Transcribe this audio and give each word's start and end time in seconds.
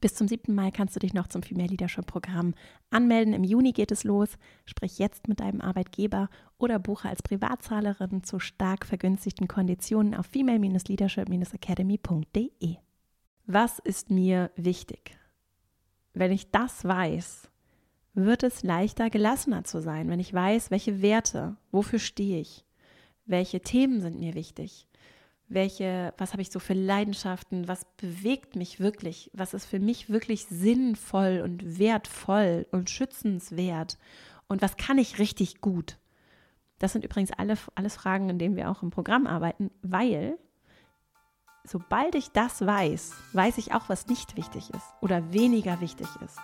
Bis 0.00 0.14
zum 0.14 0.28
7. 0.28 0.54
Mai 0.54 0.70
kannst 0.70 0.94
du 0.94 1.00
dich 1.00 1.12
noch 1.12 1.26
zum 1.26 1.42
Female 1.42 1.66
Leadership 1.68 2.06
Programm 2.06 2.54
anmelden. 2.90 3.34
Im 3.34 3.42
Juni 3.42 3.72
geht 3.72 3.90
es 3.90 4.04
los. 4.04 4.38
Sprich 4.64 5.00
jetzt 5.00 5.26
mit 5.26 5.40
deinem 5.40 5.60
Arbeitgeber 5.60 6.28
oder 6.56 6.78
buche 6.78 7.08
als 7.08 7.20
Privatzahlerin 7.22 8.22
zu 8.22 8.38
stark 8.38 8.86
vergünstigten 8.86 9.48
Konditionen 9.48 10.14
auf 10.14 10.26
female-leadership-academy.de. 10.26 12.76
Was 13.46 13.80
ist 13.80 14.10
mir 14.10 14.52
wichtig? 14.54 15.18
Wenn 16.14 16.30
ich 16.30 16.52
das 16.52 16.84
weiß, 16.84 17.50
wird 18.14 18.44
es 18.44 18.62
leichter, 18.62 19.10
gelassener 19.10 19.64
zu 19.64 19.80
sein, 19.80 20.08
wenn 20.10 20.20
ich 20.20 20.32
weiß, 20.32 20.70
welche 20.70 21.02
Werte, 21.02 21.56
wofür 21.72 21.98
stehe 21.98 22.40
ich, 22.40 22.64
welche 23.26 23.58
Themen 23.60 24.00
sind 24.00 24.20
mir 24.20 24.34
wichtig, 24.34 24.86
welche, 25.48 26.12
was 26.18 26.32
habe 26.32 26.42
ich 26.42 26.50
so 26.50 26.58
für 26.58 26.74
Leidenschaften, 26.74 27.68
was 27.68 27.86
bewegt 27.96 28.56
mich 28.56 28.80
wirklich, 28.80 29.30
was 29.32 29.54
ist 29.54 29.66
für 29.66 29.80
mich 29.80 30.10
wirklich 30.10 30.46
sinnvoll 30.46 31.40
und 31.42 31.78
wertvoll 31.78 32.66
und 32.70 32.90
schützenswert 32.90 33.98
und 34.46 34.62
was 34.62 34.76
kann 34.76 34.98
ich 34.98 35.18
richtig 35.18 35.60
gut. 35.60 35.98
Das 36.78 36.92
sind 36.92 37.04
übrigens 37.04 37.32
alle, 37.32 37.56
alles 37.74 37.96
Fragen, 37.96 38.28
in 38.28 38.38
denen 38.38 38.56
wir 38.56 38.70
auch 38.70 38.82
im 38.82 38.90
Programm 38.90 39.26
arbeiten, 39.26 39.70
weil 39.82 40.38
sobald 41.64 42.14
ich 42.14 42.28
das 42.30 42.64
weiß, 42.64 43.12
weiß 43.32 43.58
ich 43.58 43.72
auch, 43.72 43.88
was 43.88 44.06
nicht 44.06 44.36
wichtig 44.36 44.70
ist 44.70 44.94
oder 45.00 45.32
weniger 45.32 45.80
wichtig 45.80 46.08
ist. 46.24 46.38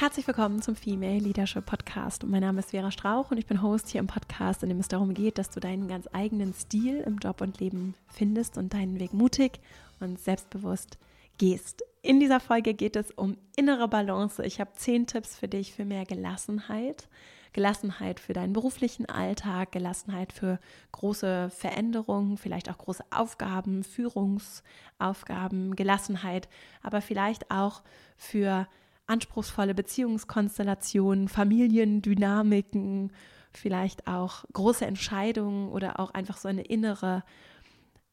Herzlich 0.00 0.26
willkommen 0.26 0.62
zum 0.62 0.76
Female 0.76 1.18
Leadership 1.18 1.66
Podcast. 1.66 2.24
mein 2.24 2.40
Name 2.40 2.60
ist 2.60 2.70
Vera 2.70 2.90
Strauch 2.90 3.30
und 3.30 3.36
ich 3.36 3.44
bin 3.44 3.60
Host 3.60 3.90
hier 3.90 3.98
im 3.98 4.06
Podcast, 4.06 4.62
in 4.62 4.70
dem 4.70 4.80
es 4.80 4.88
darum 4.88 5.12
geht, 5.12 5.36
dass 5.36 5.50
du 5.50 5.60
deinen 5.60 5.88
ganz 5.88 6.08
eigenen 6.14 6.54
Stil 6.54 7.00
im 7.00 7.18
Job 7.18 7.42
und 7.42 7.60
Leben 7.60 7.94
findest 8.08 8.56
und 8.56 8.72
deinen 8.72 8.98
Weg 8.98 9.12
mutig 9.12 9.60
und 10.00 10.18
selbstbewusst 10.18 10.96
gehst. 11.36 11.82
In 12.00 12.18
dieser 12.18 12.40
Folge 12.40 12.72
geht 12.72 12.96
es 12.96 13.10
um 13.10 13.36
innere 13.56 13.88
Balance. 13.88 14.42
Ich 14.42 14.58
habe 14.58 14.72
zehn 14.72 15.06
Tipps 15.06 15.36
für 15.36 15.48
dich 15.48 15.74
für 15.74 15.84
mehr 15.84 16.06
Gelassenheit. 16.06 17.06
Gelassenheit 17.52 18.20
für 18.20 18.32
deinen 18.32 18.54
beruflichen 18.54 19.04
Alltag, 19.04 19.70
Gelassenheit 19.70 20.32
für 20.32 20.58
große 20.92 21.50
Veränderungen, 21.50 22.38
vielleicht 22.38 22.70
auch 22.70 22.78
große 22.78 23.04
Aufgaben, 23.10 23.84
Führungsaufgaben, 23.84 25.76
Gelassenheit, 25.76 26.48
aber 26.82 27.02
vielleicht 27.02 27.50
auch 27.50 27.82
für 28.16 28.66
anspruchsvolle 29.10 29.74
Beziehungskonstellationen, 29.74 31.28
Familiendynamiken, 31.28 33.12
vielleicht 33.52 34.06
auch 34.06 34.44
große 34.52 34.86
Entscheidungen 34.86 35.68
oder 35.68 35.98
auch 35.98 36.12
einfach 36.12 36.36
so 36.36 36.48
eine 36.48 36.62
innere 36.62 37.24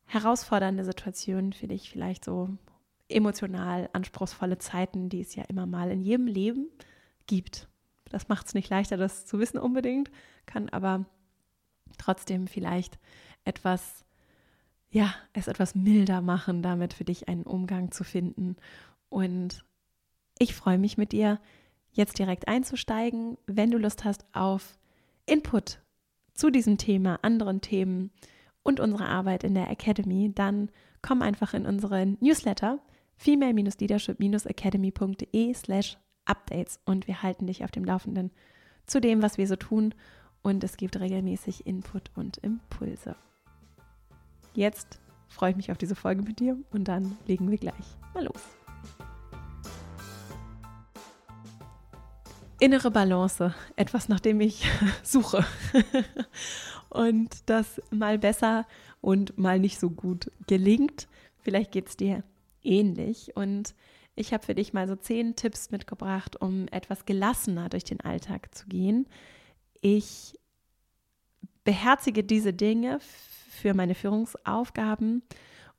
herausfordernde 0.05 0.83
Situation 0.83 1.53
für 1.53 1.67
dich, 1.67 1.91
vielleicht 1.91 2.25
so 2.25 2.49
emotional 3.09 3.89
anspruchsvolle 3.93 4.57
Zeiten, 4.57 5.09
die 5.09 5.21
es 5.21 5.35
ja 5.35 5.43
immer 5.43 5.65
mal 5.65 5.91
in 5.91 6.01
jedem 6.01 6.27
Leben 6.27 6.67
gibt. 7.27 7.67
Das 8.09 8.27
macht 8.27 8.47
es 8.47 8.53
nicht 8.53 8.69
leichter, 8.69 8.97
das 8.97 9.25
zu 9.25 9.39
wissen 9.39 9.59
unbedingt, 9.59 10.09
kann 10.45 10.69
aber 10.69 11.05
trotzdem 11.97 12.47
vielleicht 12.47 12.97
etwas, 13.43 14.05
ja, 14.89 15.13
es 15.33 15.47
etwas 15.47 15.75
milder 15.75 16.21
machen, 16.21 16.61
damit 16.63 16.93
für 16.93 17.05
dich 17.05 17.27
einen 17.27 17.43
Umgang 17.43 17.91
zu 17.91 18.03
finden 18.03 18.55
und 19.09 19.63
ich 20.39 20.55
freue 20.55 20.77
mich 20.77 20.97
mit 20.97 21.11
dir, 21.11 21.41
jetzt 21.91 22.17
direkt 22.19 22.47
einzusteigen. 22.47 23.37
Wenn 23.47 23.71
du 23.71 23.77
Lust 23.77 24.05
hast 24.05 24.25
auf 24.33 24.77
Input 25.25 25.81
zu 26.33 26.49
diesem 26.49 26.77
Thema, 26.77 27.19
anderen 27.23 27.59
Themen 27.61 28.11
und 28.63 28.79
unserer 28.79 29.09
Arbeit 29.09 29.43
in 29.43 29.55
der 29.55 29.69
Academy, 29.69 30.31
dann 30.33 30.71
komm 31.01 31.21
einfach 31.21 31.53
in 31.53 31.65
unseren 31.65 32.17
Newsletter 32.21 32.79
female-leadership-academy.de 33.15 35.53
slash 35.53 35.97
updates 36.25 36.79
und 36.85 37.07
wir 37.07 37.23
halten 37.23 37.47
dich 37.47 37.63
auf 37.63 37.71
dem 37.71 37.85
Laufenden 37.85 38.31
zu 38.85 38.99
dem, 39.01 39.21
was 39.21 39.37
wir 39.37 39.47
so 39.47 39.55
tun 39.55 39.93
und 40.41 40.61
es 40.63 40.77
gibt 40.77 40.99
regelmäßig 40.99 41.65
Input 41.65 42.11
und 42.15 42.37
Impulse. 42.37 43.15
Jetzt 44.53 44.99
freue 45.27 45.51
ich 45.51 45.57
mich 45.57 45.71
auf 45.71 45.77
diese 45.77 45.95
Folge 45.95 46.21
mit 46.21 46.39
dir 46.39 46.57
und 46.71 46.87
dann 46.87 47.17
legen 47.25 47.51
wir 47.51 47.57
gleich 47.57 47.97
mal 48.13 48.25
los. 48.25 48.56
Innere 52.59 52.91
Balance, 52.91 53.53
etwas, 53.75 54.09
nach 54.09 54.19
dem 54.19 54.41
ich 54.41 54.65
suche. 55.03 55.45
und 56.89 57.29
das 57.45 57.81
mal 57.91 58.17
besser 58.17 58.65
und 59.01 59.37
mal 59.37 59.59
nicht 59.59 59.79
so 59.79 59.89
gut 59.89 60.31
gelingt. 60.47 61.07
Vielleicht 61.39 61.71
geht 61.71 61.89
es 61.89 61.97
dir 61.97 62.23
ähnlich. 62.63 63.35
Und 63.35 63.73
ich 64.15 64.33
habe 64.33 64.45
für 64.45 64.55
dich 64.55 64.73
mal 64.73 64.87
so 64.87 64.95
zehn 64.95 65.35
Tipps 65.35 65.71
mitgebracht, 65.71 66.41
um 66.41 66.67
etwas 66.69 67.05
gelassener 67.05 67.69
durch 67.69 67.83
den 67.83 68.01
Alltag 68.01 68.53
zu 68.55 68.67
gehen. 68.67 69.07
Ich 69.81 70.33
beherzige 71.63 72.23
diese 72.23 72.53
Dinge 72.53 72.99
für 73.01 73.73
meine 73.73 73.95
Führungsaufgaben 73.95 75.21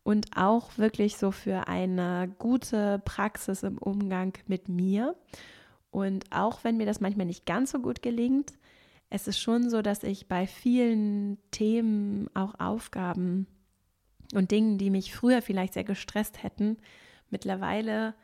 und 0.03 0.37
auch 0.37 0.78
wirklich 0.78 1.16
so 1.16 1.33
für 1.33 1.69
eine 1.69 2.34
gute 2.39 3.00
Praxis 3.05 3.62
im 3.62 3.78
Umgang 3.78 4.33
mit 4.47 4.69
mir. 4.69 5.16
Und 5.91 6.26
auch 6.31 6.65
wenn 6.65 6.76
mir 6.76 6.87
das 6.87 7.00
manchmal 7.00 7.26
nicht 7.26 7.47
ganz 7.47 7.71
so 7.71 7.81
gut 7.81 8.03
gelingt, 8.03 8.53
es 9.10 9.26
ist 9.26 9.41
schon 9.41 9.71
so, 9.71 9.81
dass 9.82 10.03
ich 10.03 10.28
bei 10.28 10.47
vielen 10.47 11.38
Themen, 11.50 12.28
auch 12.34 12.59
Aufgaben 12.59 13.47
und 14.34 14.50
Dingen, 14.50 14.77
die 14.77 14.91
mich 14.91 15.15
früher 15.15 15.41
vielleicht 15.41 15.75
sehr 15.75 15.84
gestresst 15.84 16.43
hätten, 16.43 16.77
mittlerweile 17.31 18.15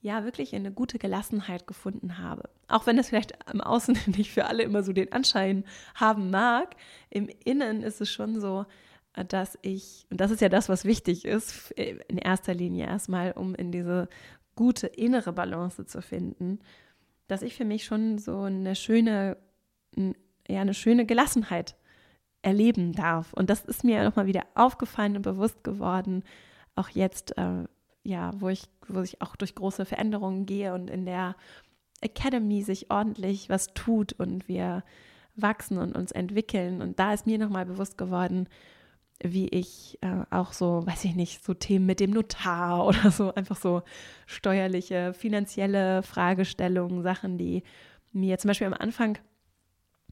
ja 0.00 0.24
wirklich 0.24 0.54
eine 0.54 0.72
gute 0.72 0.98
Gelassenheit 0.98 1.66
gefunden 1.66 2.18
habe. 2.18 2.48
Auch 2.68 2.86
wenn 2.86 2.98
es 2.98 3.08
vielleicht 3.08 3.34
im 3.52 3.60
Außen 3.60 3.98
nicht 4.16 4.32
für 4.32 4.46
alle 4.46 4.62
immer 4.62 4.82
so 4.82 4.92
den 4.92 5.12
Anschein 5.12 5.64
haben 5.94 6.30
mag, 6.30 6.74
im 7.10 7.28
Innen 7.44 7.82
ist 7.82 8.00
es 8.00 8.10
schon 8.10 8.40
so, 8.40 8.64
dass 9.28 9.58
ich, 9.60 10.06
und 10.10 10.20
das 10.20 10.30
ist 10.30 10.40
ja 10.40 10.48
das, 10.48 10.68
was 10.68 10.84
wichtig 10.84 11.24
ist, 11.24 11.72
in 11.72 12.16
erster 12.16 12.54
Linie 12.54 12.86
erstmal, 12.86 13.32
um 13.32 13.54
in 13.54 13.72
diese 13.72 14.08
gute 14.54 14.86
innere 14.86 15.32
Balance 15.32 15.84
zu 15.84 16.00
finden, 16.00 16.60
dass 17.30 17.42
ich 17.42 17.54
für 17.54 17.64
mich 17.64 17.84
schon 17.84 18.18
so 18.18 18.42
eine 18.42 18.74
schöne, 18.74 19.36
ja, 19.96 20.60
eine 20.60 20.74
schöne 20.74 21.06
Gelassenheit 21.06 21.76
erleben 22.42 22.92
darf. 22.92 23.32
Und 23.32 23.50
das 23.50 23.64
ist 23.64 23.84
mir 23.84 24.02
nochmal 24.02 24.26
wieder 24.26 24.44
aufgefallen 24.54 25.16
und 25.16 25.22
bewusst 25.22 25.62
geworden, 25.62 26.24
auch 26.74 26.88
jetzt, 26.88 27.36
äh, 27.38 27.64
ja, 28.02 28.32
wo 28.38 28.48
ich, 28.48 28.64
wo 28.88 29.00
ich 29.02 29.20
auch 29.20 29.36
durch 29.36 29.54
große 29.54 29.84
Veränderungen 29.84 30.46
gehe 30.46 30.74
und 30.74 30.90
in 30.90 31.04
der 31.04 31.36
Academy 32.00 32.62
sich 32.62 32.90
ordentlich 32.90 33.48
was 33.48 33.74
tut 33.74 34.12
und 34.14 34.48
wir 34.48 34.82
wachsen 35.36 35.78
und 35.78 35.94
uns 35.94 36.12
entwickeln. 36.12 36.82
Und 36.82 36.98
da 36.98 37.12
ist 37.12 37.26
mir 37.26 37.38
nochmal 37.38 37.66
bewusst 37.66 37.98
geworden, 37.98 38.48
wie 39.22 39.48
ich 39.48 39.98
äh, 40.00 40.24
auch 40.30 40.52
so, 40.52 40.86
weiß 40.86 41.04
ich 41.04 41.14
nicht, 41.14 41.44
so 41.44 41.54
Themen 41.54 41.86
mit 41.86 42.00
dem 42.00 42.10
Notar 42.10 42.86
oder 42.86 43.10
so, 43.10 43.34
einfach 43.34 43.56
so 43.56 43.82
steuerliche, 44.26 45.12
finanzielle 45.14 46.02
Fragestellungen, 46.02 47.02
Sachen, 47.02 47.38
die 47.38 47.62
mir 48.12 48.38
zum 48.38 48.48
Beispiel 48.48 48.66
am 48.66 48.74
Anfang 48.74 49.18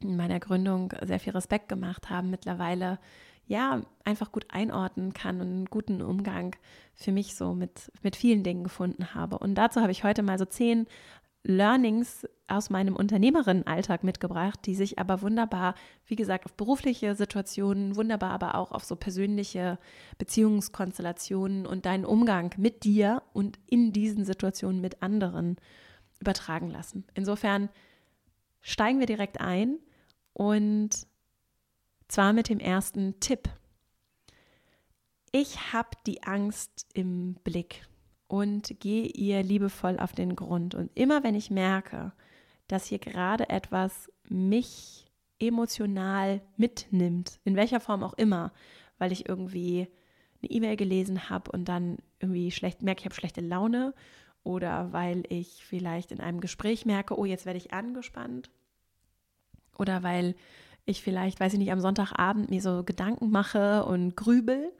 in 0.00 0.16
meiner 0.16 0.38
Gründung 0.38 0.92
sehr 1.02 1.18
viel 1.18 1.32
Respekt 1.32 1.68
gemacht 1.68 2.10
haben, 2.10 2.30
mittlerweile 2.30 2.98
ja 3.46 3.80
einfach 4.04 4.30
gut 4.30 4.46
einordnen 4.50 5.14
kann 5.14 5.40
und 5.40 5.48
einen 5.48 5.64
guten 5.64 6.02
Umgang 6.02 6.54
für 6.94 7.12
mich 7.12 7.34
so 7.34 7.54
mit, 7.54 7.90
mit 8.02 8.14
vielen 8.14 8.44
Dingen 8.44 8.62
gefunden 8.62 9.14
habe. 9.14 9.38
Und 9.38 9.54
dazu 9.54 9.80
habe 9.80 9.90
ich 9.90 10.04
heute 10.04 10.22
mal 10.22 10.38
so 10.38 10.44
zehn 10.44 10.86
Learnings 11.44 12.26
aus 12.46 12.70
meinem 12.70 12.96
Unternehmerinnenalltag 12.96 14.04
mitgebracht, 14.04 14.60
die 14.64 14.74
sich 14.74 14.98
aber 14.98 15.22
wunderbar, 15.22 15.74
wie 16.06 16.16
gesagt, 16.16 16.46
auf 16.46 16.54
berufliche 16.54 17.14
Situationen, 17.14 17.96
wunderbar 17.96 18.30
aber 18.30 18.54
auch 18.54 18.72
auf 18.72 18.84
so 18.84 18.96
persönliche 18.96 19.78
Beziehungskonstellationen 20.18 21.66
und 21.66 21.86
deinen 21.86 22.04
Umgang 22.04 22.54
mit 22.56 22.84
dir 22.84 23.22
und 23.32 23.58
in 23.66 23.92
diesen 23.92 24.24
Situationen 24.24 24.80
mit 24.80 25.02
anderen 25.02 25.56
übertragen 26.20 26.70
lassen. 26.70 27.04
Insofern 27.14 27.68
steigen 28.60 28.98
wir 28.98 29.06
direkt 29.06 29.40
ein 29.40 29.78
und 30.32 31.06
zwar 32.08 32.32
mit 32.32 32.48
dem 32.48 32.58
ersten 32.58 33.20
Tipp. 33.20 33.48
Ich 35.30 35.72
habe 35.72 35.90
die 36.06 36.22
Angst 36.22 36.86
im 36.94 37.34
Blick 37.44 37.86
und 38.28 38.78
gehe 38.80 39.06
ihr 39.06 39.42
liebevoll 39.42 39.98
auf 39.98 40.12
den 40.12 40.36
Grund. 40.36 40.74
Und 40.74 40.90
immer 40.94 41.24
wenn 41.24 41.34
ich 41.34 41.50
merke, 41.50 42.12
dass 42.68 42.86
hier 42.86 42.98
gerade 42.98 43.48
etwas 43.48 44.12
mich 44.28 45.10
emotional 45.38 46.42
mitnimmt, 46.56 47.40
in 47.44 47.56
welcher 47.56 47.80
Form 47.80 48.02
auch 48.02 48.14
immer, 48.14 48.52
weil 48.98 49.12
ich 49.12 49.28
irgendwie 49.28 49.88
eine 50.42 50.50
E-Mail 50.50 50.76
gelesen 50.76 51.30
habe 51.30 51.50
und 51.50 51.64
dann 51.66 51.98
irgendwie 52.20 52.50
schlecht 52.50 52.82
merke, 52.82 53.00
ich 53.00 53.04
habe 53.06 53.14
schlechte 53.14 53.40
Laune 53.40 53.94
oder 54.42 54.92
weil 54.92 55.24
ich 55.28 55.64
vielleicht 55.64 56.12
in 56.12 56.20
einem 56.20 56.40
Gespräch 56.40 56.86
merke, 56.86 57.18
oh, 57.18 57.24
jetzt 57.24 57.46
werde 57.46 57.58
ich 57.58 57.72
angespannt 57.72 58.50
oder 59.76 60.02
weil 60.02 60.34
ich 60.84 61.02
vielleicht, 61.02 61.40
weiß 61.40 61.52
ich 61.52 61.58
nicht, 61.58 61.72
am 61.72 61.80
Sonntagabend 61.80 62.50
mir 62.50 62.60
so 62.60 62.82
Gedanken 62.82 63.30
mache 63.30 63.84
und 63.84 64.16
grübel, 64.16 64.72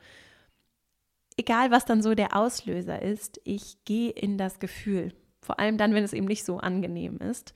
egal 1.39 1.71
was 1.71 1.85
dann 1.87 2.03
so 2.03 2.15
der 2.15 2.37
Auslöser 2.37 3.01
ist, 3.01 3.41
ich 3.45 3.83
gehe 3.85 4.11
in 4.11 4.37
das 4.37 4.59
Gefühl. 4.59 5.15
Vor 5.41 5.59
allem 5.59 5.79
dann, 5.79 5.95
wenn 5.95 6.05
es 6.05 6.13
eben 6.13 6.27
nicht 6.27 6.45
so 6.45 6.59
angenehm 6.59 7.19
ist. 7.19 7.55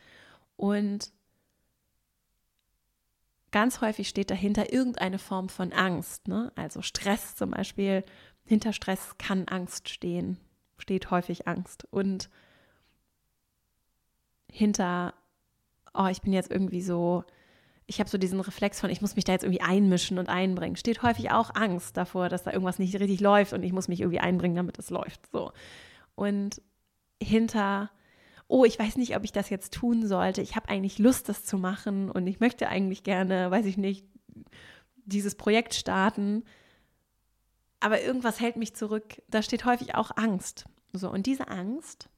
Und 0.56 1.12
ganz 3.50 3.80
häufig 3.80 4.08
steht 4.08 4.30
dahinter 4.30 4.72
irgendeine 4.72 5.18
Form 5.18 5.48
von 5.48 5.72
Angst. 5.72 6.28
Ne? 6.28 6.52
Also 6.54 6.80
Stress 6.80 7.34
zum 7.34 7.50
Beispiel. 7.50 8.04
Hinter 8.44 8.72
Stress 8.72 9.18
kann 9.18 9.48
Angst 9.48 9.88
stehen. 9.88 10.38
Steht 10.78 11.10
häufig 11.10 11.48
Angst. 11.48 11.86
Und 11.90 12.30
hinter, 14.50 15.12
oh, 15.92 16.06
ich 16.06 16.22
bin 16.22 16.32
jetzt 16.32 16.50
irgendwie 16.50 16.82
so 16.82 17.24
ich 17.92 18.00
habe 18.00 18.08
so 18.08 18.16
diesen 18.16 18.40
Reflex 18.40 18.80
von, 18.80 18.88
ich 18.88 19.02
muss 19.02 19.16
mich 19.16 19.26
da 19.26 19.32
jetzt 19.32 19.44
irgendwie 19.44 19.60
einmischen 19.60 20.18
und 20.18 20.30
einbringen. 20.30 20.76
Steht 20.76 21.02
häufig 21.02 21.30
auch 21.30 21.54
Angst 21.54 21.94
davor, 21.98 22.30
dass 22.30 22.42
da 22.42 22.50
irgendwas 22.50 22.78
nicht 22.78 22.98
richtig 22.98 23.20
läuft 23.20 23.52
und 23.52 23.62
ich 23.62 23.74
muss 23.74 23.86
mich 23.86 24.00
irgendwie 24.00 24.18
einbringen, 24.18 24.56
damit 24.56 24.78
es 24.78 24.88
läuft. 24.88 25.30
So. 25.30 25.52
Und 26.14 26.62
hinter, 27.22 27.90
oh, 28.48 28.64
ich 28.64 28.78
weiß 28.78 28.96
nicht, 28.96 29.14
ob 29.14 29.24
ich 29.24 29.32
das 29.32 29.50
jetzt 29.50 29.74
tun 29.74 30.06
sollte. 30.06 30.40
Ich 30.40 30.56
habe 30.56 30.70
eigentlich 30.70 30.98
Lust, 30.98 31.28
das 31.28 31.44
zu 31.44 31.58
machen 31.58 32.10
und 32.10 32.26
ich 32.26 32.40
möchte 32.40 32.66
eigentlich 32.66 33.02
gerne, 33.02 33.50
weiß 33.50 33.66
ich 33.66 33.76
nicht, 33.76 34.06
dieses 35.04 35.34
Projekt 35.34 35.74
starten. 35.74 36.44
Aber 37.78 38.00
irgendwas 38.00 38.40
hält 38.40 38.56
mich 38.56 38.74
zurück. 38.74 39.20
Da 39.28 39.42
steht 39.42 39.66
häufig 39.66 39.96
auch 39.96 40.12
Angst. 40.16 40.64
So, 40.94 41.10
und 41.10 41.26
diese 41.26 41.48
Angst, 41.48 42.08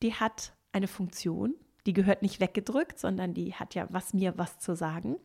die 0.00 0.14
hat 0.14 0.52
eine 0.70 0.86
Funktion 0.86 1.56
die 1.86 1.92
gehört 1.92 2.22
nicht 2.22 2.40
weggedrückt, 2.40 2.98
sondern 2.98 3.34
die 3.34 3.54
hat 3.54 3.74
ja 3.74 3.86
was 3.90 4.12
mir 4.12 4.36
was 4.36 4.58
zu 4.58 4.74
sagen. 4.74 5.16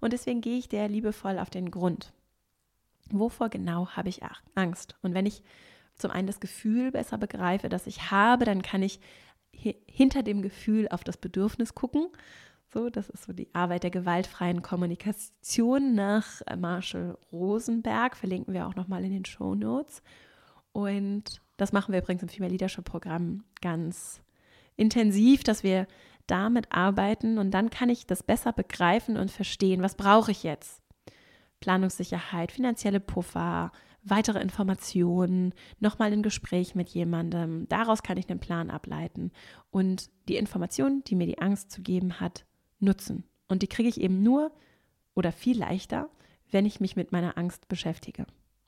Und 0.00 0.12
deswegen 0.12 0.40
gehe 0.40 0.58
ich 0.58 0.68
der 0.68 0.88
liebevoll 0.88 1.38
auf 1.38 1.50
den 1.50 1.70
Grund. 1.70 2.12
Wovor 3.10 3.48
genau 3.48 3.88
habe 3.90 4.08
ich 4.08 4.20
Angst? 4.54 4.96
Und 5.02 5.14
wenn 5.14 5.26
ich 5.26 5.42
zum 5.96 6.10
einen 6.10 6.26
das 6.26 6.40
Gefühl 6.40 6.90
besser 6.92 7.18
begreife, 7.18 7.68
das 7.68 7.86
ich 7.86 8.10
habe, 8.10 8.44
dann 8.44 8.62
kann 8.62 8.82
ich 8.82 9.00
hinter 9.52 10.22
dem 10.22 10.42
Gefühl 10.42 10.88
auf 10.88 11.04
das 11.04 11.16
Bedürfnis 11.16 11.74
gucken. 11.74 12.08
So, 12.72 12.88
das 12.88 13.08
ist 13.10 13.24
so 13.24 13.32
die 13.32 13.52
Arbeit 13.52 13.82
der 13.82 13.90
gewaltfreien 13.90 14.62
Kommunikation 14.62 15.94
nach 15.94 16.40
Marshall 16.56 17.18
Rosenberg. 17.32 18.16
Verlinken 18.16 18.54
wir 18.54 18.66
auch 18.66 18.76
nochmal 18.76 19.04
in 19.04 19.12
den 19.12 19.24
Show 19.24 19.54
Notes. 19.54 20.02
Und 20.72 21.42
das 21.56 21.72
machen 21.72 21.92
wir 21.92 22.00
übrigens 22.00 22.22
im 22.22 22.28
Female 22.28 22.52
Leadership 22.52 22.84
Programm 22.84 23.44
ganz 23.60 24.22
intensiv, 24.76 25.42
dass 25.44 25.62
wir 25.62 25.86
damit 26.26 26.72
arbeiten 26.72 27.38
und 27.38 27.50
dann 27.50 27.70
kann 27.70 27.88
ich 27.88 28.06
das 28.06 28.22
besser 28.22 28.52
begreifen 28.52 29.16
und 29.16 29.30
verstehen, 29.30 29.82
was 29.82 29.96
brauche 29.96 30.30
ich 30.30 30.42
jetzt? 30.42 30.80
Planungssicherheit, 31.60 32.52
finanzielle 32.52 33.00
Puffer, 33.00 33.72
weitere 34.02 34.40
Informationen, 34.40 35.52
nochmal 35.78 36.12
ein 36.12 36.22
Gespräch 36.22 36.74
mit 36.74 36.88
jemandem. 36.90 37.68
Daraus 37.68 38.02
kann 38.02 38.16
ich 38.16 38.30
einen 38.30 38.40
Plan 38.40 38.70
ableiten 38.70 39.32
und 39.70 40.10
die 40.28 40.36
Informationen, 40.36 41.04
die 41.04 41.16
mir 41.16 41.26
die 41.26 41.38
Angst 41.38 41.70
zu 41.70 41.82
geben 41.82 42.20
hat, 42.20 42.46
nutzen. 42.78 43.24
Und 43.48 43.62
die 43.62 43.68
kriege 43.68 43.88
ich 43.88 44.00
eben 44.00 44.22
nur 44.22 44.52
oder 45.14 45.32
viel 45.32 45.58
leichter, 45.58 46.08
wenn 46.50 46.64
ich 46.64 46.80
mich 46.80 46.96
mit 46.96 47.12
meiner 47.12 47.36
Angst 47.36 47.68
beschäftige. 47.68 48.26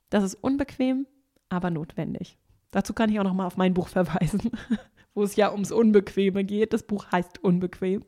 Das 0.09 0.23
ist 0.23 0.35
unbequem, 0.35 1.07
aber 1.49 1.71
notwendig. 1.71 2.37
Dazu 2.71 2.93
kann 2.93 3.09
ich 3.09 3.19
auch 3.19 3.23
nochmal 3.23 3.47
auf 3.47 3.57
mein 3.57 3.73
Buch 3.73 3.87
verweisen 3.87 4.51
wo 5.13 5.23
es 5.23 5.35
ja 5.35 5.51
ums 5.51 5.71
Unbequeme 5.71 6.43
geht. 6.43 6.73
Das 6.73 6.83
Buch 6.83 7.11
heißt 7.11 7.43
Unbequem. 7.43 8.03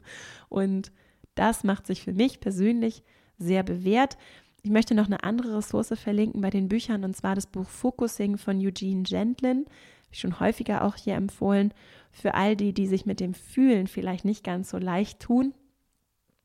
Und 0.49 0.91
das 1.35 1.63
macht 1.63 1.87
sich 1.87 2.01
für 2.01 2.13
mich 2.13 2.39
persönlich 2.39 3.03
sehr 3.37 3.63
bewährt. 3.63 4.17
Ich 4.63 4.71
möchte 4.71 4.95
noch 4.95 5.05
eine 5.05 5.23
andere 5.23 5.57
Ressource 5.57 5.93
verlinken 5.99 6.41
bei 6.41 6.49
den 6.49 6.69
Büchern, 6.69 7.03
und 7.03 7.15
zwar 7.15 7.35
das 7.35 7.45
Buch 7.45 7.67
Focusing 7.67 8.37
von 8.37 8.59
Eugene 8.59 9.03
Gentlin. 9.03 9.65
Schon 10.11 10.39
häufiger 10.39 10.83
auch 10.83 10.95
hier 10.95 11.15
empfohlen. 11.15 11.73
Für 12.11 12.33
all 12.33 12.55
die, 12.55 12.73
die 12.73 12.87
sich 12.87 13.05
mit 13.05 13.19
dem 13.19 13.33
Fühlen 13.33 13.87
vielleicht 13.87 14.23
nicht 14.23 14.43
ganz 14.43 14.69
so 14.69 14.77
leicht 14.77 15.19
tun, 15.19 15.53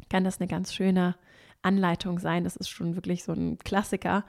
kann 0.09 0.25
das 0.25 0.41
eine 0.41 0.49
ganz 0.49 0.75
schöne 0.75 1.15
Anleitung 1.63 2.19
sein. 2.19 2.43
Das 2.45 2.57
ist 2.57 2.69
schon 2.69 2.97
wirklich 2.97 3.23
so 3.23 3.33
ein 3.33 3.59
Klassiker, 3.59 4.25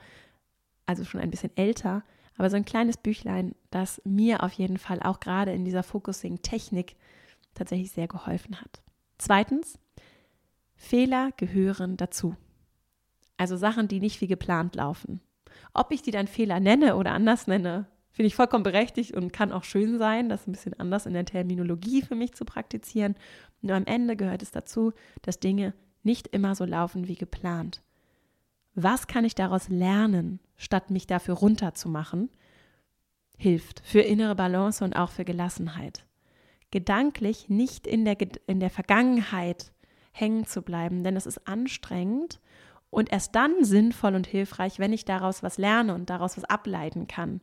also 0.86 1.04
schon 1.04 1.20
ein 1.20 1.30
bisschen 1.30 1.56
älter. 1.56 2.04
Aber 2.42 2.50
so 2.50 2.56
ein 2.56 2.64
kleines 2.64 2.96
Büchlein, 2.96 3.54
das 3.70 4.02
mir 4.04 4.42
auf 4.42 4.52
jeden 4.54 4.76
Fall 4.76 4.98
auch 5.00 5.20
gerade 5.20 5.52
in 5.52 5.64
dieser 5.64 5.84
Focusing-Technik 5.84 6.96
tatsächlich 7.54 7.92
sehr 7.92 8.08
geholfen 8.08 8.60
hat. 8.60 8.82
Zweitens, 9.16 9.78
Fehler 10.74 11.30
gehören 11.36 11.96
dazu. 11.96 12.34
Also 13.36 13.56
Sachen, 13.56 13.86
die 13.86 14.00
nicht 14.00 14.20
wie 14.20 14.26
geplant 14.26 14.74
laufen. 14.74 15.20
Ob 15.72 15.92
ich 15.92 16.02
die 16.02 16.10
dann 16.10 16.26
Fehler 16.26 16.58
nenne 16.58 16.96
oder 16.96 17.12
anders 17.12 17.46
nenne, 17.46 17.86
finde 18.10 18.26
ich 18.26 18.34
vollkommen 18.34 18.64
berechtigt 18.64 19.14
und 19.14 19.32
kann 19.32 19.52
auch 19.52 19.62
schön 19.62 19.96
sein, 19.98 20.28
das 20.28 20.48
ein 20.48 20.52
bisschen 20.52 20.74
anders 20.80 21.06
in 21.06 21.12
der 21.12 21.24
Terminologie 21.24 22.02
für 22.02 22.16
mich 22.16 22.34
zu 22.34 22.44
praktizieren. 22.44 23.14
Nur 23.60 23.76
am 23.76 23.86
Ende 23.86 24.16
gehört 24.16 24.42
es 24.42 24.50
dazu, 24.50 24.92
dass 25.22 25.38
Dinge 25.38 25.74
nicht 26.02 26.26
immer 26.26 26.56
so 26.56 26.64
laufen 26.64 27.06
wie 27.06 27.14
geplant. 27.14 27.82
Was 28.74 29.06
kann 29.06 29.24
ich 29.24 29.34
daraus 29.34 29.68
lernen, 29.68 30.40
statt 30.56 30.90
mich 30.90 31.06
dafür 31.06 31.34
runterzumachen? 31.34 32.30
Hilft 33.36 33.82
für 33.84 34.00
innere 34.00 34.34
Balance 34.34 34.84
und 34.84 34.96
auch 34.96 35.10
für 35.10 35.24
Gelassenheit. 35.24 36.06
Gedanklich 36.70 37.48
nicht 37.48 37.86
in 37.86 38.04
der, 38.04 38.16
in 38.46 38.60
der 38.60 38.70
Vergangenheit 38.70 39.72
hängen 40.12 40.46
zu 40.46 40.62
bleiben, 40.62 41.04
denn 41.04 41.16
es 41.16 41.26
ist 41.26 41.46
anstrengend 41.46 42.40
und 42.90 43.10
erst 43.10 43.34
dann 43.34 43.64
sinnvoll 43.64 44.14
und 44.14 44.26
hilfreich, 44.26 44.78
wenn 44.78 44.92
ich 44.92 45.04
daraus 45.04 45.42
was 45.42 45.58
lerne 45.58 45.94
und 45.94 46.10
daraus 46.10 46.36
was 46.36 46.44
ableiten 46.44 47.08
kann. 47.08 47.40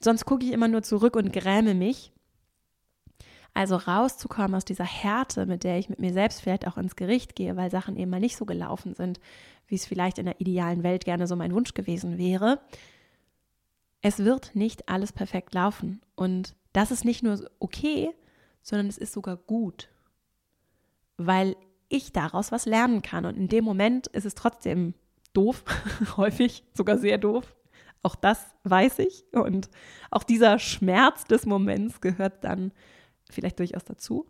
Sonst 0.00 0.24
gucke 0.24 0.44
ich 0.44 0.52
immer 0.52 0.68
nur 0.68 0.82
zurück 0.82 1.16
und 1.16 1.32
gräme 1.32 1.74
mich. 1.74 2.12
Also 3.54 3.76
rauszukommen 3.76 4.54
aus 4.54 4.64
dieser 4.64 4.84
Härte, 4.84 5.44
mit 5.44 5.64
der 5.64 5.78
ich 5.78 5.90
mit 5.90 5.98
mir 5.98 6.12
selbst 6.12 6.40
vielleicht 6.40 6.66
auch 6.66 6.78
ins 6.78 6.96
Gericht 6.96 7.36
gehe, 7.36 7.56
weil 7.56 7.70
Sachen 7.70 7.96
eben 7.96 8.10
mal 8.10 8.20
nicht 8.20 8.36
so 8.36 8.46
gelaufen 8.46 8.94
sind, 8.94 9.20
wie 9.66 9.74
es 9.74 9.84
vielleicht 9.84 10.18
in 10.18 10.24
der 10.26 10.40
idealen 10.40 10.82
Welt 10.82 11.04
gerne 11.04 11.26
so 11.26 11.36
mein 11.36 11.54
Wunsch 11.54 11.74
gewesen 11.74 12.16
wäre. 12.16 12.60
Es 14.00 14.18
wird 14.18 14.54
nicht 14.54 14.88
alles 14.88 15.12
perfekt 15.12 15.52
laufen. 15.52 16.00
Und 16.14 16.54
das 16.72 16.90
ist 16.90 17.04
nicht 17.04 17.22
nur 17.22 17.50
okay, 17.58 18.10
sondern 18.62 18.88
es 18.88 18.98
ist 18.98 19.12
sogar 19.12 19.36
gut, 19.36 19.88
weil 21.18 21.56
ich 21.88 22.12
daraus 22.12 22.52
was 22.52 22.64
lernen 22.64 23.02
kann. 23.02 23.26
Und 23.26 23.36
in 23.36 23.48
dem 23.48 23.64
Moment 23.64 24.06
ist 24.08 24.24
es 24.24 24.34
trotzdem 24.34 24.94
doof, 25.34 25.62
häufig 26.16 26.64
sogar 26.72 26.96
sehr 26.96 27.18
doof. 27.18 27.54
Auch 28.02 28.16
das 28.16 28.44
weiß 28.64 28.98
ich. 29.00 29.24
Und 29.32 29.68
auch 30.10 30.24
dieser 30.24 30.58
Schmerz 30.58 31.24
des 31.24 31.46
Moments 31.46 32.00
gehört 32.00 32.44
dann 32.44 32.72
vielleicht 33.32 33.58
durchaus 33.58 33.84
dazu. 33.84 34.26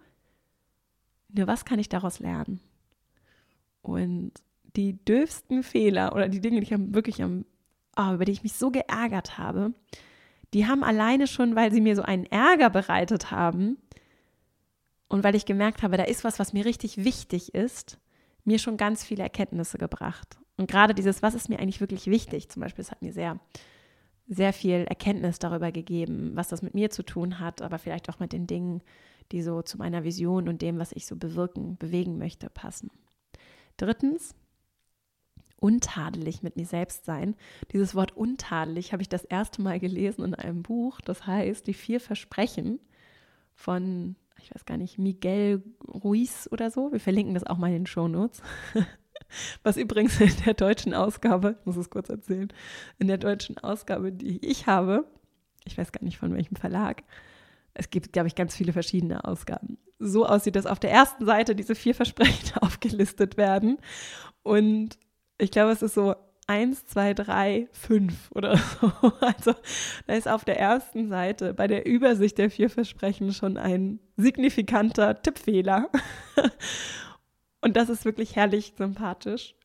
Nur 1.28 1.46
was 1.46 1.64
kann 1.64 1.78
ich 1.78 1.88
daraus 1.88 2.20
lernen? 2.20 2.60
Und 3.82 4.32
die 4.76 5.04
dürfsten 5.04 5.62
Fehler 5.62 6.14
oder 6.14 6.28
die 6.28 6.40
Dinge, 6.40 6.60
die 6.60 6.72
ich 6.72 6.94
wirklich 6.94 7.22
am, 7.22 7.44
oh, 7.96 8.14
über 8.14 8.24
die 8.24 8.32
ich 8.32 8.42
mich 8.42 8.54
so 8.54 8.70
geärgert 8.70 9.38
habe, 9.38 9.72
die 10.54 10.66
haben 10.66 10.84
alleine 10.84 11.26
schon, 11.26 11.56
weil 11.56 11.72
sie 11.72 11.80
mir 11.80 11.96
so 11.96 12.02
einen 12.02 12.26
Ärger 12.26 12.70
bereitet 12.70 13.30
haben 13.30 13.78
und 15.08 15.24
weil 15.24 15.34
ich 15.34 15.46
gemerkt 15.46 15.82
habe, 15.82 15.96
da 15.96 16.04
ist 16.04 16.24
was, 16.24 16.38
was 16.38 16.52
mir 16.52 16.64
richtig 16.64 17.04
wichtig 17.04 17.54
ist, 17.54 17.98
mir 18.44 18.58
schon 18.58 18.76
ganz 18.76 19.04
viele 19.04 19.22
Erkenntnisse 19.22 19.78
gebracht. 19.78 20.38
Und 20.56 20.70
gerade 20.70 20.94
dieses, 20.94 21.22
was 21.22 21.34
ist 21.34 21.48
mir 21.48 21.58
eigentlich 21.58 21.80
wirklich 21.80 22.06
wichtig, 22.06 22.48
zum 22.48 22.60
Beispiel, 22.60 22.82
es 22.82 22.90
hat 22.90 23.02
mir 23.02 23.12
sehr, 23.12 23.40
sehr 24.28 24.52
viel 24.52 24.84
Erkenntnis 24.84 25.38
darüber 25.38 25.72
gegeben, 25.72 26.32
was 26.34 26.48
das 26.48 26.62
mit 26.62 26.74
mir 26.74 26.90
zu 26.90 27.02
tun 27.02 27.38
hat, 27.38 27.62
aber 27.62 27.78
vielleicht 27.78 28.08
auch 28.08 28.18
mit 28.18 28.32
den 28.32 28.46
Dingen, 28.46 28.82
die 29.30 29.42
so 29.42 29.62
zu 29.62 29.78
meiner 29.78 30.04
Vision 30.04 30.48
und 30.48 30.62
dem, 30.62 30.78
was 30.78 30.92
ich 30.92 31.06
so 31.06 31.16
bewirken, 31.16 31.76
bewegen 31.76 32.18
möchte, 32.18 32.50
passen. 32.50 32.90
Drittens, 33.76 34.34
untadelig 35.62 36.42
mit 36.42 36.56
mir 36.56 36.66
selbst 36.66 37.04
sein. 37.04 37.36
Dieses 37.72 37.94
Wort 37.94 38.16
untadelig 38.16 38.92
habe 38.92 39.02
ich 39.02 39.08
das 39.08 39.24
erste 39.24 39.62
Mal 39.62 39.78
gelesen 39.78 40.24
in 40.24 40.34
einem 40.34 40.62
Buch, 40.62 41.00
das 41.00 41.26
heißt 41.26 41.66
Die 41.66 41.74
vier 41.74 42.00
Versprechen 42.00 42.80
von, 43.54 44.16
ich 44.40 44.52
weiß 44.54 44.64
gar 44.64 44.76
nicht, 44.76 44.98
Miguel 44.98 45.62
Ruiz 45.86 46.48
oder 46.50 46.70
so. 46.70 46.90
Wir 46.92 47.00
verlinken 47.00 47.34
das 47.34 47.44
auch 47.44 47.58
mal 47.58 47.68
in 47.68 47.74
den 47.74 47.86
Show 47.86 48.08
Notes. 48.08 48.42
Was 49.62 49.76
übrigens 49.76 50.20
in 50.20 50.34
der 50.44 50.54
deutschen 50.54 50.94
Ausgabe, 50.94 51.56
ich 51.60 51.66
muss 51.66 51.76
es 51.76 51.90
kurz 51.90 52.08
erzählen, 52.08 52.52
in 52.98 53.08
der 53.08 53.18
deutschen 53.18 53.58
Ausgabe, 53.58 54.12
die 54.12 54.44
ich 54.44 54.66
habe, 54.66 55.04
ich 55.64 55.78
weiß 55.78 55.92
gar 55.92 56.02
nicht 56.02 56.18
von 56.18 56.34
welchem 56.34 56.56
Verlag, 56.56 57.02
es 57.74 57.90
gibt, 57.90 58.12
glaube 58.12 58.28
ich, 58.28 58.34
ganz 58.34 58.54
viele 58.54 58.72
verschiedene 58.72 59.24
Ausgaben. 59.24 59.78
So 59.98 60.26
aussieht, 60.26 60.56
dass 60.56 60.66
auf 60.66 60.78
der 60.78 60.90
ersten 60.90 61.24
Seite 61.24 61.54
diese 61.54 61.74
vier 61.74 61.94
Versprechen 61.94 62.56
aufgelistet 62.60 63.36
werden. 63.36 63.78
Und 64.42 64.98
ich 65.38 65.50
glaube, 65.50 65.72
es 65.72 65.82
ist 65.82 65.94
so 65.94 66.14
eins, 66.46 66.86
zwei, 66.86 67.14
drei, 67.14 67.68
fünf 67.72 68.30
oder 68.32 68.56
so. 68.80 68.92
Also 69.20 69.54
da 70.06 70.14
ist 70.14 70.28
auf 70.28 70.44
der 70.44 70.58
ersten 70.58 71.08
Seite 71.08 71.54
bei 71.54 71.66
der 71.66 71.86
Übersicht 71.86 72.38
der 72.38 72.50
vier 72.50 72.68
Versprechen 72.68 73.32
schon 73.32 73.56
ein 73.56 74.00
signifikanter 74.16 75.20
Tippfehler. 75.22 75.88
Und 77.62 77.76
das 77.76 77.90
ist 77.90 78.04
wirklich 78.06 78.36
herrlich 78.36 78.74
sympathisch. 78.76 79.56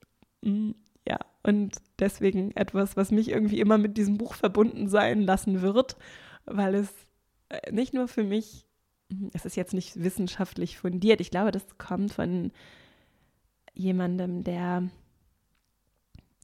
Mm, 0.44 0.72
Ja, 1.08 1.20
und 1.44 1.78
deswegen 2.00 2.52
etwas, 2.58 2.98
was 2.98 3.12
mich 3.12 3.30
irgendwie 3.30 3.62
immer 3.62 3.78
mit 3.80 3.98
diesem 3.98 4.18
Buch 4.18 4.36
verbunden 4.36 4.90
sein 4.90 5.22
lassen 5.22 5.62
wird, 5.62 5.98
weil 6.46 6.76
es 6.76 6.94
äh, 7.50 7.72
nicht 7.72 7.94
nur 7.94 8.08
für 8.10 8.24
mich, 8.26 8.66
hm, 9.12 9.32
es 9.34 9.46
ist 9.46 9.58
jetzt 9.58 9.74
nicht 9.74 10.04
wissenschaftlich 10.04 10.78
fundiert, 10.80 11.22
ich 11.22 11.32
glaube, 11.32 11.52
das 11.52 11.78
kommt 11.80 12.14
von 12.14 12.52
jemandem, 13.76 14.44
der, 14.44 14.90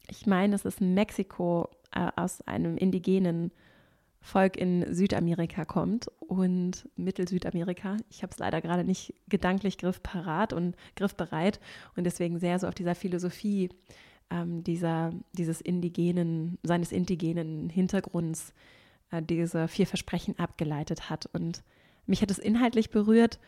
ich 0.09 0.25
meine, 0.25 0.55
es 0.55 0.65
ist 0.65 0.81
Mexiko 0.81 1.69
äh, 1.91 2.09
aus 2.15 2.41
einem 2.47 2.77
indigenen 2.77 3.51
Volk 4.23 4.55
in 4.55 4.85
Südamerika 4.93 5.65
kommt 5.65 6.07
und 6.19 6.87
Mittel-Südamerika. 6.95 7.97
Ich 8.09 8.23
habe 8.23 8.31
es 8.31 8.39
leider 8.39 8.61
gerade 8.61 8.85
nicht 8.85 9.13
gedanklich 9.27 9.77
griffparat 9.77 10.53
und 10.53 10.77
griffbereit 10.95 11.59
und 11.97 12.05
deswegen 12.05 12.39
sehr 12.39 12.57
so 12.57 12.67
auf 12.67 12.73
dieser 12.73 12.95
Philosophie 12.95 13.69
ähm, 14.29 14.63
dieser, 14.63 15.11
dieses 15.33 15.59
indigenen, 15.59 16.57
seines 16.63 16.93
indigenen 16.93 17.69
Hintergrunds 17.69 18.53
äh, 19.11 19.21
diese 19.21 19.67
vier 19.67 19.87
Versprechen 19.87 20.39
abgeleitet 20.39 21.09
hat. 21.09 21.25
Und 21.33 21.61
mich 22.05 22.21
hat 22.21 22.31
es 22.31 22.39
inhaltlich 22.39 22.91
berührt 22.91 23.39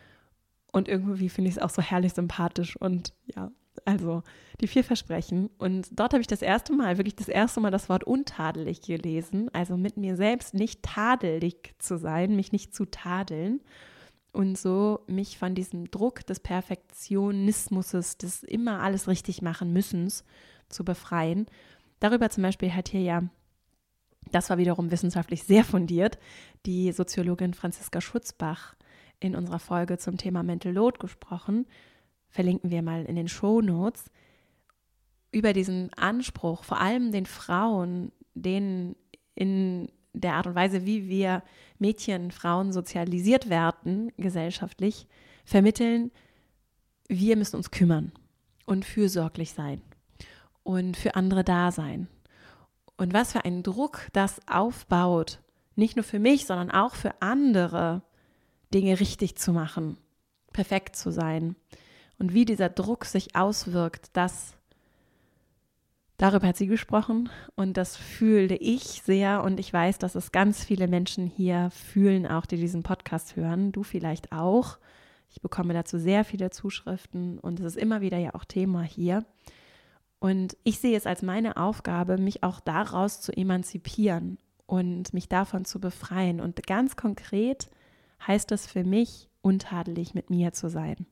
und 0.72 0.88
irgendwie 0.88 1.30
finde 1.30 1.48
ich 1.48 1.56
es 1.56 1.62
auch 1.62 1.70
so 1.70 1.80
herrlich 1.80 2.12
sympathisch 2.12 2.76
und 2.76 3.14
ja, 3.34 3.50
also 3.84 4.22
die 4.60 4.66
vier 4.66 4.84
Versprechen. 4.84 5.50
Und 5.58 5.88
dort 5.98 6.12
habe 6.12 6.20
ich 6.20 6.26
das 6.26 6.42
erste 6.42 6.72
Mal, 6.72 6.98
wirklich 6.98 7.16
das 7.16 7.28
erste 7.28 7.60
Mal 7.60 7.70
das 7.70 7.88
Wort 7.88 8.04
untadelig 8.04 8.80
gelesen. 8.82 9.48
Also 9.52 9.76
mit 9.76 9.96
mir 9.96 10.16
selbst 10.16 10.54
nicht 10.54 10.82
tadelig 10.82 11.74
zu 11.78 11.98
sein, 11.98 12.36
mich 12.36 12.52
nicht 12.52 12.74
zu 12.74 12.86
tadeln. 12.86 13.60
Und 14.32 14.58
so 14.58 15.00
mich 15.06 15.38
von 15.38 15.54
diesem 15.54 15.90
Druck 15.90 16.26
des 16.26 16.40
Perfektionismus, 16.40 17.90
des 17.90 18.42
immer 18.42 18.80
alles 18.82 19.08
richtig 19.08 19.42
machen 19.42 19.72
müssens 19.72 20.24
zu 20.68 20.84
befreien. 20.84 21.46
Darüber 22.00 22.28
zum 22.28 22.42
Beispiel 22.42 22.72
hat 22.72 22.88
hier 22.88 23.00
ja, 23.00 23.22
das 24.30 24.50
war 24.50 24.58
wiederum 24.58 24.90
wissenschaftlich 24.90 25.44
sehr 25.44 25.64
fundiert, 25.64 26.18
die 26.66 26.92
Soziologin 26.92 27.54
Franziska 27.54 28.00
Schutzbach 28.00 28.74
in 29.20 29.34
unserer 29.34 29.58
Folge 29.58 29.96
zum 29.98 30.18
Thema 30.18 30.42
Mental 30.42 30.72
Load 30.72 30.98
gesprochen 30.98 31.66
verlinken 32.36 32.70
wir 32.70 32.82
mal 32.82 33.06
in 33.06 33.16
den 33.16 33.28
Show 33.28 33.62
Notes, 33.62 34.10
über 35.32 35.54
diesen 35.54 35.90
Anspruch, 35.94 36.64
vor 36.64 36.78
allem 36.78 37.10
den 37.10 37.24
Frauen, 37.24 38.12
denen 38.34 38.94
in 39.34 39.90
der 40.12 40.34
Art 40.34 40.46
und 40.46 40.54
Weise, 40.54 40.84
wie 40.84 41.08
wir 41.08 41.42
Mädchen, 41.78 42.30
Frauen 42.30 42.74
sozialisiert 42.74 43.48
werden, 43.48 44.12
gesellschaftlich, 44.18 45.06
vermitteln, 45.46 46.10
wir 47.08 47.36
müssen 47.36 47.56
uns 47.56 47.70
kümmern 47.70 48.12
und 48.66 48.84
fürsorglich 48.84 49.52
sein 49.52 49.80
und 50.62 50.96
für 50.96 51.14
andere 51.14 51.42
da 51.42 51.72
sein. 51.72 52.06
Und 52.98 53.14
was 53.14 53.32
für 53.32 53.46
einen 53.46 53.62
Druck 53.62 54.08
das 54.12 54.46
aufbaut, 54.46 55.40
nicht 55.74 55.96
nur 55.96 56.04
für 56.04 56.18
mich, 56.18 56.44
sondern 56.44 56.70
auch 56.70 56.94
für 56.94 57.22
andere, 57.22 58.02
Dinge 58.74 59.00
richtig 59.00 59.36
zu 59.36 59.52
machen, 59.52 59.96
perfekt 60.52 60.96
zu 60.96 61.10
sein 61.10 61.56
und 62.18 62.32
wie 62.32 62.44
dieser 62.44 62.68
Druck 62.68 63.04
sich 63.04 63.36
auswirkt, 63.36 64.10
das 64.14 64.54
darüber 66.16 66.48
hat 66.48 66.56
sie 66.56 66.66
gesprochen 66.66 67.28
und 67.56 67.76
das 67.76 67.96
fühlte 67.96 68.54
ich 68.54 69.02
sehr 69.02 69.42
und 69.44 69.60
ich 69.60 69.72
weiß, 69.72 69.98
dass 69.98 70.14
es 70.14 70.32
ganz 70.32 70.64
viele 70.64 70.88
Menschen 70.88 71.26
hier 71.26 71.70
fühlen, 71.70 72.26
auch 72.26 72.46
die 72.46 72.56
diesen 72.56 72.82
Podcast 72.82 73.36
hören, 73.36 73.72
du 73.72 73.82
vielleicht 73.82 74.32
auch. 74.32 74.78
Ich 75.28 75.42
bekomme 75.42 75.74
dazu 75.74 75.98
sehr 75.98 76.24
viele 76.24 76.50
Zuschriften 76.50 77.38
und 77.38 77.60
es 77.60 77.66
ist 77.66 77.76
immer 77.76 78.00
wieder 78.00 78.18
ja 78.18 78.34
auch 78.34 78.44
Thema 78.44 78.82
hier. 78.82 79.24
Und 80.18 80.56
ich 80.64 80.78
sehe 80.80 80.96
es 80.96 81.06
als 81.06 81.22
meine 81.22 81.58
Aufgabe, 81.58 82.16
mich 82.16 82.42
auch 82.42 82.60
daraus 82.60 83.20
zu 83.20 83.32
emanzipieren 83.32 84.38
und 84.64 85.12
mich 85.12 85.28
davon 85.28 85.64
zu 85.64 85.78
befreien. 85.78 86.40
Und 86.40 86.66
ganz 86.66 86.96
konkret 86.96 87.68
heißt 88.26 88.50
es 88.52 88.66
für 88.66 88.84
mich, 88.84 89.28
untadelig 89.42 90.14
mit 90.14 90.30
mir 90.30 90.52
zu 90.52 90.70
sein. 90.70 91.06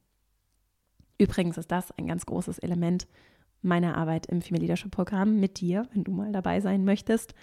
Übrigens 1.18 1.58
ist 1.58 1.70
das 1.70 1.90
ein 1.98 2.06
ganz 2.06 2.26
großes 2.26 2.58
Element 2.58 3.06
meiner 3.62 3.96
Arbeit 3.96 4.26
im 4.26 4.42
Female 4.42 4.62
Leadership 4.62 4.90
Programm 4.90 5.40
mit 5.40 5.60
dir, 5.60 5.88
wenn 5.92 6.04
du 6.04 6.12
mal 6.12 6.32
dabei 6.32 6.60
sein 6.60 6.84
möchtest. 6.84 7.34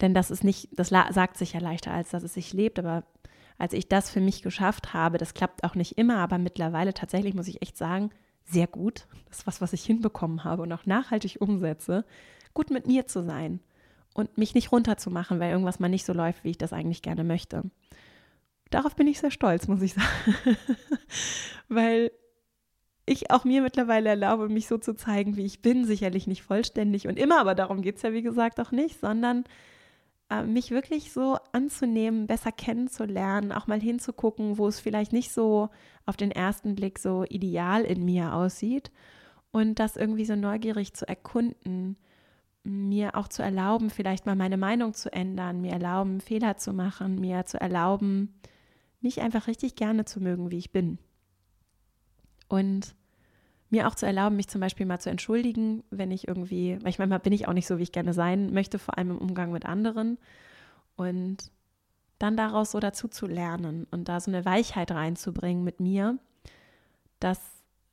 Denn 0.00 0.14
das 0.14 0.30
ist 0.30 0.42
nicht, 0.42 0.68
das 0.72 0.88
sagt 0.88 1.36
sich 1.36 1.52
ja 1.52 1.60
leichter, 1.60 1.92
als 1.92 2.10
dass 2.10 2.24
es 2.24 2.34
sich 2.34 2.52
lebt, 2.52 2.78
aber 2.78 3.04
als 3.58 3.72
ich 3.72 3.88
das 3.88 4.10
für 4.10 4.20
mich 4.20 4.42
geschafft 4.42 4.92
habe, 4.92 5.18
das 5.18 5.34
klappt 5.34 5.62
auch 5.62 5.76
nicht 5.76 5.96
immer, 5.96 6.16
aber 6.16 6.38
mittlerweile 6.38 6.92
tatsächlich 6.92 7.34
muss 7.34 7.46
ich 7.46 7.62
echt 7.62 7.76
sagen, 7.76 8.10
sehr 8.44 8.66
gut. 8.66 9.06
Das 9.28 9.38
ist 9.38 9.46
was, 9.46 9.60
was 9.60 9.72
ich 9.72 9.84
hinbekommen 9.84 10.42
habe 10.42 10.62
und 10.62 10.72
auch 10.72 10.86
nachhaltig 10.86 11.36
umsetze, 11.40 12.04
gut 12.52 12.70
mit 12.70 12.86
mir 12.86 13.06
zu 13.06 13.22
sein 13.22 13.60
und 14.12 14.36
mich 14.36 14.54
nicht 14.54 14.72
runterzumachen, 14.72 15.38
weil 15.38 15.52
irgendwas 15.52 15.78
mal 15.78 15.88
nicht 15.88 16.04
so 16.04 16.12
läuft, 16.12 16.42
wie 16.44 16.50
ich 16.50 16.58
das 16.58 16.72
eigentlich 16.72 17.02
gerne 17.02 17.22
möchte. 17.22 17.62
Darauf 18.74 18.96
bin 18.96 19.06
ich 19.06 19.20
sehr 19.20 19.30
stolz, 19.30 19.68
muss 19.68 19.82
ich 19.82 19.94
sagen. 19.94 20.56
weil 21.68 22.10
ich 23.06 23.30
auch 23.30 23.44
mir 23.44 23.62
mittlerweile 23.62 24.08
erlaube, 24.08 24.48
mich 24.48 24.66
so 24.66 24.78
zu 24.78 24.94
zeigen, 24.96 25.36
wie 25.36 25.44
ich 25.44 25.62
bin. 25.62 25.84
Sicherlich 25.84 26.26
nicht 26.26 26.42
vollständig 26.42 27.06
und 27.06 27.16
immer, 27.16 27.38
aber 27.38 27.54
darum 27.54 27.82
geht 27.82 27.98
es 27.98 28.02
ja, 28.02 28.12
wie 28.12 28.22
gesagt, 28.22 28.58
auch 28.58 28.72
nicht, 28.72 28.98
sondern 28.98 29.44
äh, 30.28 30.42
mich 30.42 30.72
wirklich 30.72 31.12
so 31.12 31.38
anzunehmen, 31.52 32.26
besser 32.26 32.50
kennenzulernen, 32.50 33.52
auch 33.52 33.68
mal 33.68 33.80
hinzugucken, 33.80 34.58
wo 34.58 34.66
es 34.66 34.80
vielleicht 34.80 35.12
nicht 35.12 35.30
so 35.30 35.68
auf 36.04 36.16
den 36.16 36.32
ersten 36.32 36.74
Blick 36.74 36.98
so 36.98 37.22
ideal 37.28 37.82
in 37.82 38.04
mir 38.04 38.34
aussieht 38.34 38.90
und 39.52 39.78
das 39.78 39.94
irgendwie 39.94 40.24
so 40.24 40.34
neugierig 40.34 40.94
zu 40.94 41.06
erkunden, 41.06 41.96
mir 42.64 43.14
auch 43.14 43.28
zu 43.28 43.44
erlauben, 43.44 43.90
vielleicht 43.90 44.26
mal 44.26 44.34
meine 44.34 44.56
Meinung 44.56 44.94
zu 44.94 45.12
ändern, 45.12 45.60
mir 45.60 45.74
erlauben, 45.74 46.20
Fehler 46.20 46.56
zu 46.56 46.72
machen, 46.72 47.20
mir 47.20 47.44
zu 47.44 47.60
erlauben, 47.60 48.34
mich 49.04 49.20
einfach 49.20 49.46
richtig 49.46 49.76
gerne 49.76 50.04
zu 50.04 50.20
mögen, 50.20 50.50
wie 50.50 50.58
ich 50.58 50.72
bin. 50.72 50.98
Und 52.48 52.96
mir 53.70 53.88
auch 53.88 53.94
zu 53.94 54.06
erlauben, 54.06 54.36
mich 54.36 54.48
zum 54.48 54.60
Beispiel 54.60 54.86
mal 54.86 55.00
zu 55.00 55.10
entschuldigen, 55.10 55.84
wenn 55.90 56.10
ich 56.10 56.28
irgendwie, 56.28 56.78
weil 56.82 56.90
ich 56.90 56.98
manchmal 56.98 57.20
bin 57.20 57.32
ich 57.32 57.48
auch 57.48 57.52
nicht 57.52 57.66
so, 57.66 57.78
wie 57.78 57.82
ich 57.82 57.92
gerne 57.92 58.12
sein 58.12 58.52
möchte, 58.52 58.78
vor 58.78 58.98
allem 58.98 59.10
im 59.10 59.18
Umgang 59.18 59.52
mit 59.52 59.64
anderen. 59.64 60.18
Und 60.96 61.50
dann 62.18 62.36
daraus 62.36 62.70
so 62.70 62.80
dazu 62.80 63.08
zu 63.08 63.26
lernen 63.26 63.86
und 63.90 64.08
da 64.08 64.20
so 64.20 64.30
eine 64.30 64.44
Weichheit 64.44 64.90
reinzubringen 64.90 65.64
mit 65.64 65.80
mir, 65.80 66.18
das 67.20 67.40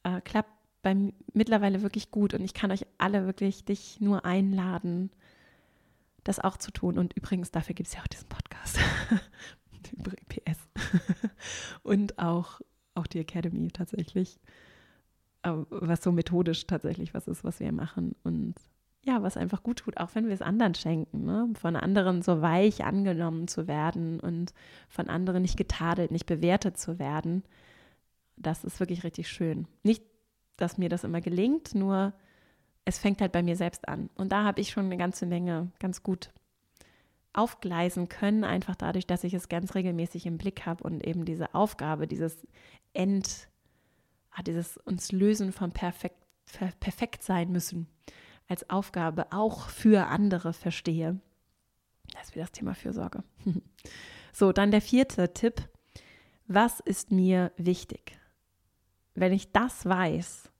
äh, 0.03 0.21
klappt 0.21 0.51
bei 0.83 0.95
mittlerweile 1.33 1.81
wirklich 1.81 2.11
gut 2.11 2.33
und 2.33 2.41
ich 2.41 2.53
kann 2.53 2.71
euch 2.71 2.85
alle 2.97 3.25
wirklich 3.25 3.65
dich 3.65 3.99
nur 3.99 4.25
einladen, 4.25 5.11
das 6.23 6.39
auch 6.39 6.57
zu 6.57 6.71
tun. 6.71 6.97
Und 6.97 7.13
übrigens, 7.13 7.51
dafür 7.51 7.75
gibt 7.75 7.87
es 7.87 7.95
ja 7.95 8.01
auch 8.01 8.07
diesen 8.07 8.29
Podcast. 8.29 8.79
PS. 10.29 10.59
und 11.83 12.19
auch 12.19 12.61
auch 12.95 13.07
die 13.07 13.19
Academy 13.19 13.69
tatsächlich, 13.69 14.39
was 15.43 16.03
so 16.03 16.11
methodisch 16.11 16.67
tatsächlich 16.67 17.13
was 17.13 17.27
ist, 17.27 17.43
was 17.43 17.59
wir 17.59 17.71
machen 17.71 18.15
und 18.23 18.55
ja, 19.03 19.23
was 19.23 19.35
einfach 19.35 19.63
gut 19.63 19.79
tut, 19.79 19.97
auch 19.97 20.13
wenn 20.13 20.27
wir 20.27 20.33
es 20.33 20.43
anderen 20.43 20.75
schenken, 20.75 21.25
ne? 21.25 21.49
von 21.55 21.75
anderen 21.75 22.21
so 22.21 22.43
weich 22.43 22.83
angenommen 22.83 23.47
zu 23.47 23.67
werden 23.67 24.19
und 24.19 24.53
von 24.89 25.09
anderen 25.09 25.41
nicht 25.41 25.57
getadelt, 25.57 26.11
nicht 26.11 26.27
bewertet 26.27 26.77
zu 26.77 26.99
werden, 26.99 27.43
das 28.35 28.63
ist 28.63 28.79
wirklich 28.79 29.03
richtig 29.03 29.27
schön. 29.27 29.67
Nicht, 29.81 30.03
dass 30.57 30.77
mir 30.77 30.87
das 30.87 31.03
immer 31.03 31.19
gelingt, 31.19 31.73
nur 31.73 32.13
es 32.85 32.99
fängt 32.99 33.21
halt 33.21 33.31
bei 33.31 33.41
mir 33.41 33.55
selbst 33.55 33.87
an. 33.87 34.11
Und 34.15 34.31
da 34.31 34.43
habe 34.43 34.61
ich 34.61 34.69
schon 34.69 34.85
eine 34.85 34.97
ganze 34.97 35.25
Menge 35.25 35.71
ganz 35.79 36.03
gut 36.03 36.29
aufgleisen 37.33 38.09
können, 38.09 38.43
einfach 38.43 38.75
dadurch, 38.75 39.07
dass 39.07 39.23
ich 39.23 39.33
es 39.33 39.49
ganz 39.49 39.75
regelmäßig 39.75 40.25
im 40.25 40.37
Blick 40.37 40.65
habe 40.65 40.83
und 40.83 41.05
eben 41.05 41.25
diese 41.25 41.55
Aufgabe, 41.55 42.07
dieses 42.07 42.45
End, 42.93 43.49
ah, 44.31 44.43
dieses 44.43 44.77
uns 44.77 45.11
lösen 45.11 45.51
vom 45.51 45.71
perfekt, 45.71 46.17
perfekt 46.79 47.23
sein 47.23 47.51
müssen 47.51 47.87
als 48.51 48.69
Aufgabe 48.69 49.27
auch 49.31 49.69
für 49.69 50.07
andere 50.07 50.51
verstehe. 50.51 51.19
Das 52.13 52.23
ist 52.23 52.35
wieder 52.35 52.43
das 52.43 52.51
Thema 52.51 52.75
Fürsorge. 52.75 53.23
so, 54.33 54.51
dann 54.51 54.71
der 54.71 54.81
vierte 54.81 55.33
Tipp. 55.33 55.69
Was 56.47 56.81
ist 56.81 57.11
mir 57.11 57.53
wichtig? 57.55 58.19
Wenn 59.15 59.31
ich 59.31 59.53
das 59.53 59.85
weiß, 59.85 60.51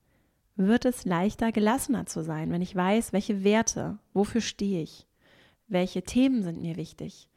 wird 0.56 0.86
es 0.86 1.04
leichter, 1.04 1.52
gelassener 1.52 2.06
zu 2.06 2.22
sein, 2.22 2.50
wenn 2.50 2.62
ich 2.62 2.74
weiß, 2.74 3.12
welche 3.12 3.44
Werte, 3.44 3.98
wofür 4.14 4.40
stehe 4.40 4.82
ich, 4.82 5.06
welche 5.68 6.02
Themen 6.02 6.42
sind 6.42 6.60
mir 6.60 6.76
wichtig, 6.76 7.28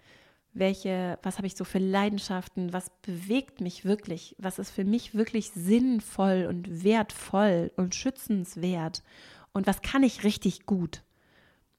welche, 0.53 1.19
was 1.21 1.37
habe 1.37 1.47
ich 1.47 1.55
so 1.55 1.65
für 1.65 1.79
Leidenschaften, 1.79 2.71
was 2.71 2.89
bewegt 3.01 3.59
mich 3.61 3.83
wirklich, 3.83 4.35
was 4.39 4.57
ist 4.57 4.71
für 4.71 4.85
mich 4.85 5.13
wirklich 5.13 5.51
sinnvoll 5.51 6.47
und 6.49 6.83
wertvoll 6.83 7.71
und 7.75 7.93
schützenswert 7.93 9.03
und 9.53 9.67
was 9.67 9.81
kann 9.81 10.03
ich 10.03 10.23
richtig 10.23 10.65
gut. 10.65 11.03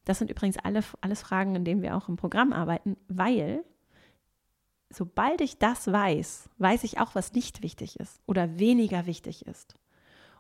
Das 0.05 0.19
sind 0.19 0.31
übrigens 0.31 0.59
alle, 0.59 0.85
alles 1.01 1.23
Fragen, 1.23 1.57
in 1.57 1.65
denen 1.65 1.83
wir 1.83 1.97
auch 1.97 2.09
im 2.09 2.17
Programm 2.17 2.53
arbeiten, 2.53 2.97
weil 3.09 3.65
sobald 4.91 5.41
ich 5.41 5.59
das 5.59 5.91
weiß, 5.91 6.49
weiß 6.59 6.85
ich 6.85 6.99
auch, 6.99 7.15
was 7.15 7.33
nicht 7.33 7.63
wichtig 7.63 7.99
ist 7.99 8.21
oder 8.27 8.59
weniger 8.59 9.07
wichtig 9.07 9.47
ist. 9.47 9.75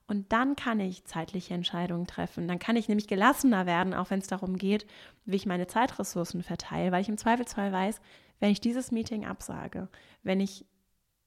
Und 0.09 0.33
dann 0.33 0.55
kann 0.55 0.79
ich 0.79 1.05
zeitliche 1.05 1.55
Entscheidungen 1.55 2.07
treffen. 2.07 2.47
Dann 2.47 2.61
kann 2.61 2.77
ich 2.77 2.89
nämlich 2.89 3.09
gelassener 3.09 3.67
werden, 3.67 3.93
auch 3.93 4.11
wenn 4.11 4.21
es 4.21 4.29
darum 4.29 4.57
geht, 4.57 4.87
wie 5.25 5.37
ich 5.37 5.47
meine 5.47 5.67
Zeitressourcen 5.67 6.43
verteile, 6.43 6.93
weil 6.93 7.03
ich 7.03 7.09
im 7.09 7.19
Zweifelsfall 7.19 7.73
weiß, 7.73 8.01
wenn 8.39 8.51
ich 8.51 8.61
dieses 8.61 8.93
Meeting 8.93 9.25
absage, 9.25 9.89
wenn 10.23 10.41
ich 10.41 10.65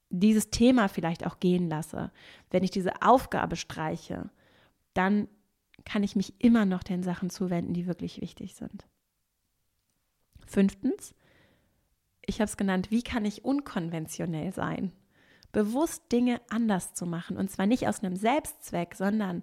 dieses 0.08 0.50
Thema 0.50 0.88
vielleicht 0.88 1.26
auch 1.26 1.40
gehen 1.40 1.68
lasse, 1.68 2.10
wenn 2.50 2.64
ich 2.64 2.70
diese 2.70 3.02
Aufgabe 3.02 3.56
streiche, 3.56 4.30
dann 4.94 5.28
kann 5.84 6.02
ich 6.02 6.16
mich 6.16 6.34
immer 6.38 6.64
noch 6.64 6.82
den 6.82 7.02
Sachen 7.02 7.30
zuwenden, 7.30 7.74
die 7.74 7.86
wirklich 7.86 8.20
wichtig 8.20 8.54
sind. 8.54 8.86
Fünftens, 10.46 11.14
ich 12.26 12.40
habe 12.40 12.48
es 12.48 12.56
genannt, 12.56 12.90
wie 12.90 13.02
kann 13.02 13.24
ich 13.24 13.44
unkonventionell 13.44 14.52
sein? 14.52 14.92
Bewusst 15.52 16.02
Dinge 16.12 16.40
anders 16.48 16.94
zu 16.94 17.06
machen. 17.06 17.36
Und 17.36 17.50
zwar 17.50 17.66
nicht 17.66 17.88
aus 17.88 18.02
einem 18.02 18.16
Selbstzweck, 18.16 18.94
sondern 18.94 19.42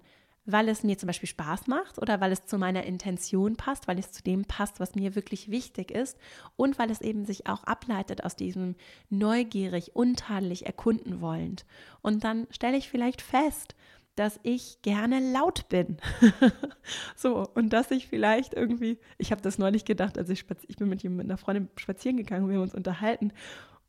weil 0.50 0.70
es 0.70 0.82
mir 0.82 0.96
zum 0.96 1.08
Beispiel 1.08 1.28
Spaß 1.28 1.66
macht 1.66 1.98
oder 1.98 2.22
weil 2.22 2.32
es 2.32 2.46
zu 2.46 2.56
meiner 2.56 2.84
Intention 2.84 3.56
passt, 3.56 3.86
weil 3.86 3.98
es 3.98 4.12
zu 4.12 4.22
dem 4.22 4.46
passt, 4.46 4.80
was 4.80 4.94
mir 4.94 5.14
wirklich 5.14 5.50
wichtig 5.50 5.90
ist 5.90 6.16
und 6.56 6.78
weil 6.78 6.90
es 6.90 7.02
eben 7.02 7.26
sich 7.26 7.46
auch 7.46 7.64
ableitet 7.64 8.24
aus 8.24 8.34
diesem 8.34 8.74
neugierig, 9.10 9.94
untadelig 9.94 10.64
erkunden 10.64 11.20
wollend. 11.20 11.66
Und 12.00 12.24
dann 12.24 12.46
stelle 12.50 12.78
ich 12.78 12.88
vielleicht 12.88 13.20
fest, 13.20 13.74
dass 14.18 14.40
ich 14.42 14.80
gerne 14.80 15.20
laut 15.20 15.68
bin. 15.68 15.98
so, 17.14 17.46
und 17.54 17.74
dass 17.74 17.90
ich 17.90 18.08
vielleicht 18.08 18.54
irgendwie, 18.54 18.98
ich 19.18 19.30
habe 19.30 19.42
das 19.42 19.58
neulich 19.58 19.84
gedacht, 19.84 20.16
als 20.16 20.30
ich 20.30 20.46
ich 20.66 20.76
bin 20.76 20.88
mit, 20.88 21.04
mit 21.04 21.26
einer 21.26 21.36
Freundin 21.36 21.68
spazieren 21.76 22.16
gegangen 22.16 22.44
und 22.44 22.50
wir 22.50 22.56
haben 22.56 22.64
uns 22.64 22.74
unterhalten 22.74 23.32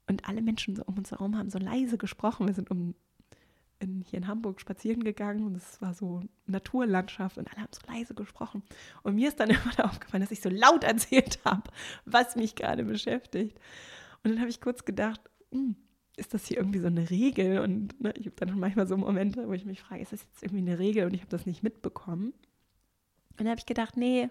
und 0.09 0.27
alle 0.27 0.41
Menschen 0.41 0.75
so 0.75 0.83
um 0.85 0.97
uns 0.97 1.11
herum 1.11 1.37
haben 1.37 1.49
so 1.49 1.59
leise 1.59 1.97
gesprochen. 1.97 2.47
Wir 2.47 2.53
sind 2.53 2.71
um 2.71 2.95
in, 3.79 4.01
hier 4.01 4.17
in 4.17 4.27
Hamburg 4.27 4.59
spazieren 4.59 5.03
gegangen 5.03 5.45
und 5.45 5.55
es 5.55 5.81
war 5.81 5.93
so 5.93 6.21
Naturlandschaft 6.47 7.37
und 7.37 7.49
alle 7.49 7.61
haben 7.61 7.71
so 7.71 7.81
leise 7.91 8.13
gesprochen. 8.13 8.63
Und 9.03 9.15
mir 9.15 9.29
ist 9.29 9.39
dann 9.39 9.49
immer 9.49 9.71
da 9.77 9.83
aufgefallen, 9.83 10.21
dass 10.21 10.31
ich 10.31 10.41
so 10.41 10.49
laut 10.49 10.83
erzählt 10.83 11.39
habe, 11.45 11.69
was 12.05 12.35
mich 12.35 12.55
gerade 12.55 12.83
beschäftigt. 12.83 13.57
Und 14.23 14.31
dann 14.31 14.39
habe 14.39 14.49
ich 14.49 14.59
kurz 14.59 14.83
gedacht, 14.83 15.21
hm, 15.51 15.75
ist 16.17 16.33
das 16.33 16.45
hier 16.45 16.57
irgendwie 16.57 16.79
so 16.79 16.87
eine 16.87 17.09
Regel? 17.09 17.59
Und 17.59 18.01
ne, 18.01 18.13
ich 18.17 18.25
habe 18.25 18.35
dann 18.35 18.59
manchmal 18.59 18.87
so 18.87 18.97
Momente, 18.97 19.47
wo 19.47 19.53
ich 19.53 19.65
mich 19.65 19.81
frage, 19.81 20.01
ist 20.01 20.11
das 20.11 20.23
jetzt 20.23 20.43
irgendwie 20.43 20.69
eine 20.69 20.79
Regel 20.79 21.05
und 21.05 21.13
ich 21.13 21.21
habe 21.21 21.29
das 21.29 21.45
nicht 21.45 21.63
mitbekommen? 21.63 22.33
Und 23.31 23.39
dann 23.39 23.49
habe 23.49 23.59
ich 23.59 23.65
gedacht, 23.65 23.95
nee, 23.95 24.29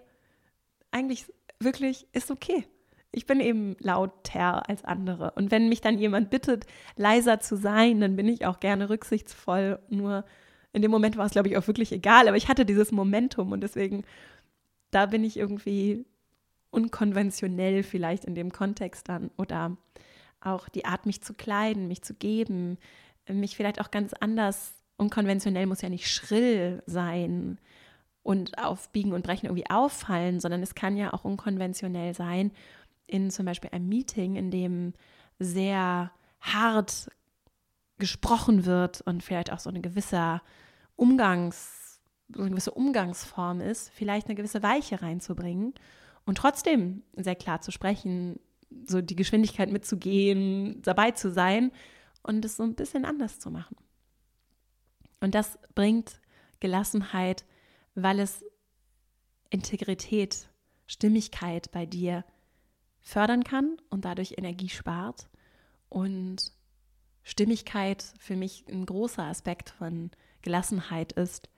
eigentlich 0.91 1.25
wirklich 1.59 2.07
ist 2.11 2.29
okay. 2.29 2.67
Ich 3.11 3.25
bin 3.25 3.39
eben 3.39 3.75
lauter 3.79 4.69
als 4.69 4.85
andere. 4.85 5.31
Und 5.31 5.49
wenn 5.51 5.69
mich 5.69 5.81
dann 5.81 5.97
jemand 5.97 6.29
bittet, 6.29 6.65
leiser 6.95 7.39
zu 7.39 7.57
sein, 7.57 8.01
dann 8.01 8.15
bin 8.15 8.27
ich 8.27 8.45
auch 8.45 8.59
gerne 8.59 8.89
rücksichtsvoll. 8.89 9.79
Nur 9.89 10.25
in 10.73 10.81
dem 10.81 10.91
Moment 10.91 11.17
war 11.17 11.25
es, 11.25 11.31
glaube 11.31 11.47
ich, 11.47 11.57
auch 11.57 11.65
wirklich 11.67 11.91
egal. 11.91 12.27
Aber 12.27 12.37
ich 12.37 12.47
hatte 12.47 12.65
dieses 12.65 12.91
Momentum 12.91 13.51
und 13.51 13.61
deswegen, 13.61 14.03
da 14.91 15.07
bin 15.07 15.23
ich 15.23 15.37
irgendwie 15.37 16.05
unkonventionell 16.71 17.81
vielleicht 17.81 18.25
in 18.25 18.35
dem 18.35 18.51
Kontext 18.51 19.09
dann 19.09 19.31
oder 19.37 19.75
auch 20.41 20.69
die 20.69 20.85
Art, 20.85 21.05
mich 21.05 21.21
zu 21.21 21.33
kleiden, 21.33 21.87
mich 21.87 22.03
zu 22.03 22.13
geben, 22.13 22.77
mich 23.27 23.55
vielleicht 23.55 23.81
auch 23.81 23.91
ganz 23.91 24.13
anders. 24.13 24.73
Unkonventionell 24.97 25.65
muss 25.65 25.81
ja 25.81 25.89
nicht 25.89 26.11
schrill 26.11 26.83
sein 26.85 27.57
und 28.21 28.57
auf 28.63 28.89
Biegen 28.89 29.13
und 29.13 29.23
Brechen 29.23 29.47
irgendwie 29.47 29.69
auffallen, 29.69 30.39
sondern 30.39 30.61
es 30.61 30.75
kann 30.75 30.97
ja 30.97 31.13
auch 31.13 31.25
unkonventionell 31.25 32.13
sein 32.13 32.51
in 33.09 33.31
zum 33.31 33.45
Beispiel 33.45 33.71
einem 33.71 33.89
Meeting, 33.89 34.35
in 34.35 34.51
dem 34.51 34.93
sehr 35.39 36.11
hart 36.39 37.09
gesprochen 37.97 38.65
wird 38.65 39.01
und 39.01 39.23
vielleicht 39.23 39.51
auch 39.51 39.59
so 39.59 39.69
eine 39.69 39.81
gewisse 39.81 40.41
Umgangs, 40.95 41.99
so 42.33 42.41
eine 42.41 42.51
gewisse 42.51 42.71
Umgangsform 42.71 43.61
ist, 43.61 43.89
vielleicht 43.89 44.27
eine 44.27 44.35
gewisse 44.35 44.63
Weiche 44.63 45.01
reinzubringen 45.01 45.73
und 46.25 46.37
trotzdem 46.37 47.03
sehr 47.15 47.35
klar 47.35 47.61
zu 47.61 47.71
sprechen, 47.71 48.39
so 48.87 49.01
die 49.01 49.15
Geschwindigkeit 49.15 49.71
mitzugehen, 49.71 50.81
dabei 50.81 51.11
zu 51.11 51.31
sein 51.31 51.71
und 52.23 52.45
es 52.45 52.57
so 52.57 52.63
ein 52.63 52.75
bisschen 52.75 53.05
anders 53.05 53.39
zu 53.39 53.49
machen. 53.49 53.75
Und 55.19 55.35
das 55.35 55.59
bringt 55.75 56.21
Gelassenheit, 56.59 57.45
weil 57.95 58.19
es 58.19 58.45
Integrität, 59.49 60.49
Stimmigkeit 60.87 61.71
bei 61.71 61.85
dir 61.85 62.23
fördern 63.01 63.43
kann 63.43 63.77
und 63.89 64.05
dadurch 64.05 64.35
Energie 64.37 64.69
spart. 64.69 65.27
Und 65.89 66.51
Stimmigkeit 67.23 68.03
für 68.19 68.35
mich 68.35 68.65
ein 68.67 68.85
großer 68.85 69.23
Aspekt 69.23 69.69
von 69.71 70.11
Gelassenheit 70.41 71.13
ist, 71.13 71.49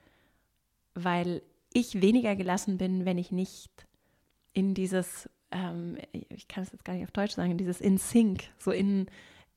weil 0.94 1.42
ich 1.72 2.02
weniger 2.02 2.36
gelassen 2.36 2.78
bin, 2.78 3.04
wenn 3.04 3.18
ich 3.18 3.32
nicht 3.32 3.86
in 4.52 4.74
dieses 4.74 5.28
ähm, 5.52 5.98
ich 6.12 6.48
kann 6.48 6.64
es 6.64 6.72
jetzt 6.72 6.84
gar 6.84 6.94
nicht 6.94 7.04
auf 7.04 7.12
Deutsch 7.12 7.34
sagen, 7.34 7.56
dieses 7.58 7.80
in 7.80 7.98
Sync, 7.98 8.44
so 8.58 8.70
in, 8.70 9.06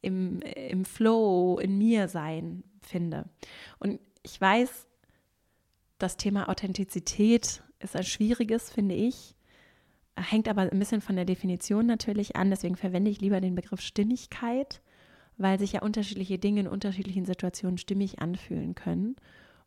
im, 0.02 0.42
im 0.42 0.86
Flow, 0.86 1.58
in 1.58 1.78
mir 1.78 2.08
sein 2.08 2.64
finde. 2.82 3.26
Und 3.80 4.00
ich 4.22 4.40
weiß, 4.40 4.88
das 5.98 6.18
Thema 6.18 6.50
Authentizität 6.50 7.64
ist 7.80 7.96
ein 7.96 8.04
schwieriges, 8.04 8.70
finde 8.70 8.96
ich. 8.96 9.35
Hängt 10.18 10.48
aber 10.48 10.62
ein 10.62 10.80
bisschen 10.80 11.02
von 11.02 11.16
der 11.16 11.26
Definition 11.26 11.86
natürlich 11.86 12.36
an. 12.36 12.50
Deswegen 12.50 12.78
verwende 12.78 13.12
ich 13.12 13.22
lieber 13.22 13.42
den 13.42 13.56
Begriff 13.56 13.82
Stimmigkeit, 13.82 14.82
weil 15.38 15.60
sich 15.60 15.74
ja 15.74 15.82
unterschiedliche 15.82 16.40
Dinge 16.40 16.62
in 16.62 16.68
unterschiedlichen 16.68 17.26
Situationen 17.26 17.78
stimmig 17.78 18.20
anfühlen 18.20 18.76
können 18.76 19.18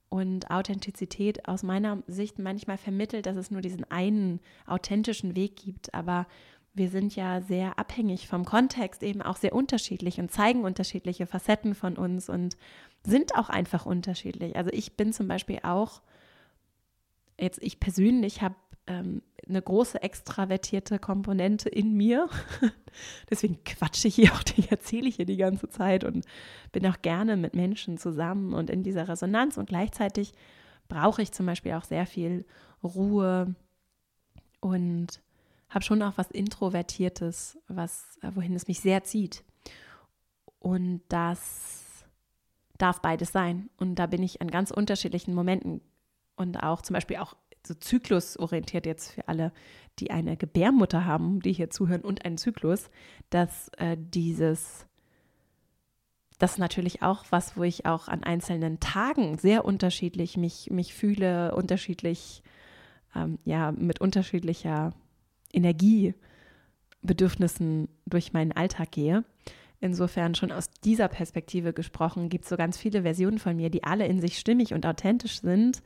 und 0.09 0.51
Authentizität 0.51 1.47
aus 1.49 1.63
meiner 1.63 2.03
Sicht 2.07 2.39
manchmal 2.39 2.79
vermittelt, 2.79 3.27
dass 3.27 3.37
es 3.37 3.51
nur 3.51 3.61
diesen 3.61 3.85
einen 3.91 4.41
authentischen 4.67 5.37
Weg 5.37 5.57
gibt. 5.57 5.93
Aber 5.93 6.27
wir 6.73 6.89
sind 6.89 7.15
ja 7.15 7.41
sehr 7.43 7.79
abhängig 7.79 8.27
vom 8.27 8.45
Kontext, 8.45 9.03
eben 9.03 9.21
auch 9.21 9.37
sehr 9.37 9.55
unterschiedlich 9.55 10.19
und 10.19 10.31
zeigen 10.31 10.65
unterschiedliche 10.65 11.27
Facetten 11.27 11.75
von 11.75 11.97
uns 11.97 12.29
und 12.29 12.57
sind 13.05 13.37
auch 13.37 13.49
einfach 13.51 13.85
unterschiedlich. 13.85 14.57
Also 14.57 14.71
ich 14.73 14.97
bin 14.97 15.13
zum 15.13 15.29
Beispiel 15.29 15.61
auch, 15.63 16.01
jetzt 17.39 17.63
ich 17.63 17.81
persönlich 17.81 18.41
habe 18.41 18.55
ähm, 18.89 19.23
eine 19.49 19.63
große 19.63 20.03
extravertierte 20.03 20.99
Komponente 20.99 21.69
in 21.69 21.95
mir. 21.95 22.29
Deswegen 23.31 23.63
quatsche 23.65 24.09
ich 24.09 24.17
hier 24.17 24.33
auch, 24.33 24.43
erzähle 24.71 25.09
ich 25.09 25.17
hier 25.17 25.27
die 25.27 25.37
ganze 25.37 25.69
Zeit 25.69 26.05
und 26.05 26.25
bin 26.73 26.87
auch 26.87 27.01
gerne 27.03 27.37
mit 27.37 27.55
Menschen 27.55 27.99
zusammen 27.99 28.53
und 28.53 28.71
in 28.71 28.83
dieser 28.83 29.09
Resonanz. 29.09 29.57
Und 29.57 29.69
gleichzeitig 29.69 30.33
brauche 30.89 31.23
ich 31.23 31.33
zum 31.33 31.47
Beispiel 31.47 31.73
auch 31.73 31.85
sehr 31.85 32.07
viel 32.07 32.45
Ruhe 32.83 33.55
und 34.61 35.21
habe 35.69 35.85
schon 35.85 36.03
auch 36.03 36.17
was 36.17 36.31
Introvertiertes, 36.31 37.59
was, 37.69 38.19
wohin 38.35 38.55
es 38.55 38.69
mich 38.69 38.81
sehr 38.81 39.05
zieht. 39.05 39.45
Und 40.59 41.03
das 41.09 41.85
darf 42.79 43.01
beides 43.01 43.33
sein. 43.33 43.69
Und 43.77 43.97
da 43.97 44.07
bin 44.07 44.23
ich 44.23 44.41
an 44.41 44.51
ganz 44.51 44.71
unterschiedlichen 44.71 45.35
Momenten 45.35 45.81
und 46.37 46.63
auch 46.63 46.81
zum 46.83 46.95
Beispiel 46.95 47.19
auch 47.19 47.35
so 47.69 47.75
zyklusorientiert 47.75 48.87
jetzt 48.87 49.13
für 49.13 49.29
alle, 49.29 49.53
die 49.99 50.11
eine 50.11 50.37
Gebärmutter 50.37 51.05
haben, 51.05 51.41
die 51.41 51.53
hier 51.53 51.71
zuhören 51.71 52.03
und 52.03 52.25
einen 52.25 52.39
Zyklus, 52.39 52.91
dass 53.31 53.69
äh, 53.79 53.97
dieses, 53.99 54.87
das 56.39 56.53
ist 56.53 56.59
natürlich 56.59 57.03
auch 57.03 57.25
was, 57.31 57.57
wo 57.57 57.63
ich 57.63 57.87
auch 57.87 58.09
an 58.09 58.25
einzelnen 58.25 58.81
Tagen 58.81 59.39
sehr 59.39 59.65
unterschiedlich 59.65 60.37
mich, 60.37 60.71
mich 60.71 60.95
fühle, 60.95 61.55
unterschiedlich, 61.55 62.43
ähm, 63.15 63.39
ja, 63.45 63.71
mit 63.73 64.01
unterschiedlicher 64.01 64.93
Energiebedürfnissen 65.53 67.89
durch 68.07 68.33
meinen 68.33 68.53
Alltag 68.53 68.93
gehe. 68.93 69.25
Insofern 69.81 70.35
schon 70.35 70.51
aus 70.51 70.71
dieser 70.85 71.07
Perspektive 71.07 71.73
gesprochen, 71.73 72.29
gibt 72.29 72.43
es 72.45 72.51
so 72.51 72.57
ganz 72.57 72.77
viele 72.77 73.03
Versionen 73.03 73.39
von 73.39 73.57
mir, 73.57 73.71
die 73.71 73.85
alle 73.85 74.07
in 74.07 74.21
sich 74.21 74.37
stimmig 74.39 74.75
und 74.75 74.85
authentisch 74.85 75.41
sind 75.41 75.83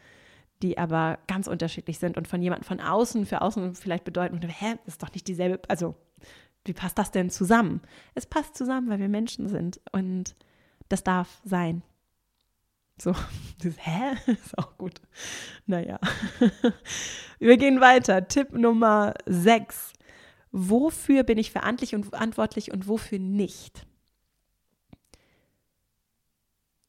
die 0.62 0.79
aber 0.79 1.18
ganz 1.27 1.46
unterschiedlich 1.46 1.98
sind 1.98 2.16
und 2.16 2.29
von 2.29 2.42
jemandem 2.42 2.66
von 2.66 2.81
außen 2.81 3.27
für 3.27 3.42
außen 3.42 3.75
vielleicht 3.75 4.05
bedeuten, 4.05 4.40
hä, 4.40 4.77
das 4.85 4.94
ist 4.94 5.03
doch 5.03 5.12
nicht 5.12 5.27
dieselbe, 5.29 5.61
also 5.68 5.94
wie 6.64 6.72
passt 6.72 6.98
das 6.98 7.11
denn 7.11 7.31
zusammen? 7.31 7.81
Es 8.14 8.27
passt 8.27 8.57
zusammen, 8.57 8.88
weil 8.88 9.01
wir 9.01 9.09
Menschen 9.09 9.48
sind 9.48 9.81
und 9.90 10.37
das 10.88 11.03
darf 11.03 11.40
sein. 11.44 11.83
So, 13.01 13.12
das, 13.62 13.75
hä? 13.79 14.16
Ist 14.33 14.57
auch 14.59 14.79
gut. 14.79 15.01
Naja. 15.66 15.98
Wir 17.38 17.57
gehen 17.57 17.81
weiter. 17.81 18.29
Tipp 18.29 18.53
Nummer 18.53 19.14
6. 19.27 19.92
Wofür 20.53 21.25
bin 21.25 21.38
ich 21.38 21.51
verantwortlich 21.51 22.70
und 22.70 22.87
wofür 22.87 23.18
nicht? 23.18 23.87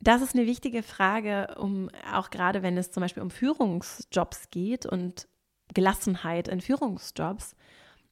Das 0.03 0.21
ist 0.21 0.35
eine 0.35 0.45
wichtige 0.45 0.83
Frage, 0.83 1.55
um 1.57 1.89
auch 2.13 2.29
gerade 2.29 2.61
wenn 2.61 2.77
es 2.77 2.91
zum 2.91 2.99
Beispiel 2.99 3.23
um 3.23 3.31
Führungsjobs 3.31 4.49
geht 4.49 4.85
und 4.85 5.29
Gelassenheit 5.73 6.49
in 6.49 6.59
Führungsjobs. 6.59 7.55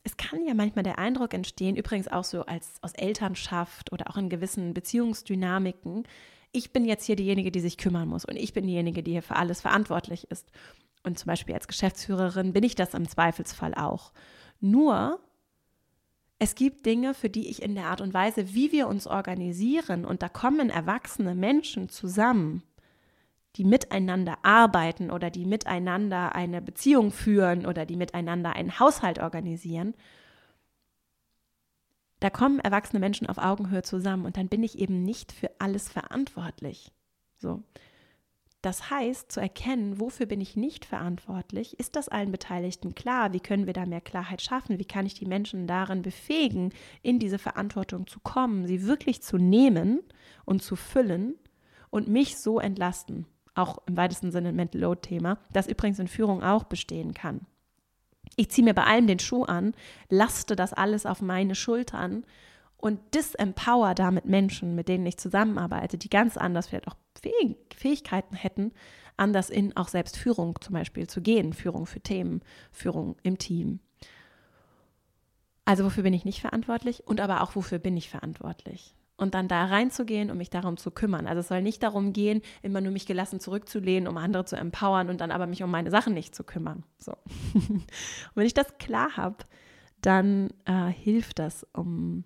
Es 0.03 0.15
kann 0.15 0.47
ja 0.47 0.53
manchmal 0.53 0.83
der 0.83 0.99
Eindruck 0.99 1.33
entstehen, 1.33 1.75
übrigens 1.75 2.07
auch 2.07 2.23
so 2.23 2.45
als 2.45 2.81
aus 2.81 2.93
Elternschaft 2.93 3.91
oder 3.91 4.09
auch 4.09 4.15
in 4.15 4.29
gewissen 4.29 4.73
Beziehungsdynamiken, 4.73 6.07
ich 6.53 6.71
bin 6.71 6.85
jetzt 6.85 7.03
hier 7.03 7.17
diejenige, 7.17 7.51
die 7.51 7.59
sich 7.59 7.77
kümmern 7.77 8.07
muss 8.07 8.23
und 8.23 8.37
ich 8.37 8.53
bin 8.53 8.67
diejenige, 8.67 9.03
die 9.03 9.11
hier 9.11 9.21
für 9.21 9.35
alles 9.35 9.59
verantwortlich 9.59 10.31
ist. 10.31 10.49
Und 11.03 11.19
zum 11.19 11.27
Beispiel 11.27 11.55
als 11.55 11.67
Geschäftsführerin 11.67 12.53
bin 12.53 12.63
ich 12.63 12.75
das 12.75 12.93
im 12.93 13.07
Zweifelsfall 13.07 13.73
auch. 13.73 14.13
Nur, 14.61 15.19
es 16.41 16.55
gibt 16.55 16.87
Dinge, 16.87 17.13
für 17.13 17.29
die 17.29 17.51
ich 17.51 17.61
in 17.61 17.75
der 17.75 17.85
Art 17.85 18.01
und 18.01 18.15
Weise, 18.15 18.55
wie 18.55 18.71
wir 18.71 18.87
uns 18.87 19.05
organisieren, 19.05 20.05
und 20.05 20.23
da 20.23 20.27
kommen 20.27 20.71
erwachsene 20.71 21.35
Menschen 21.35 21.87
zusammen, 21.87 22.63
die 23.57 23.63
miteinander 23.63 24.39
arbeiten 24.41 25.11
oder 25.11 25.29
die 25.29 25.45
miteinander 25.45 26.33
eine 26.33 26.59
Beziehung 26.59 27.11
führen 27.11 27.67
oder 27.67 27.85
die 27.85 27.95
miteinander 27.95 28.53
einen 28.53 28.79
Haushalt 28.79 29.19
organisieren, 29.19 29.93
da 32.21 32.31
kommen 32.31 32.59
erwachsene 32.59 32.99
Menschen 32.99 33.29
auf 33.29 33.37
Augenhöhe 33.37 33.83
zusammen 33.83 34.25
und 34.25 34.35
dann 34.35 34.47
bin 34.47 34.63
ich 34.63 34.79
eben 34.79 35.03
nicht 35.03 35.31
für 35.31 35.51
alles 35.59 35.89
verantwortlich. 35.89 36.91
So. 37.37 37.61
Das 38.61 38.91
heißt, 38.91 39.31
zu 39.31 39.39
erkennen, 39.39 39.99
wofür 39.99 40.27
bin 40.27 40.39
ich 40.39 40.55
nicht 40.55 40.85
verantwortlich, 40.85 41.79
ist 41.79 41.95
das 41.95 42.09
allen 42.09 42.31
Beteiligten 42.31 42.93
klar? 42.93 43.33
Wie 43.33 43.39
können 43.39 43.65
wir 43.65 43.73
da 43.73 43.87
mehr 43.87 44.01
Klarheit 44.01 44.41
schaffen? 44.41 44.77
Wie 44.77 44.85
kann 44.85 45.07
ich 45.07 45.15
die 45.15 45.25
Menschen 45.25 45.65
darin 45.65 46.03
befähigen, 46.03 46.71
in 47.01 47.17
diese 47.17 47.39
Verantwortung 47.39 48.05
zu 48.05 48.19
kommen, 48.19 48.67
sie 48.67 48.85
wirklich 48.85 49.23
zu 49.23 49.37
nehmen 49.37 50.01
und 50.45 50.61
zu 50.61 50.75
füllen 50.75 51.33
und 51.89 52.07
mich 52.07 52.37
so 52.37 52.59
entlasten? 52.59 53.25
Auch 53.55 53.79
im 53.87 53.97
weitesten 53.97 54.31
Sinne 54.31 54.49
ein 54.49 54.55
Mental 54.55 54.81
Load-Thema, 54.81 55.39
das 55.51 55.67
übrigens 55.67 55.97
in 55.97 56.07
Führung 56.07 56.43
auch 56.43 56.65
bestehen 56.65 57.15
kann. 57.15 57.47
Ich 58.35 58.49
ziehe 58.49 58.63
mir 58.63 58.75
bei 58.75 58.83
allem 58.83 59.07
den 59.07 59.19
Schuh 59.19 59.43
an, 59.43 59.73
laste 60.09 60.55
das 60.55 60.71
alles 60.71 61.07
auf 61.07 61.21
meine 61.21 61.55
Schultern 61.55 62.23
und 62.81 62.99
disempower 63.13 63.95
damit 63.95 64.25
Menschen, 64.25 64.75
mit 64.75 64.89
denen 64.89 65.05
ich 65.05 65.17
zusammenarbeite, 65.17 65.97
die 65.97 66.09
ganz 66.09 66.35
anders 66.35 66.67
vielleicht 66.67 66.87
auch 66.87 66.97
Fähigkeiten 67.75 68.35
hätten, 68.35 68.73
anders 69.17 69.49
in 69.49 69.77
auch 69.77 69.87
selbst 69.87 70.17
Führung 70.17 70.59
zum 70.59 70.73
Beispiel 70.73 71.07
zu 71.07 71.21
gehen, 71.21 71.53
Führung 71.53 71.85
für 71.85 72.01
Themen, 72.01 72.41
Führung 72.71 73.15
im 73.23 73.37
Team. 73.37 73.79
Also 75.63 75.85
wofür 75.85 76.03
bin 76.03 76.13
ich 76.13 76.25
nicht 76.25 76.41
verantwortlich 76.41 77.07
und 77.07 77.21
aber 77.21 77.41
auch 77.41 77.55
wofür 77.55 77.79
bin 77.79 77.95
ich 77.95 78.09
verantwortlich? 78.09 78.95
und 79.21 79.35
dann 79.35 79.47
da 79.47 79.65
reinzugehen 79.65 80.31
und 80.31 80.37
mich 80.39 80.49
darum 80.49 80.77
zu 80.77 80.89
kümmern. 80.89 81.27
Also 81.27 81.41
es 81.41 81.47
soll 81.47 81.61
nicht 81.61 81.83
darum 81.83 82.11
gehen, 82.11 82.41
immer 82.63 82.81
nur 82.81 82.91
mich 82.91 83.05
gelassen 83.05 83.39
zurückzulehnen, 83.39 84.07
um 84.07 84.17
andere 84.17 84.45
zu 84.45 84.55
empowern 84.55 85.09
und 85.09 85.21
dann 85.21 85.29
aber 85.29 85.45
mich 85.45 85.61
um 85.61 85.69
meine 85.69 85.91
Sachen 85.91 86.15
nicht 86.15 86.33
zu 86.33 86.43
kümmern. 86.43 86.83
So. 86.97 87.11
und 87.53 87.85
wenn 88.33 88.47
ich 88.47 88.55
das 88.55 88.79
klar 88.79 89.15
habe, 89.17 89.37
dann 90.01 90.49
äh, 90.65 90.87
hilft 90.87 91.37
das, 91.37 91.67
um 91.71 92.23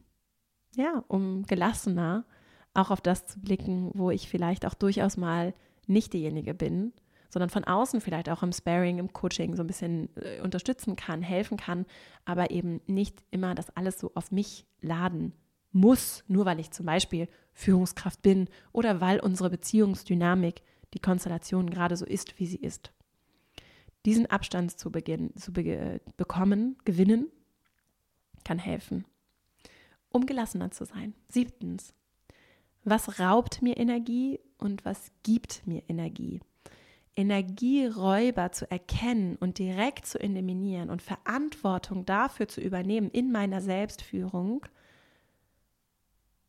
ja, 0.75 1.03
um 1.07 1.43
gelassener 1.43 2.25
auch 2.73 2.91
auf 2.91 3.01
das 3.01 3.25
zu 3.25 3.39
blicken, 3.39 3.91
wo 3.93 4.11
ich 4.11 4.29
vielleicht 4.29 4.65
auch 4.65 4.73
durchaus 4.73 5.17
mal 5.17 5.53
nicht 5.87 6.13
diejenige 6.13 6.53
bin, 6.53 6.93
sondern 7.29 7.49
von 7.49 7.63
außen 7.63 8.01
vielleicht 8.01 8.29
auch 8.29 8.43
im 8.43 8.51
Sparing, 8.51 8.97
im 8.97 9.13
Coaching 9.13 9.55
so 9.55 9.63
ein 9.63 9.67
bisschen 9.67 10.09
äh, 10.15 10.41
unterstützen 10.41 10.95
kann, 10.95 11.21
helfen 11.21 11.57
kann, 11.57 11.85
aber 12.25 12.51
eben 12.51 12.81
nicht 12.87 13.23
immer 13.31 13.55
das 13.55 13.75
alles 13.75 13.99
so 13.99 14.11
auf 14.15 14.31
mich 14.31 14.65
laden 14.81 15.33
muss, 15.71 16.23
nur 16.27 16.45
weil 16.45 16.59
ich 16.59 16.71
zum 16.71 16.85
Beispiel 16.85 17.27
Führungskraft 17.53 18.21
bin 18.21 18.47
oder 18.71 19.01
weil 19.01 19.19
unsere 19.19 19.49
Beziehungsdynamik, 19.49 20.61
die 20.93 20.99
Konstellation 20.99 21.69
gerade 21.69 21.97
so 21.97 22.05
ist, 22.05 22.39
wie 22.39 22.45
sie 22.45 22.57
ist. 22.57 22.93
Diesen 24.05 24.27
Abstand 24.27 24.79
zu, 24.79 24.91
beginn, 24.91 25.35
zu 25.35 25.51
be 25.51 25.99
bekommen, 26.15 26.77
gewinnen, 26.85 27.27
kann 28.45 28.59
helfen, 28.59 29.03
um 30.15 30.25
gelassener 30.25 30.71
zu 30.71 30.85
sein. 30.85 31.13
Siebtens, 31.29 31.93
was 32.83 33.19
raubt 33.19 33.61
mir 33.61 33.77
Energie 33.77 34.39
und 34.57 34.85
was 34.85 35.11
gibt 35.23 35.65
mir 35.67 35.83
Energie? 35.87 36.39
Energieräuber 37.15 38.51
zu 38.51 38.69
erkennen 38.69 39.37
und 39.37 39.59
direkt 39.59 40.05
zu 40.05 40.19
eliminieren 40.19 40.89
und 40.89 41.01
Verantwortung 41.01 42.05
dafür 42.05 42.47
zu 42.47 42.61
übernehmen 42.61 43.09
in 43.09 43.31
meiner 43.31 43.61
Selbstführung– 43.61 44.65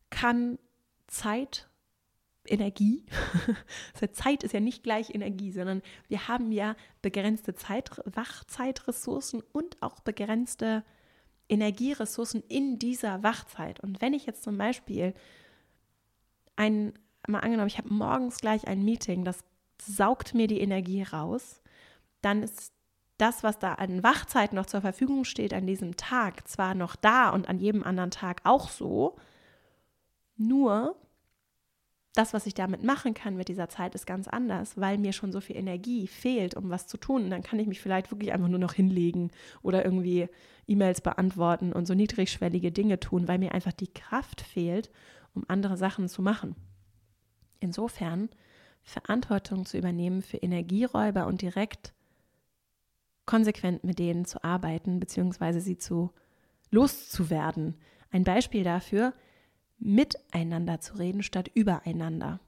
kann 0.09 0.57
Zeit, 1.07 1.69
Energie, 2.45 3.05
Zeit 4.13 4.43
ist 4.43 4.53
ja 4.53 4.59
nicht 4.59 4.83
gleich 4.83 5.13
Energie, 5.13 5.51
sondern 5.51 5.81
wir 6.07 6.27
haben 6.27 6.51
ja 6.51 6.75
begrenzte 7.01 7.55
Zeit, 7.55 7.91
Wachzeitressourcen 8.05 9.43
und 9.51 9.81
auch 9.81 9.99
begrenzte 9.99 10.83
Energieressourcen 11.49 12.43
in 12.47 12.79
dieser 12.79 13.23
Wachzeit. 13.23 13.79
Und 13.79 14.01
wenn 14.01 14.13
ich 14.13 14.25
jetzt 14.25 14.43
zum 14.43 14.57
Beispiel 14.57 15.13
ein, 16.55 16.93
mal 17.27 17.39
angenommen, 17.39 17.67
ich 17.67 17.77
habe 17.77 17.93
morgens 17.93 18.39
gleich 18.39 18.67
ein 18.67 18.83
Meeting, 18.83 19.23
das 19.23 19.43
saugt 19.81 20.33
mir 20.33 20.47
die 20.47 20.59
Energie 20.59 21.03
raus, 21.03 21.61
dann 22.21 22.43
ist 22.43 22.73
das, 23.17 23.43
was 23.43 23.59
da 23.59 23.73
an 23.73 24.03
Wachzeit 24.03 24.53
noch 24.53 24.65
zur 24.65 24.81
Verfügung 24.81 25.23
steht 25.23 25.53
an 25.53 25.65
diesem 25.65 25.95
Tag, 25.97 26.47
zwar 26.47 26.75
noch 26.75 26.95
da 26.95 27.29
und 27.29 27.49
an 27.49 27.59
jedem 27.59 27.83
anderen 27.83 28.11
Tag 28.11 28.41
auch 28.43 28.69
so, 28.69 29.15
nur 30.35 30.95
das, 32.17 32.33
was 32.33 32.45
ich 32.47 32.53
damit 32.53 32.83
machen 32.83 33.13
kann 33.13 33.37
mit 33.37 33.47
dieser 33.47 33.69
Zeit, 33.69 33.93
ist 33.95 34.07
ganz 34.07 34.27
anders, 34.27 34.77
weil 34.77 34.97
mir 34.97 35.13
schon 35.13 35.31
so 35.31 35.39
viel 35.39 35.55
Energie 35.55 36.07
fehlt, 36.07 36.55
um 36.55 36.69
was 36.69 36.87
zu 36.87 36.97
tun. 36.97 37.25
Und 37.25 37.29
dann 37.29 37.43
kann 37.43 37.59
ich 37.59 37.67
mich 37.67 37.79
vielleicht 37.79 38.11
wirklich 38.11 38.33
einfach 38.33 38.47
nur 38.47 38.59
noch 38.59 38.73
hinlegen 38.73 39.31
oder 39.61 39.85
irgendwie 39.85 40.27
E-Mails 40.67 41.01
beantworten 41.01 41.73
und 41.73 41.85
so 41.85 41.93
niedrigschwellige 41.93 42.71
Dinge 42.71 42.99
tun, 42.99 43.27
weil 43.27 43.37
mir 43.39 43.53
einfach 43.53 43.73
die 43.73 43.93
Kraft 43.93 44.41
fehlt, 44.41 44.89
um 45.33 45.45
andere 45.47 45.77
Sachen 45.77 46.09
zu 46.09 46.21
machen. 46.21 46.55
Insofern 47.59 48.29
Verantwortung 48.81 49.65
zu 49.65 49.77
übernehmen 49.77 50.21
für 50.21 50.37
Energieräuber 50.37 51.27
und 51.27 51.41
direkt 51.41 51.93
konsequent 53.25 53.83
mit 53.83 53.99
denen 53.99 54.25
zu 54.25 54.43
arbeiten, 54.43 54.99
beziehungsweise 54.99 55.59
sie 55.59 55.77
zu 55.77 56.11
loszuwerden. 56.71 57.75
Ein 58.09 58.23
Beispiel 58.23 58.63
dafür, 58.63 59.13
miteinander 59.79 60.79
zu 60.79 60.95
reden 60.95 61.23
statt 61.23 61.49
übereinander. 61.53 62.39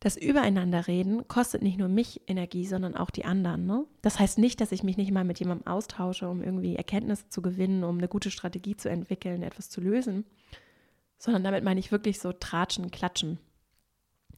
Das 0.00 0.16
Übereinanderreden 0.16 1.28
kostet 1.28 1.60
nicht 1.60 1.78
nur 1.78 1.88
mich 1.88 2.22
Energie, 2.26 2.64
sondern 2.64 2.96
auch 2.96 3.10
die 3.10 3.26
anderen. 3.26 3.66
Ne? 3.66 3.84
Das 4.00 4.18
heißt 4.18 4.38
nicht, 4.38 4.62
dass 4.62 4.72
ich 4.72 4.82
mich 4.82 4.96
nicht 4.96 5.12
mal 5.12 5.24
mit 5.24 5.38
jemandem 5.40 5.66
austausche, 5.66 6.26
um 6.30 6.42
irgendwie 6.42 6.74
Erkenntnisse 6.74 7.28
zu 7.28 7.42
gewinnen, 7.42 7.84
um 7.84 7.98
eine 7.98 8.08
gute 8.08 8.30
Strategie 8.30 8.76
zu 8.76 8.88
entwickeln, 8.88 9.42
etwas 9.42 9.68
zu 9.68 9.82
lösen, 9.82 10.24
sondern 11.18 11.44
damit 11.44 11.64
meine 11.64 11.78
ich 11.78 11.92
wirklich 11.92 12.18
so 12.18 12.32
tratschen, 12.32 12.90
klatschen, 12.90 13.38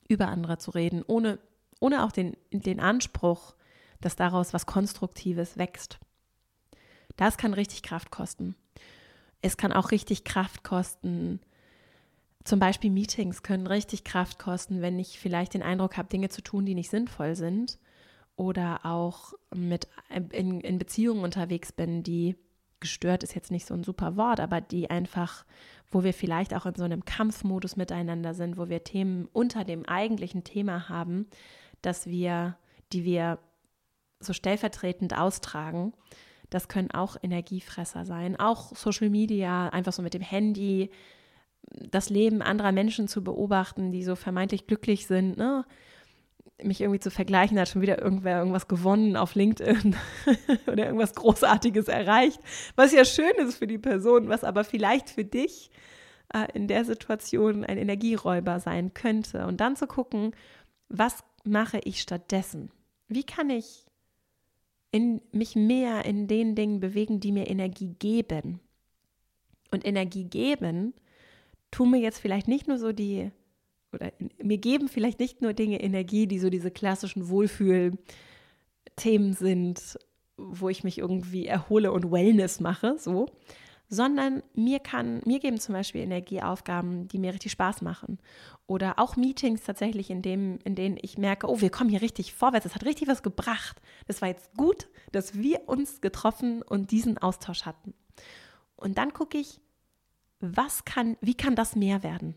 über 0.09 0.27
andere 0.27 0.59
zu 0.59 0.73
reden, 0.73 1.05
ohne, 1.07 1.39
ohne 1.79 2.05
auch 2.05 2.11
den, 2.11 2.37
den 2.51 2.81
Anspruch, 2.81 3.55
dass 4.01 4.17
daraus 4.17 4.53
was 4.53 4.67
Konstruktives 4.67 5.59
wächst. 5.59 6.01
Das 7.17 7.37
kann 7.37 7.55
richtig 7.55 7.85
Kraft 7.85 8.11
kosten. 8.11 8.57
Es 9.43 9.57
kann 9.57 9.73
auch 9.73 9.91
richtig 9.91 10.25
Kraft 10.25 10.65
kosten. 10.65 11.41
Zum 12.45 12.59
Beispiel 12.59 12.91
Meetings 12.91 13.43
können 13.43 13.67
richtig 13.67 14.05
Kraft 14.05 14.39
kosten, 14.39 14.81
wenn 14.81 14.99
ich 14.99 15.19
vielleicht 15.19 15.55
den 15.55 15.63
Eindruck 15.63 15.97
habe, 15.97 16.09
Dinge 16.09 16.29
zu 16.29 16.43
tun, 16.43 16.65
die 16.65 16.75
nicht 16.75 16.91
sinnvoll 16.91 17.35
sind. 17.35 17.79
Oder 18.35 18.81
auch 18.85 19.35
mit 19.55 19.89
in, 20.31 20.61
in 20.61 20.79
Beziehungen 20.79 21.23
unterwegs 21.23 21.71
bin, 21.71 22.03
die 22.03 22.37
gestört 22.83 23.23
ist 23.23 23.35
jetzt 23.35 23.51
nicht 23.51 23.67
so 23.67 23.75
ein 23.75 23.85
super 23.85 24.17
Wort, 24.17 24.41
aber 24.41 24.61
die 24.61 24.91
einfach, 24.91 25.47
wo 25.91 26.03
wir 26.03 26.13
vielleicht 26.13 26.53
auch 26.53 26.67
in 26.67 26.75
so 26.75 26.85
einem 26.85 27.05
Kampfmodus 27.05 27.77
miteinander 27.77 28.35
sind, 28.35 28.59
wo 28.59 28.69
wir 28.69 28.85
Themen 28.85 29.29
unter 29.33 29.65
dem 29.65 29.87
eigentlichen 29.87 30.45
Thema 30.45 30.89
haben, 30.89 31.29
dass 31.81 32.07
wir, 32.07 32.57
die 32.93 33.05
wir 33.05 33.39
so 34.21 34.33
stellvertretend 34.33 35.17
austragen 35.17 35.95
das 36.53 36.69
können 36.69 36.91
auch 36.91 37.17
Energiefresser 37.23 38.05
sein. 38.05 38.39
Auch 38.39 38.75
Social 38.77 39.11
Media, 39.11 39.69
einfach 39.69 39.93
so 39.93 40.03
mit 40.03 40.15
dem 40.15 40.23
Handy, 40.23 40.91
das 41.91 42.11
Leben 42.11 42.43
anderer 42.43 42.73
Menschen 42.73 43.09
zu 43.09 43.25
beobachten, 43.25 43.93
die 43.93 44.05
so 44.05 44.17
vermeintlich 44.17 44.67
glücklich 44.67 45.07
sind, 45.07 45.37
ne? 45.37 45.65
mich 46.63 46.81
irgendwie 46.81 47.01
zu 47.01 47.11
vergleichen, 47.11 47.59
hat 47.59 47.69
schon 47.69 47.83
wieder 47.83 48.01
irgendwer 48.01 48.39
irgendwas 48.39 48.69
gewonnen 48.69 49.17
auf 49.17 49.35
LinkedIn 49.35 49.97
oder 50.67 50.87
irgendwas 50.87 51.15
Großartiges 51.15 51.89
erreicht, 51.89 52.41
was 52.77 52.93
ja 52.93 53.05
schön 53.05 53.35
ist 53.39 53.57
für 53.57 53.67
die 53.67 53.79
Person, 53.79 54.29
was 54.29 54.45
aber 54.45 54.63
vielleicht 54.63 55.11
für 55.11 55.25
dich 55.25 55.71
äh, 56.33 56.47
in 56.55 56.69
der 56.69 56.85
Situation 56.85 57.65
ein 57.65 57.79
Energieräuber 57.79 58.61
sein 58.61 58.95
könnte. 58.95 59.47
Und 59.47 59.61
dann 59.61 59.77
zu 59.77 59.87
gucken, 59.87 60.33
was 60.89 61.25
mache 61.45 61.81
ich 61.85 62.01
stattdessen? 62.01 62.71
Wie 63.09 63.25
kann 63.25 63.51
ich 63.51 63.87
in 64.93 65.21
mich 65.33 65.57
mehr 65.57 66.05
in 66.05 66.29
den 66.29 66.55
Dingen 66.55 66.79
bewegen, 66.79 67.19
die 67.19 67.33
mir 67.33 67.49
Energie 67.49 67.97
geben. 67.99 68.61
Und 69.71 69.87
Energie 69.87 70.25
geben 70.25 70.93
tun 71.71 71.91
mir 71.91 71.99
jetzt 71.99 72.19
vielleicht 72.19 72.47
nicht 72.47 72.69
nur 72.69 72.79
so 72.79 72.93
die, 72.93 73.31
oder 73.93 74.13
mir 74.41 74.59
geben 74.59 74.89
vielleicht 74.89 75.19
nicht 75.19 75.43
nur 75.43 75.55
Dinge 75.55 75.83
Energie, 75.83 76.27
die 76.27 76.39
so 76.39 76.51
diese 76.51 76.71
klassischen 76.71 77.31
Wohlfühl-Themen 77.31 79.33
sind, 79.33 79.99
wo 80.37 80.69
ich 80.69 80.85
mich 80.85 80.99
irgendwie 80.99 81.47
erhole 81.47 81.91
und 81.91 82.13
Wellness 82.13 82.61
mache, 82.61 82.97
so, 82.99 83.27
sondern 83.93 84.43
mir 84.55 84.79
kann, 84.79 85.21
mir 85.27 85.39
geben 85.39 85.61
zum 85.61 85.75
Beispiel 85.75 86.01
Energieaufgaben, 86.01 87.09
die 87.09 87.19
mir 87.19 87.35
richtig 87.35 87.53
Spaß 87.53 87.83
machen. 87.83 88.19
Oder 88.67 88.99
auch 88.99 89.17
Meetings 89.17 89.65
tatsächlich, 89.65 90.09
in, 90.09 90.23
dem, 90.23 90.59
in 90.65 90.75
denen 90.75 90.97
ich 91.03 91.19
merke, 91.19 91.47
oh, 91.47 91.61
wir 91.61 91.69
kommen 91.69 91.91
hier 91.91 92.01
richtig 92.01 92.33
vorwärts, 92.33 92.65
es 92.65 92.75
hat 92.75 92.87
richtig 92.87 93.07
was 93.07 93.23
gebracht. 93.23 93.83
Das 94.07 94.23
war 94.23 94.29
jetzt 94.29 94.57
gut, 94.57 94.89
dass 95.13 95.35
wir 95.35 95.69
uns 95.69 96.01
getroffen 96.01 96.63
und 96.63 96.91
diesen 96.91 97.19
Austausch 97.19 97.67
hatten. 97.67 97.93
Und 98.77 98.97
dann 98.97 99.13
gucke 99.13 99.37
ich, 99.37 99.61
was 100.41 100.87
kann, 100.87 101.19
wie 101.21 101.35
kann 101.35 101.55
das 101.55 101.77
mehr 101.77 102.03
werden? 102.03 102.35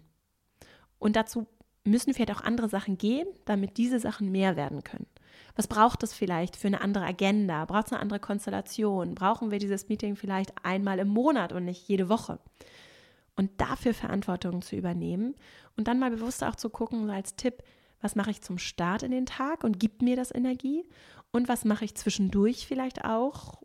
Und 1.00 1.15
dazu 1.15 1.48
müssen 1.86 2.13
vielleicht 2.13 2.32
auch 2.32 2.44
andere 2.44 2.68
Sachen 2.68 2.98
gehen, 2.98 3.28
damit 3.46 3.78
diese 3.78 4.02
Sachen 4.02 4.30
mehr 4.30 4.58
werden 4.58 4.84
können. 4.84 5.08
Was 5.56 5.68
braucht 5.68 6.04
es 6.04 6.13
vielleicht 6.13 6.58
für 6.58 6.68
eine 6.68 6.82
andere 6.82 7.06
Agenda? 7.06 7.65
Braucht 7.65 7.88
es 7.88 7.94
eine 7.94 8.02
andere 8.02 8.20
Konstellation? 8.20 9.15
Brauchen 9.15 9.52
wir 9.52 9.60
dieses 9.60 9.88
Meeting 9.88 10.15
vielleicht 10.15 10.54
einmal 10.63 11.00
im 11.00 11.08
Monat 11.08 11.54
und 11.54 11.65
nicht 11.65 11.88
jede 11.88 12.10
Woche? 12.10 12.39
Und 13.38 13.52
dafür 13.60 13.94
Verantwortung 13.94 14.62
zu 14.62 14.76
übernehmen 14.76 15.36
und 15.78 15.88
dann 15.88 16.00
mal 16.00 16.12
bewusst 16.12 16.44
auch 16.44 16.56
zu 16.56 16.70
gucken, 16.70 17.06
so 17.06 17.12
als 17.12 17.36
Tipp, 17.36 17.63
was 18.02 18.15
mache 18.15 18.32
ich 18.32 18.41
zum 18.41 18.58
Start 18.58 19.04
in 19.04 19.12
den 19.12 19.26
Tag 19.26 19.63
und 19.63 19.80
gibt 19.80 20.02
mir 20.02 20.15
das 20.15 20.34
Energie? 20.34 20.84
Und 21.32 21.50
was 21.50 21.65
mache 21.65 21.84
ich 21.86 21.96
zwischendurch 21.96 22.68
vielleicht 22.68 23.04
auch? 23.04 23.62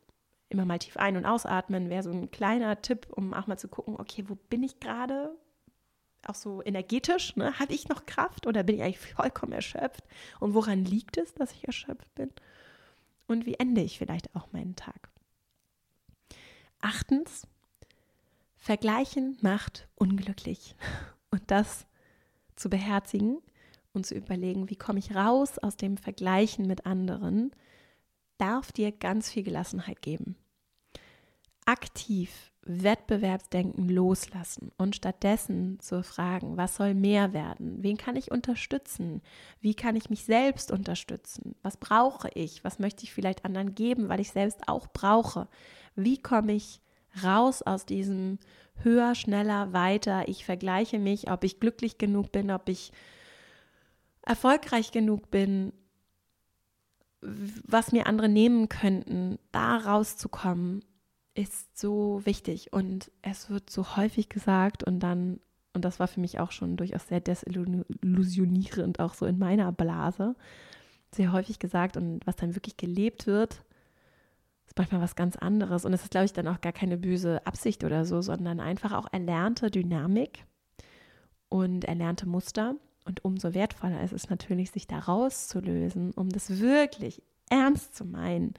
Immer 0.49 0.65
mal 0.65 0.79
tief 0.79 0.97
ein- 0.97 1.17
und 1.17 1.27
ausatmen 1.27 1.89
wäre 1.89 2.03
so 2.03 2.11
ein 2.11 2.31
kleiner 2.31 2.83
Tipp, 2.83 3.07
um 3.11 3.33
auch 3.35 3.47
mal 3.47 3.59
zu 3.59 3.69
gucken, 3.69 3.97
okay, 3.99 4.25
wo 4.27 4.35
bin 4.35 4.65
ich 4.65 4.81
gerade? 4.81 5.37
Auch 6.27 6.35
so 6.35 6.63
energetisch, 6.63 7.37
ne? 7.37 7.59
habe 7.59 7.73
ich 7.73 7.89
noch 7.89 8.07
Kraft 8.07 8.47
oder 8.47 8.63
bin 8.63 8.77
ich 8.77 8.83
eigentlich 8.83 9.15
vollkommen 9.15 9.53
erschöpft? 9.53 10.05
Und 10.39 10.55
woran 10.55 10.85
liegt 10.85 11.17
es, 11.17 11.35
dass 11.35 11.53
ich 11.53 11.67
erschöpft 11.67 12.15
bin? 12.15 12.31
Und 13.27 13.47
wie 13.47 13.55
ende 13.55 13.81
ich 13.81 13.99
vielleicht 13.99 14.35
auch 14.35 14.53
meinen 14.53 14.77
Tag? 14.77 15.11
Achtens, 16.81 17.47
Vergleichen 18.57 19.39
macht 19.41 19.89
unglücklich. 19.95 20.75
Und 21.31 21.43
das 21.51 21.87
zu 22.57 22.69
beherzigen 22.69 23.41
und 23.93 24.05
zu 24.05 24.15
überlegen, 24.15 24.69
wie 24.69 24.77
komme 24.77 24.99
ich 24.99 25.15
raus 25.15 25.59
aus 25.59 25.77
dem 25.77 25.97
Vergleichen 25.97 26.67
mit 26.67 26.87
anderen, 26.87 27.53
darf 28.39 28.73
dir 28.73 28.93
ganz 28.93 29.31
viel 29.31 29.43
Gelassenheit 29.43 30.03
geben. 30.03 30.37
Aktiv 31.65 32.50
Wettbewerbsdenken 32.73 33.89
loslassen 33.89 34.71
und 34.79 34.95
stattdessen 34.95 35.81
zu 35.81 36.03
fragen, 36.03 36.57
was 36.57 36.77
soll 36.77 36.95
mehr 36.95 37.33
werden? 37.33 37.83
Wen 37.83 37.97
kann 37.97 38.17
ich 38.17 38.31
unterstützen? 38.31 39.23
Wie 39.61 39.75
kann 39.75 39.97
ich 39.97 40.11
mich 40.11 40.25
selbst 40.25 40.71
unterstützen? 40.71 41.57
Was 41.63 41.77
brauche 41.77 42.29
ich? 42.35 42.63
Was 42.63 42.79
möchte 42.79 43.03
ich 43.05 43.13
vielleicht 43.13 43.45
anderen 43.45 43.75
geben, 43.75 44.09
weil 44.09 44.21
ich 44.21 44.31
selbst 44.31 44.69
auch 44.69 44.87
brauche? 44.87 45.49
Wie 45.97 46.19
komme 46.19 46.53
ich 46.53 46.81
raus 47.25 47.63
aus 47.63 47.87
diesem 47.87 48.39
höher, 48.83 49.15
schneller, 49.15 49.73
weiter? 49.73 50.29
Ich 50.29 50.45
vergleiche 50.45 50.99
mich, 50.99 51.31
ob 51.31 51.43
ich 51.43 51.59
glücklich 51.59 51.99
genug 51.99 52.31
bin, 52.31 52.53
ob 52.53 52.69
ich 52.69 52.93
erfolgreich 54.23 54.93
genug 54.93 55.31
bin, 55.31 55.73
was 57.21 57.93
mir 57.93 58.07
andere 58.07 58.29
nehmen 58.29 58.69
könnten, 58.69 59.39
da 59.51 59.77
rauszukommen 59.77 60.85
ist 61.41 61.79
so 61.79 62.21
wichtig 62.25 62.73
und 62.73 63.11
es 63.23 63.51
wird 63.51 63.71
so 63.71 63.97
häufig 63.97 64.29
gesagt 64.29 64.85
und 64.85 65.01
dann, 65.01 65.41
und 65.73 65.85
das 65.85 65.99
war 65.99 66.09
für 66.09 66.21
mich 66.21 66.39
auch 66.39 66.53
schon 66.53 66.77
durchaus 66.77 67.09
sehr 67.09 67.21
desillusionierend, 67.21 69.01
auch 69.01 69.15
so 69.15 69.27
in 69.27 69.39
meiner 69.39 69.73
Blase, 69.73 70.35
sehr 71.13 71.33
häufig 71.33 71.59
gesagt 71.59 71.97
und 71.97 72.27
was 72.27 72.37
dann 72.37 72.55
wirklich 72.55 72.77
gelebt 72.77 73.27
wird, 73.27 73.65
ist 74.67 74.79
manchmal 74.79 75.01
was 75.01 75.17
ganz 75.17 75.37
anderes 75.37 75.85
und 75.85 75.93
es 75.93 76.03
ist, 76.03 76.11
glaube 76.11 76.27
ich, 76.27 76.33
dann 76.33 76.47
auch 76.47 76.61
gar 76.61 76.73
keine 76.73 76.97
böse 76.97 77.45
Absicht 77.47 77.85
oder 77.85 78.05
so, 78.05 78.21
sondern 78.23 78.61
einfach 78.61 78.93
auch 78.93 79.09
erlernte 79.11 79.71
Dynamik 79.71 80.45
und 81.49 81.85
erlernte 81.85 82.29
Muster. 82.29 82.77
Und 83.05 83.25
umso 83.25 83.55
wertvoller 83.55 84.03
ist 84.03 84.13
es 84.13 84.29
natürlich, 84.29 84.71
sich 84.71 84.87
da 84.87 84.99
rauszulösen, 84.99 86.13
um 86.13 86.29
das 86.29 86.61
wirklich 86.61 87.23
ernst 87.49 87.97
zu 87.97 88.05
meinen 88.05 88.55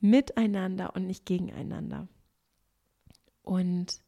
miteinander 0.00 0.94
und 0.94 1.06
nicht 1.06 1.26
gegeneinander. 1.26 2.08
Und 3.42 4.00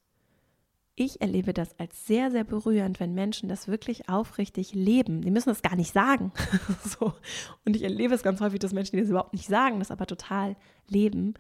ich 1.01 1.20
erlebe 1.20 1.55
das 1.55 1.79
als 1.79 2.07
sehr, 2.07 2.31
sehr 2.31 2.42
berührend, 2.42 2.98
wenn 2.98 3.14
Menschen 3.14 3.48
das 3.48 3.68
wirklich 3.68 4.09
aufrichtig 4.09 4.74
leben. 4.74 5.22
Die 5.22 5.31
müssen 5.31 5.48
das 5.48 5.62
gar 5.62 5.77
nicht 5.77 5.92
sagen. 5.92 6.33
so. 6.85 7.14
Und 7.64 7.77
ich 7.77 7.83
erlebe 7.83 8.14
es 8.14 8.24
ganz 8.24 8.40
häufig, 8.40 8.59
dass 8.59 8.72
Menschen, 8.72 8.96
die 8.96 9.03
das 9.03 9.11
überhaupt 9.11 9.33
nicht 9.33 9.46
sagen, 9.46 9.79
das 9.79 9.92
aber 9.92 10.07
total 10.07 10.57
leben. 10.88 11.35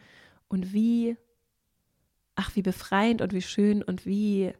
Und 0.46 0.72
wie, 0.72 1.16
ach, 2.36 2.54
wie 2.54 2.62
befreiend 2.62 3.20
und 3.20 3.32
wie 3.32 3.42
schön 3.42 3.82
und 3.82 4.06
wie, 4.06 4.52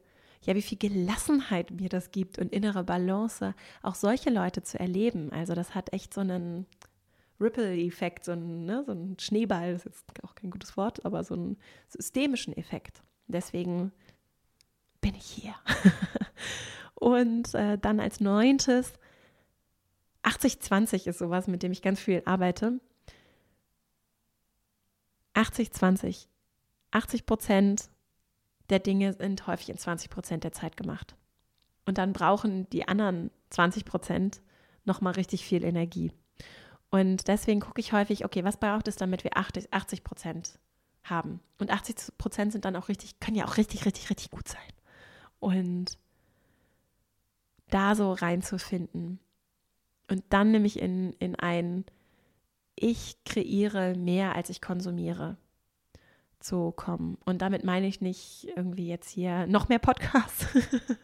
ja, 0.43 0.57
wie 0.57 0.63
viel 0.63 0.79
Gelassenheit 0.79 1.71
mir 1.71 1.89
das 1.89 2.11
gibt 2.11 2.39
und 2.39 2.53
innere 2.53 2.83
Balance, 2.83 3.55
auch 3.83 3.95
solche 3.95 4.31
Leute 4.31 4.65
zu 4.65 4.81
erleben. 4.81 5.31
Also 5.33 5.55
das 5.55 5.77
hat 5.77 5.93
echt 5.93 6.13
so 6.13 6.23
einen, 6.23 6.67
Ripple-Effekt, 7.41 8.25
so, 8.25 8.33
ein, 8.33 8.65
ne, 8.65 8.83
so 8.85 8.93
ein 8.93 9.17
Schneeball, 9.19 9.73
das 9.75 9.87
ist 9.87 10.05
auch 10.25 10.35
kein 10.35 10.51
gutes 10.51 10.77
Wort, 10.77 11.05
aber 11.05 11.23
so 11.25 11.35
einen 11.35 11.57
systemischen 11.89 12.57
Effekt. 12.57 13.03
Deswegen 13.27 13.93
bin 15.01 15.15
ich 15.15 15.27
hier. 15.27 15.55
Und 16.95 17.55
äh, 17.55 17.79
dann 17.79 18.01
als 18.01 18.21
neuntes, 18.21 18.95
80-20 20.25 21.09
ist 21.09 21.19
sowas, 21.19 21.47
mit 21.47 21.63
dem 21.63 21.73
ich 21.73 21.83
ganz 21.83 22.01
viel 22.01 22.23
arbeite. 22.25 22.81
80-20. 25.35 26.27
80 26.91 27.27
Prozent 27.27 27.91
der 28.71 28.81
Dinge 28.81 29.13
sind 29.13 29.47
häufig 29.47 29.71
in 29.71 29.79
20 29.79 30.11
Prozent 30.11 30.45
der 30.45 30.53
Zeit 30.53 30.77
gemacht. 30.77 31.17
Und 31.87 31.99
dann 31.99 32.13
brauchen 32.13 32.69
die 32.71 32.87
anderen 32.87 33.31
20 33.51 33.85
Prozent 33.85 34.43
nochmal 34.85 35.15
richtig 35.15 35.45
viel 35.45 35.65
Energie. 35.65 36.13
Und 36.91 37.29
deswegen 37.29 37.61
gucke 37.61 37.81
ich 37.81 37.93
häufig, 37.93 38.25
okay, 38.25 38.45
was 38.45 38.57
braucht 38.57 38.89
es, 38.89 38.97
damit 38.97 39.25
wir 39.25 39.37
80 39.37 40.05
Prozent 40.05 40.59
haben? 41.05 41.41
Und 41.59 41.71
80 41.71 42.17
Prozent 42.17 42.53
sind 42.53 42.65
dann 42.65 42.77
auch 42.77 42.89
richtig, 42.89 43.21
können 43.21 43.37
ja 43.37 43.47
auch 43.47 43.57
richtig, 43.57 43.85
richtig, 43.85 44.11
richtig 44.11 44.31
gut 44.31 44.49
sein. 44.49 44.61
Und 45.39 45.99
da 47.69 47.95
so 47.95 48.13
reinzufinden. 48.13 49.21
Und 50.11 50.25
dann 50.31 50.51
nämlich 50.51 50.81
in, 50.81 51.13
in 51.15 51.37
ein, 51.37 51.85
ich 52.75 53.23
kreiere 53.25 53.95
mehr, 53.95 54.35
als 54.35 54.49
ich 54.49 54.63
konsumiere 54.63 55.37
zu 56.41 56.73
kommen. 56.73 57.19
Und 57.27 57.43
damit 57.43 57.65
meine 57.65 57.87
ich 57.87 58.01
nicht 58.01 58.49
irgendwie 58.57 58.89
jetzt 58.89 59.11
hier 59.11 59.47
noch 59.47 59.69
mehr 59.69 59.79
Podcasts, 59.79 60.47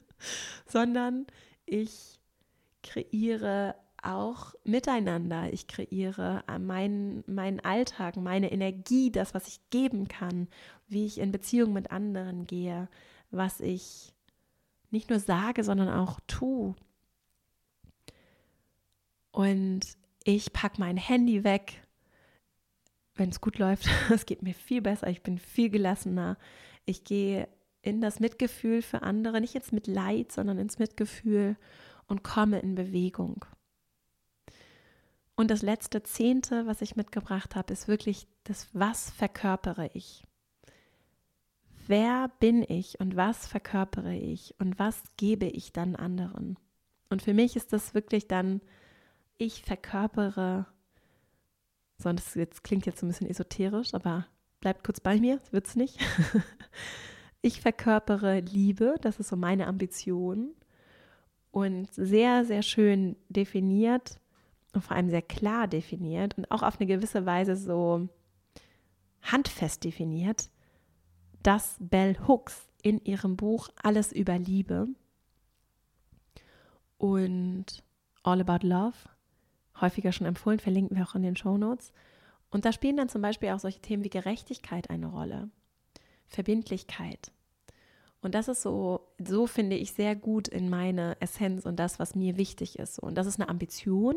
sondern 0.66 1.26
ich 1.66 2.18
kreiere 2.82 3.74
auch 4.04 4.54
miteinander. 4.64 5.52
Ich 5.52 5.66
kreiere 5.66 6.44
äh, 6.48 6.58
meinen, 6.58 7.24
meinen 7.26 7.60
Alltag, 7.60 8.16
meine 8.16 8.52
Energie, 8.52 9.10
das, 9.10 9.34
was 9.34 9.48
ich 9.48 9.60
geben 9.70 10.08
kann, 10.08 10.48
wie 10.88 11.06
ich 11.06 11.18
in 11.18 11.32
Beziehung 11.32 11.72
mit 11.72 11.90
anderen 11.90 12.46
gehe, 12.46 12.88
was 13.30 13.60
ich 13.60 14.12
nicht 14.90 15.10
nur 15.10 15.18
sage, 15.18 15.64
sondern 15.64 15.88
auch 15.88 16.20
tue. 16.26 16.74
Und 19.32 19.80
ich 20.22 20.52
packe 20.52 20.80
mein 20.80 20.96
Handy 20.96 21.42
weg, 21.42 21.82
wenn 23.16 23.30
es 23.30 23.40
gut 23.40 23.58
läuft. 23.58 23.88
Es 24.10 24.26
geht 24.26 24.42
mir 24.42 24.54
viel 24.54 24.80
besser, 24.80 25.08
ich 25.08 25.22
bin 25.22 25.38
viel 25.38 25.70
gelassener. 25.70 26.38
Ich 26.86 27.04
gehe 27.04 27.48
in 27.82 28.00
das 28.00 28.20
Mitgefühl 28.20 28.80
für 28.80 29.02
andere, 29.02 29.40
nicht 29.40 29.54
jetzt 29.54 29.72
mit 29.72 29.86
Leid, 29.86 30.32
sondern 30.32 30.58
ins 30.58 30.78
Mitgefühl 30.78 31.56
und 32.06 32.22
komme 32.22 32.60
in 32.60 32.74
Bewegung. 32.74 33.44
Und 35.36 35.50
das 35.50 35.62
letzte 35.62 36.02
Zehnte, 36.02 36.66
was 36.66 36.80
ich 36.80 36.96
mitgebracht 36.96 37.56
habe, 37.56 37.72
ist 37.72 37.88
wirklich 37.88 38.28
das, 38.44 38.68
was 38.72 39.10
verkörpere 39.10 39.90
ich? 39.92 40.24
Wer 41.86 42.30
bin 42.40 42.64
ich 42.66 43.00
und 43.00 43.16
was 43.16 43.46
verkörpere 43.46 44.14
ich 44.14 44.54
und 44.58 44.78
was 44.78 45.02
gebe 45.16 45.46
ich 45.46 45.72
dann 45.72 45.96
anderen? 45.96 46.56
Und 47.10 47.22
für 47.22 47.34
mich 47.34 47.56
ist 47.56 47.72
das 47.72 47.94
wirklich 47.94 48.28
dann, 48.28 48.60
ich 49.36 49.62
verkörpere, 49.62 50.66
so, 51.98 52.12
das 52.12 52.34
jetzt, 52.34 52.64
klingt 52.64 52.86
jetzt 52.86 53.02
ein 53.02 53.08
bisschen 53.08 53.28
esoterisch, 53.28 53.92
aber 53.92 54.26
bleibt 54.60 54.84
kurz 54.84 55.00
bei 55.00 55.18
mir, 55.18 55.40
wird 55.50 55.66
es 55.66 55.76
nicht. 55.76 55.98
ich 57.42 57.60
verkörpere 57.60 58.40
Liebe, 58.40 58.94
das 59.02 59.18
ist 59.18 59.28
so 59.28 59.36
meine 59.36 59.66
Ambition. 59.66 60.54
Und 61.50 61.92
sehr, 61.92 62.44
sehr 62.44 62.62
schön 62.62 63.16
definiert 63.28 64.20
und 64.74 64.82
vor 64.82 64.96
allem 64.96 65.10
sehr 65.10 65.22
klar 65.22 65.68
definiert 65.68 66.36
und 66.36 66.50
auch 66.50 66.62
auf 66.62 66.80
eine 66.80 66.86
gewisse 66.86 67.26
Weise 67.26 67.56
so 67.56 68.08
handfest 69.22 69.84
definiert, 69.84 70.50
dass 71.42 71.76
Bell 71.78 72.16
Hooks 72.26 72.68
in 72.82 73.02
ihrem 73.04 73.36
Buch 73.36 73.68
Alles 73.82 74.12
über 74.12 74.38
Liebe 74.38 74.88
und 76.98 77.82
All 78.22 78.40
About 78.40 78.66
Love, 78.66 78.96
häufiger 79.80 80.12
schon 80.12 80.26
empfohlen, 80.26 80.58
verlinken 80.58 80.96
wir 80.96 81.04
auch 81.04 81.14
in 81.14 81.22
den 81.22 81.36
Show 81.36 81.58
Notes. 81.58 81.92
Und 82.50 82.64
da 82.64 82.72
spielen 82.72 82.96
dann 82.96 83.08
zum 83.08 83.22
Beispiel 83.22 83.50
auch 83.50 83.58
solche 83.58 83.80
Themen 83.80 84.04
wie 84.04 84.10
Gerechtigkeit 84.10 84.88
eine 84.90 85.06
Rolle. 85.06 85.50
Verbindlichkeit. 86.26 87.32
Und 88.22 88.34
das 88.34 88.48
ist 88.48 88.62
so, 88.62 89.08
so 89.18 89.46
finde 89.46 89.76
ich 89.76 89.92
sehr 89.92 90.16
gut 90.16 90.48
in 90.48 90.70
meine 90.70 91.20
Essenz 91.20 91.66
und 91.66 91.76
das, 91.76 91.98
was 91.98 92.14
mir 92.14 92.38
wichtig 92.38 92.78
ist. 92.78 92.98
Und 92.98 93.16
das 93.16 93.26
ist 93.26 93.38
eine 93.38 93.50
Ambition. 93.50 94.16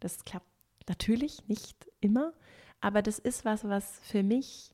Das 0.00 0.24
klappt 0.24 0.46
natürlich 0.88 1.46
nicht 1.48 1.86
immer, 2.00 2.32
aber 2.80 3.02
das 3.02 3.18
ist 3.18 3.44
was, 3.44 3.64
was 3.64 3.98
für 4.02 4.22
mich 4.22 4.72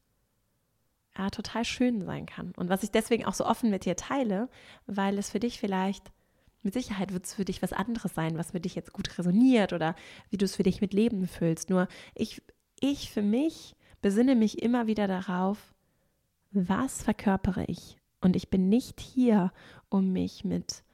ja, 1.16 1.30
total 1.30 1.64
schön 1.64 2.04
sein 2.04 2.26
kann. 2.26 2.52
Und 2.56 2.68
was 2.68 2.82
ich 2.82 2.90
deswegen 2.90 3.24
auch 3.24 3.34
so 3.34 3.44
offen 3.44 3.70
mit 3.70 3.84
dir 3.84 3.96
teile, 3.96 4.48
weil 4.86 5.18
es 5.18 5.30
für 5.30 5.40
dich 5.40 5.58
vielleicht, 5.58 6.10
mit 6.62 6.74
Sicherheit 6.74 7.12
wird 7.12 7.26
es 7.26 7.34
für 7.34 7.44
dich 7.44 7.60
was 7.60 7.72
anderes 7.72 8.14
sein, 8.14 8.38
was 8.38 8.52
für 8.52 8.60
dich 8.60 8.74
jetzt 8.74 8.92
gut 8.92 9.18
resoniert 9.18 9.72
oder 9.72 9.94
wie 10.30 10.38
du 10.38 10.44
es 10.44 10.56
für 10.56 10.62
dich 10.62 10.80
mit 10.80 10.94
Leben 10.94 11.26
füllst. 11.26 11.70
Nur 11.70 11.88
ich, 12.14 12.42
ich 12.80 13.10
für 13.10 13.22
mich 13.22 13.74
besinne 14.00 14.34
mich 14.34 14.62
immer 14.62 14.86
wieder 14.86 15.06
darauf, 15.06 15.74
was 16.50 17.02
verkörpere 17.02 17.64
ich? 17.66 17.96
Und 18.20 18.36
ich 18.36 18.48
bin 18.50 18.68
nicht 18.68 19.00
hier, 19.00 19.52
um 19.88 20.12
mich 20.12 20.44
mit 20.44 20.84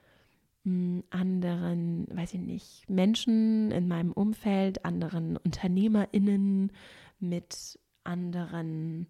anderen, 0.64 2.07
weiß 2.11 2.35
ich 2.35 2.40
nicht, 2.40 2.90
Menschen 2.90 3.71
in 3.71 3.88
meinem 3.88 4.12
Umfeld, 4.12 4.85
anderen 4.85 5.37
UnternehmerInnen, 5.37 6.73
mit 7.21 7.79
anderen 8.05 9.07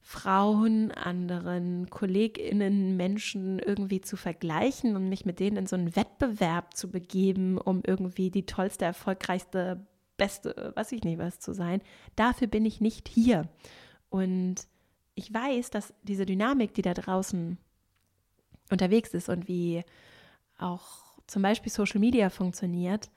Frauen, 0.00 0.92
anderen 0.92 1.90
KollegInnen, 1.90 2.96
Menschen 2.96 3.58
irgendwie 3.58 4.00
zu 4.00 4.16
vergleichen 4.16 4.94
und 4.94 5.08
mich 5.08 5.24
mit 5.24 5.40
denen 5.40 5.56
in 5.56 5.66
so 5.66 5.74
einen 5.74 5.96
Wettbewerb 5.96 6.76
zu 6.76 6.90
begeben, 6.90 7.58
um 7.58 7.82
irgendwie 7.84 8.30
die 8.30 8.46
tollste, 8.46 8.84
erfolgreichste, 8.84 9.84
beste, 10.16 10.72
weiß 10.76 10.92
ich 10.92 11.02
nicht 11.02 11.18
was 11.18 11.40
zu 11.40 11.52
sein. 11.54 11.82
Dafür 12.14 12.46
bin 12.46 12.64
ich 12.64 12.80
nicht 12.80 13.08
hier. 13.08 13.48
Und 14.08 14.68
ich 15.16 15.32
weiß, 15.32 15.70
dass 15.70 15.92
diese 16.02 16.24
Dynamik, 16.24 16.72
die 16.74 16.82
da 16.82 16.94
draußen 16.94 17.58
unterwegs 18.70 19.12
ist 19.14 19.28
und 19.28 19.48
wie 19.48 19.82
auch 20.58 21.04
zum 21.26 21.42
Beispiel 21.42 21.72
Social 21.72 22.00
Media 22.00 22.30
funktioniert, 22.30 23.10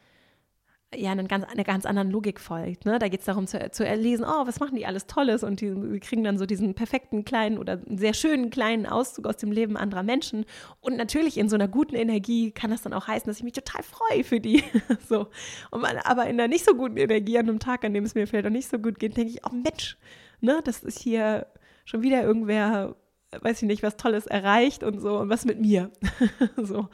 ja 0.96 1.12
eine 1.12 1.26
ganz, 1.26 1.46
eine 1.46 1.64
ganz 1.64 1.86
anderen 1.86 2.10
Logik 2.10 2.40
folgt. 2.40 2.86
Ne? 2.86 2.98
Da 2.98 3.10
geht 3.10 3.20
es 3.20 3.26
darum 3.28 3.46
zu, 3.46 3.70
zu 3.72 3.86
erlesen, 3.86 4.26
oh, 4.28 4.48
was 4.48 4.60
machen 4.60 4.76
die 4.76 4.86
alles 4.86 5.06
Tolles 5.06 5.44
und 5.44 5.62
die, 5.62 5.74
die, 5.74 6.00
kriegen 6.00 6.24
dann 6.24 6.38
so 6.38 6.46
diesen 6.46 6.74
perfekten 6.74 7.26
kleinen 7.26 7.60
oder 7.60 7.80
sehr 7.88 8.14
schönen 8.14 8.50
kleinen 8.50 8.88
Auszug 8.88 9.28
aus 9.28 9.38
dem 9.38 9.52
Leben 9.52 9.78
anderer 9.78 10.04
Menschen. 10.04 10.46
Und 10.82 10.98
natürlich 10.98 11.38
in 11.38 11.48
so 11.48 11.56
einer 11.56 11.68
guten 11.68 11.96
Energie 11.96 12.52
kann 12.52 12.72
das 12.72 12.82
dann 12.82 12.94
auch 12.94 13.08
heißen, 13.08 13.28
dass 13.28 13.38
ich 13.38 13.44
mich 13.44 13.54
total 13.54 13.84
freue 13.84 14.24
für 14.24 14.40
die. 14.40 14.64
so. 15.08 15.28
Und 15.70 15.82
man, 15.82 15.98
aber 15.98 16.24
in 16.24 16.40
einer 16.40 16.48
nicht 16.48 16.66
so 16.66 16.74
guten 16.74 16.98
Energie 16.98 17.38
an 17.38 17.48
einem 17.48 17.60
Tag, 17.60 17.86
an 17.86 17.94
dem 17.94 18.04
es 18.04 18.16
mir 18.16 18.26
vielleicht 18.26 18.48
auch 18.48 18.52
nicht 18.52 18.70
so 18.70 18.80
gut 18.80 19.00
geht, 19.00 19.16
denke 19.16 19.32
ich, 19.32 19.46
oh 19.46 19.54
Mensch, 19.54 19.98
ne, 20.42 20.62
das 20.64 20.82
ist 20.82 21.00
hier 21.00 21.46
schon 21.86 22.02
wieder 22.02 22.24
irgendwer, 22.24 22.96
weiß 23.32 23.62
ich 23.62 23.68
nicht, 23.68 23.84
was 23.84 23.98
Tolles 23.98 24.28
erreicht 24.28 24.84
und 24.84 25.00
so 25.00 25.20
und 25.20 25.30
was 25.30 25.46
mit 25.46 25.60
mir. 25.60 25.92
so. 26.58 26.90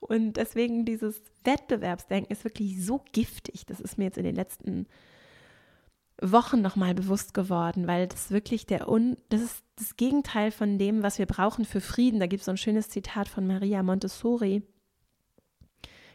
Und 0.00 0.34
deswegen 0.34 0.84
dieses 0.84 1.22
Wettbewerbsdenken 1.44 2.30
ist 2.30 2.44
wirklich 2.44 2.84
so 2.84 3.02
giftig. 3.12 3.66
Das 3.66 3.80
ist 3.80 3.98
mir 3.98 4.04
jetzt 4.04 4.18
in 4.18 4.24
den 4.24 4.36
letzten 4.36 4.86
Wochen 6.20 6.62
nochmal 6.62 6.94
bewusst 6.94 7.34
geworden, 7.34 7.86
weil 7.86 8.06
das 8.06 8.30
wirklich 8.30 8.66
der 8.66 8.88
Un 8.88 9.16
das 9.28 9.42
ist 9.42 9.64
das 9.76 9.96
Gegenteil 9.96 10.50
von 10.50 10.78
dem, 10.78 11.02
was 11.02 11.18
wir 11.18 11.26
brauchen 11.26 11.64
für 11.64 11.80
Frieden. 11.80 12.20
Da 12.20 12.26
gibt 12.26 12.40
es 12.40 12.46
so 12.46 12.52
ein 12.52 12.56
schönes 12.56 12.88
Zitat 12.88 13.28
von 13.28 13.46
Maria 13.46 13.82
Montessori, 13.82 14.62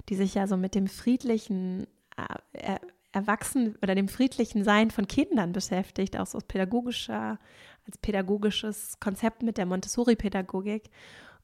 die 0.10 0.16
sich 0.16 0.34
ja 0.34 0.48
so 0.48 0.58
mit 0.58 0.74
dem 0.74 0.88
friedlichen 0.88 1.86
äh, 2.54 2.80
Erwachsen 3.12 3.76
oder 3.84 3.94
dem 3.94 4.08
friedlichen 4.08 4.64
Sein 4.64 4.90
von 4.90 5.08
Kindern 5.08 5.52
beschäftigt, 5.52 6.18
auch 6.18 6.26
so 6.26 6.38
aus 6.38 6.46
pädagogischer, 6.46 7.40
als 7.86 7.98
pädagogisches 7.98 9.00
Konzept 9.00 9.44
mit 9.44 9.58
der 9.58 9.66
Montessori-Pädagogik 9.66 10.90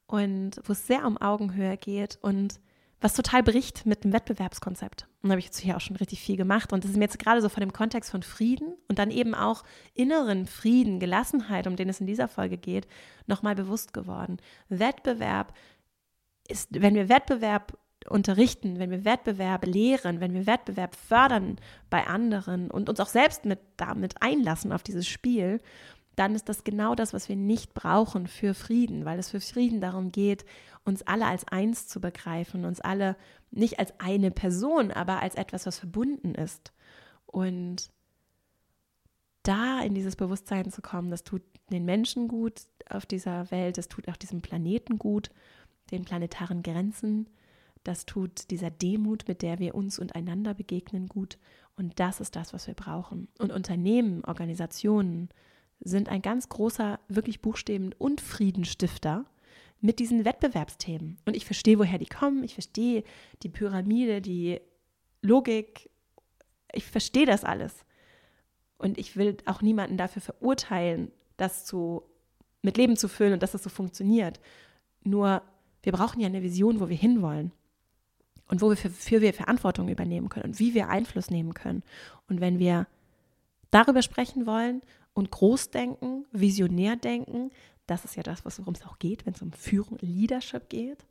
und 0.06 0.62
wo 0.64 0.74
es 0.74 0.88
sehr 0.88 1.06
um 1.06 1.18
Augenhöhe 1.18 1.78
geht 1.78 2.18
und 2.22 2.60
was 3.00 3.14
total 3.14 3.44
bricht 3.44 3.86
mit 3.86 4.04
dem 4.04 4.12
Wettbewerbskonzept. 4.12 5.08
Und 5.22 5.30
da 5.30 5.34
habe 5.34 5.40
ich 5.40 5.46
jetzt 5.46 5.60
hier 5.60 5.78
auch 5.78 5.82
schon 5.82 5.98
richtig 5.98 6.20
viel 6.20 6.36
gemacht. 6.36 6.74
Und 6.74 6.84
das 6.84 6.92
ist 6.92 6.98
mir 6.98 7.04
jetzt 7.04 7.20
gerade 7.20 7.42
so 7.42 7.50
von 7.50 7.62
dem 7.62 7.74
Kontext 7.74 8.10
von 8.10 8.24
Frieden 8.24 8.74
und 8.88 8.98
dann 8.98 9.12
eben 9.12 9.36
auch 9.36 9.64
inneren 9.94 10.48
Frieden, 10.48 11.00
Gelassenheit, 11.00 11.68
um 11.68 11.76
den 11.76 11.90
es 11.90 12.00
in 12.00 12.08
dieser 12.08 12.28
Folge 12.28 12.58
geht, 12.58 12.88
nochmal 13.28 13.54
bewusst 13.54 13.94
geworden. 13.94 14.38
Wettbewerb 14.70 15.54
ist, 16.48 16.82
wenn 16.82 16.96
wir 16.96 17.08
Wettbewerb 17.08 17.78
unterrichten, 18.10 18.80
wenn 18.80 18.90
wir 18.90 19.06
Wettbewerb 19.06 19.66
lehren, 19.66 20.20
wenn 20.20 20.34
wir 20.34 20.48
Wettbewerb 20.48 20.96
fördern 20.96 21.58
bei 21.90 22.08
anderen 22.08 22.72
und 22.72 22.90
uns 22.90 23.00
auch 23.00 23.08
selbst 23.08 23.46
mit 23.46 23.60
damit 23.76 24.22
einlassen 24.22 24.72
auf 24.72 24.82
dieses 24.82 25.08
Spiel, 25.08 25.60
dann 26.18 26.34
ist 26.34 26.50
das 26.50 26.64
genau 26.64 26.96
das, 26.96 27.14
was 27.14 27.30
wir 27.30 27.36
nicht 27.36 27.76
brauchen 27.76 28.26
für 28.26 28.56
Frieden, 28.56 29.06
weil 29.06 29.20
es 29.20 29.30
für 29.30 29.40
Frieden 29.40 29.82
darum 29.82 30.12
geht, 30.12 30.46
uns 30.84 31.04
alle 31.04 31.28
als 31.28 31.48
eins 31.48 31.88
zu 31.88 32.02
begreifen, 32.02 32.66
uns 32.66 32.82
alle 32.82 33.16
nicht 33.52 33.78
als 33.78 33.94
eine 34.00 34.32
Person, 34.32 34.92
aber 34.92 35.22
als 35.22 35.36
etwas, 35.36 35.68
was 35.68 35.78
verbunden 35.78 36.34
ist. 36.34 36.74
Und 37.28 37.92
da 39.44 39.82
in 39.82 39.94
dieses 39.94 40.16
Bewusstsein 40.16 40.72
zu 40.72 40.82
kommen, 40.82 41.12
das 41.12 41.24
tut 41.24 41.44
den 41.72 41.86
Menschen 41.86 42.28
gut 42.28 42.62
auf 42.90 43.06
dieser 43.06 43.52
Welt, 43.52 43.78
das 43.78 43.88
tut 43.88 44.08
auch 44.08 44.18
diesem 44.18 44.42
Planeten 44.42 44.98
gut, 44.98 45.30
den 45.92 46.04
planetaren 46.04 46.64
Grenzen, 46.64 47.30
das 47.84 48.08
tut 48.08 48.50
dieser 48.50 48.72
Demut, 48.72 49.28
mit 49.28 49.44
der 49.44 49.60
wir 49.60 49.76
uns 49.76 50.00
und 50.00 50.16
einander 50.16 50.56
begegnen, 50.56 51.08
gut. 51.08 51.38
Und 51.76 52.00
das 52.00 52.20
ist 52.20 52.36
das, 52.36 52.54
was 52.54 52.66
wir 52.66 52.74
brauchen. 52.74 53.28
Und 53.38 53.52
Unternehmen, 53.52 54.26
Organisationen, 54.26 55.30
sind 55.80 56.10
ein 56.10 56.22
ganz 56.22 56.50
großer, 56.50 57.00
wirklich 57.08 57.42
Buchstaben- 57.42 57.94
und 57.98 58.22
Friedenstifter 58.22 59.26
mit 59.80 60.00
diesen 60.00 60.26
Wettbewerbsthemen. 60.26 61.18
Und 61.26 61.36
ich 61.36 61.46
verstehe, 61.46 61.80
woher 61.80 62.00
die 62.00 62.08
kommen. 62.08 62.44
Ich 62.44 62.54
verstehe 62.54 63.04
die 63.44 63.50
Pyramide, 63.50 64.22
die 64.22 64.60
Logik. 65.22 65.90
Ich 66.74 66.86
verstehe 66.86 67.26
das 67.26 67.44
alles. 67.44 67.86
Und 68.78 68.98
ich 68.98 69.16
will 69.16 69.38
auch 69.46 69.62
niemanden 69.62 69.98
dafür 69.98 70.22
verurteilen, 70.22 71.12
das 71.38 71.66
zu, 71.66 72.04
mit 72.62 72.78
Leben 72.78 72.98
zu 72.98 73.08
füllen 73.08 73.34
und 73.34 73.44
dass 73.44 73.52
das 73.52 73.64
so 73.64 73.70
funktioniert. 73.70 74.40
Nur, 75.04 75.42
wir 75.84 75.92
brauchen 75.92 76.20
ja 76.20 76.28
eine 76.28 76.44
Vision, 76.44 76.80
wo 76.80 76.90
wir 76.90 76.98
hinwollen. 76.98 77.52
Und 78.50 78.62
wo 78.62 78.70
wir 78.70 78.78
für, 78.78 78.90
für 78.90 79.22
wir 79.22 79.34
Verantwortung 79.34 79.90
übernehmen 79.90 80.30
können 80.30 80.46
und 80.46 80.60
wie 80.60 80.74
wir 80.74 80.88
Einfluss 80.88 81.30
nehmen 81.30 81.54
können. 81.54 81.84
Und 82.30 82.40
wenn 82.40 82.60
wir 82.60 82.88
darüber 83.72 84.02
sprechen 84.02 84.46
wollen 84.46 84.82
und 85.18 85.32
Großdenken, 85.32 86.26
visionär 86.32 86.96
denken, 86.96 87.52
das 87.88 88.06
ist 88.06 88.16
ja 88.16 88.24
das, 88.24 88.44
worum 88.46 88.74
es 88.74 88.86
auch 88.86 89.00
geht, 89.00 89.26
wenn 89.26 89.34
es 89.34 89.42
um 89.42 89.52
Führung, 89.52 89.98
Leadership 90.02 90.70
geht, 90.70 91.06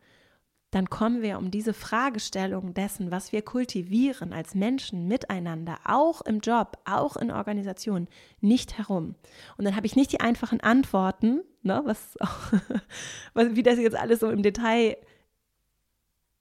dann 0.71 0.91
kommen 0.91 1.23
wir 1.23 1.39
um 1.39 1.51
diese 1.51 1.73
Fragestellung 1.73 2.75
dessen, 2.75 3.11
was 3.11 3.33
wir 3.33 3.43
kultivieren 3.43 4.33
als 4.33 4.55
Menschen 4.55 5.09
miteinander, 5.09 5.79
auch 5.85 6.21
im 6.21 6.41
Job, 6.41 6.79
auch 6.85 7.17
in 7.17 7.31
Organisationen, 7.31 8.09
nicht 8.41 8.79
herum. 8.79 9.15
Und 9.57 9.65
dann 9.65 9.75
habe 9.75 9.87
ich 9.87 9.97
nicht 9.97 10.13
die 10.13 10.21
einfachen 10.21 10.61
Antworten, 10.61 11.43
ne, 11.63 11.83
was, 11.85 12.17
was, 13.35 13.57
wie 13.57 13.63
das 13.63 13.79
jetzt 13.79 13.97
alles 13.97 14.21
so 14.21 14.31
im 14.31 14.43
Detail 14.43 14.99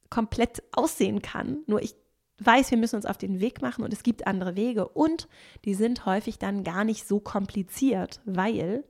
komplett 0.09 0.61
aussehen 0.71 1.21
kann. 1.21 1.63
Nur 1.67 1.81
ich 1.81 1.95
weiß, 2.39 2.71
wir 2.71 2.77
müssen 2.77 2.97
uns 2.97 3.05
auf 3.05 3.17
den 3.17 3.39
Weg 3.39 3.61
machen 3.61 3.83
und 3.83 3.93
es 3.93 4.03
gibt 4.03 4.27
andere 4.27 4.55
Wege 4.55 4.87
und 4.87 5.27
die 5.63 5.73
sind 5.73 6.05
häufig 6.05 6.37
dann 6.37 6.63
gar 6.63 6.83
nicht 6.83 7.07
so 7.07 7.19
kompliziert, 7.19 8.19
weil 8.25 8.83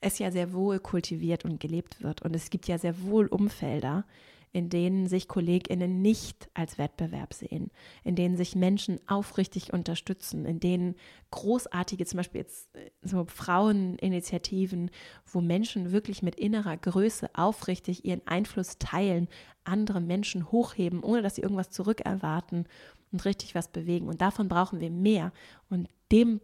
es 0.00 0.18
ja 0.18 0.30
sehr 0.30 0.52
wohl 0.52 0.78
kultiviert 0.78 1.44
und 1.44 1.60
gelebt 1.60 2.02
wird 2.02 2.22
und 2.22 2.34
es 2.34 2.50
gibt 2.50 2.68
ja 2.68 2.78
sehr 2.78 3.02
wohl 3.02 3.26
Umfelder, 3.26 4.04
in 4.52 4.68
denen 4.68 5.06
sich 5.06 5.28
KollegInnen 5.28 6.02
nicht 6.02 6.50
als 6.54 6.76
Wettbewerb 6.76 7.34
sehen, 7.34 7.70
in 8.02 8.16
denen 8.16 8.36
sich 8.36 8.56
Menschen 8.56 9.00
aufrichtig 9.06 9.72
unterstützen, 9.72 10.44
in 10.44 10.58
denen 10.58 10.96
großartige, 11.30 12.04
zum 12.04 12.18
Beispiel 12.18 12.40
jetzt 12.40 12.74
äh, 12.74 12.90
so 13.02 13.24
Fraueninitiativen, 13.24 14.90
wo 15.26 15.40
Menschen 15.40 15.92
wirklich 15.92 16.22
mit 16.22 16.34
innerer 16.34 16.76
Größe 16.76 17.30
aufrichtig 17.34 18.04
ihren 18.04 18.26
Einfluss 18.26 18.78
teilen, 18.78 19.28
andere 19.64 20.00
Menschen 20.00 20.50
hochheben, 20.50 21.02
ohne 21.04 21.22
dass 21.22 21.36
sie 21.36 21.42
irgendwas 21.42 21.70
zurückerwarten 21.70 22.66
und 23.12 23.24
richtig 23.24 23.54
was 23.54 23.68
bewegen. 23.68 24.08
Und 24.08 24.20
davon 24.20 24.48
brauchen 24.48 24.80
wir 24.80 24.90
mehr. 24.90 25.32
Und 25.68 25.88
dem 26.10 26.40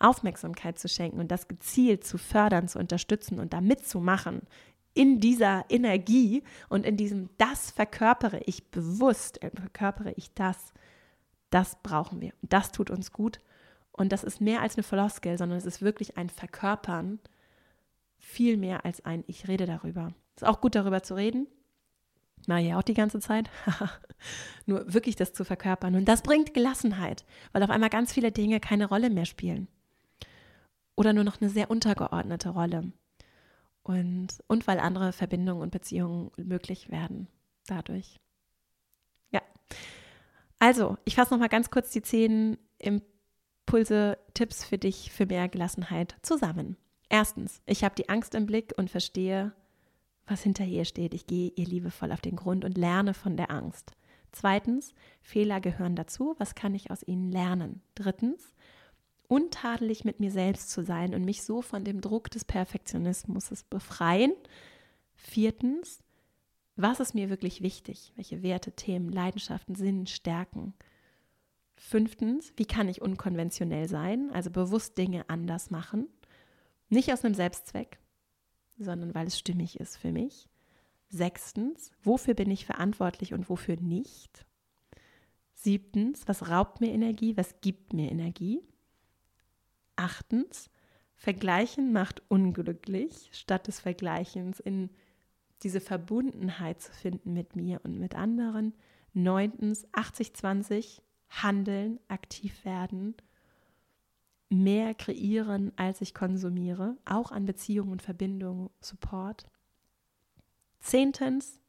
Aufmerksamkeit 0.00 0.78
zu 0.78 0.88
schenken 0.88 1.20
und 1.20 1.30
das 1.30 1.46
gezielt 1.46 2.04
zu 2.04 2.16
fördern, 2.16 2.68
zu 2.68 2.78
unterstützen 2.78 3.38
und 3.38 3.52
da 3.52 3.60
mitzumachen, 3.60 4.42
in 4.94 5.20
dieser 5.20 5.64
Energie 5.68 6.42
und 6.68 6.84
in 6.84 6.96
diesem, 6.96 7.30
das 7.38 7.70
verkörpere 7.70 8.40
ich 8.46 8.70
bewusst, 8.70 9.42
äh, 9.42 9.50
verkörpere 9.50 10.12
ich 10.16 10.32
das, 10.34 10.72
das 11.50 11.76
brauchen 11.82 12.20
wir. 12.20 12.32
Das 12.42 12.72
tut 12.72 12.90
uns 12.90 13.12
gut. 13.12 13.40
Und 13.92 14.12
das 14.12 14.24
ist 14.24 14.40
mehr 14.40 14.62
als 14.62 14.76
eine 14.76 14.82
Floskel, 14.82 15.36
sondern 15.36 15.58
es 15.58 15.66
ist 15.66 15.82
wirklich 15.82 16.16
ein 16.16 16.30
Verkörpern, 16.30 17.20
viel 18.18 18.56
mehr 18.56 18.84
als 18.84 19.04
ein 19.04 19.24
Ich 19.26 19.48
rede 19.48 19.66
darüber. 19.66 20.12
Ist 20.36 20.46
auch 20.46 20.60
gut 20.60 20.74
darüber 20.74 21.02
zu 21.02 21.14
reden. 21.14 21.46
Na 22.46 22.58
ja, 22.58 22.78
auch 22.78 22.82
die 22.82 22.94
ganze 22.94 23.20
Zeit. 23.20 23.50
Nur 24.66 24.92
wirklich 24.92 25.16
das 25.16 25.32
zu 25.32 25.44
verkörpern. 25.44 25.94
Und 25.94 26.06
das 26.06 26.22
bringt 26.22 26.54
Gelassenheit, 26.54 27.24
weil 27.52 27.62
auf 27.62 27.70
einmal 27.70 27.90
ganz 27.90 28.12
viele 28.12 28.32
Dinge 28.32 28.60
keine 28.60 28.86
Rolle 28.86 29.10
mehr 29.10 29.26
spielen. 29.26 29.68
Oder 30.96 31.12
nur 31.14 31.24
noch 31.24 31.40
eine 31.40 31.48
sehr 31.48 31.70
untergeordnete 31.70 32.50
Rolle. 32.50 32.92
Und, 33.82 34.28
und 34.46 34.66
weil 34.66 34.78
andere 34.78 35.12
Verbindungen 35.12 35.62
und 35.62 35.70
Beziehungen 35.70 36.30
möglich 36.36 36.90
werden 36.90 37.28
dadurch. 37.66 38.20
Ja. 39.30 39.42
Also, 40.58 40.96
ich 41.04 41.14
fasse 41.14 41.32
nochmal 41.32 41.48
ganz 41.48 41.70
kurz 41.70 41.90
die 41.90 42.02
zehn 42.02 42.58
Impulse, 42.78 44.18
Tipps 44.34 44.64
für 44.64 44.78
dich 44.78 45.10
für 45.12 45.26
mehr 45.26 45.48
Gelassenheit 45.48 46.16
zusammen. 46.22 46.76
Erstens, 47.08 47.60
ich 47.66 47.82
habe 47.82 47.94
die 47.94 48.08
Angst 48.08 48.34
im 48.34 48.46
Blick 48.46 48.72
und 48.76 48.90
verstehe, 48.90 49.52
was 50.26 50.42
hinter 50.42 50.64
ihr 50.64 50.84
steht. 50.84 51.12
Ich 51.14 51.26
gehe 51.26 51.52
ihr 51.56 51.66
liebevoll 51.66 52.12
auf 52.12 52.20
den 52.20 52.36
Grund 52.36 52.64
und 52.64 52.78
lerne 52.78 53.14
von 53.14 53.36
der 53.36 53.50
Angst. 53.50 53.92
Zweitens, 54.32 54.94
Fehler 55.20 55.60
gehören 55.60 55.96
dazu. 55.96 56.36
Was 56.38 56.54
kann 56.54 56.74
ich 56.74 56.90
aus 56.90 57.02
ihnen 57.02 57.32
lernen? 57.32 57.82
Drittens, 57.96 58.54
untadelig 59.30 60.04
mit 60.04 60.18
mir 60.18 60.32
selbst 60.32 60.70
zu 60.70 60.84
sein 60.84 61.14
und 61.14 61.24
mich 61.24 61.44
so 61.44 61.62
von 61.62 61.84
dem 61.84 62.00
Druck 62.00 62.30
des 62.30 62.44
Perfektionismus 62.44 63.64
befreien. 63.70 64.32
Viertens, 65.14 66.02
was 66.74 66.98
ist 66.98 67.14
mir 67.14 67.30
wirklich 67.30 67.62
wichtig? 67.62 68.12
Welche 68.16 68.42
Werte, 68.42 68.72
Themen, 68.72 69.08
Leidenschaften, 69.08 69.76
Sinn, 69.76 70.08
Stärken? 70.08 70.74
Fünftens, 71.76 72.52
wie 72.56 72.64
kann 72.64 72.88
ich 72.88 73.02
unkonventionell 73.02 73.88
sein, 73.88 74.30
also 74.32 74.50
bewusst 74.50 74.98
Dinge 74.98 75.24
anders 75.30 75.70
machen? 75.70 76.08
Nicht 76.88 77.12
aus 77.12 77.24
einem 77.24 77.34
Selbstzweck, 77.34 78.00
sondern 78.78 79.14
weil 79.14 79.28
es 79.28 79.38
stimmig 79.38 79.78
ist 79.78 79.96
für 79.96 80.10
mich. 80.10 80.48
Sechstens, 81.08 81.92
wofür 82.02 82.34
bin 82.34 82.50
ich 82.50 82.66
verantwortlich 82.66 83.32
und 83.32 83.48
wofür 83.48 83.76
nicht? 83.76 84.44
Siebtens, 85.54 86.26
was 86.26 86.48
raubt 86.48 86.80
mir 86.80 86.90
Energie, 86.90 87.36
was 87.36 87.60
gibt 87.60 87.92
mir 87.92 88.10
Energie? 88.10 88.62
Achtens, 90.00 90.70
Vergleichen 91.14 91.92
macht 91.92 92.22
unglücklich, 92.28 93.28
statt 93.32 93.66
des 93.66 93.80
Vergleichens 93.80 94.58
in 94.58 94.88
diese 95.62 95.82
Verbundenheit 95.82 96.80
zu 96.80 96.90
finden 96.90 97.34
mit 97.34 97.54
mir 97.54 97.82
und 97.84 97.98
mit 97.98 98.14
anderen. 98.14 98.72
Neuntens, 99.12 99.86
80-20, 99.88 101.02
handeln, 101.28 102.00
aktiv 102.08 102.64
werden, 102.64 103.14
mehr 104.48 104.94
kreieren, 104.94 105.70
als 105.76 106.00
ich 106.00 106.14
konsumiere, 106.14 106.96
auch 107.04 107.30
an 107.30 107.44
Beziehungen 107.44 107.92
und 107.92 108.00
Verbindungen, 108.00 108.70
Support. 108.80 109.46
Zehntens, 110.78 111.60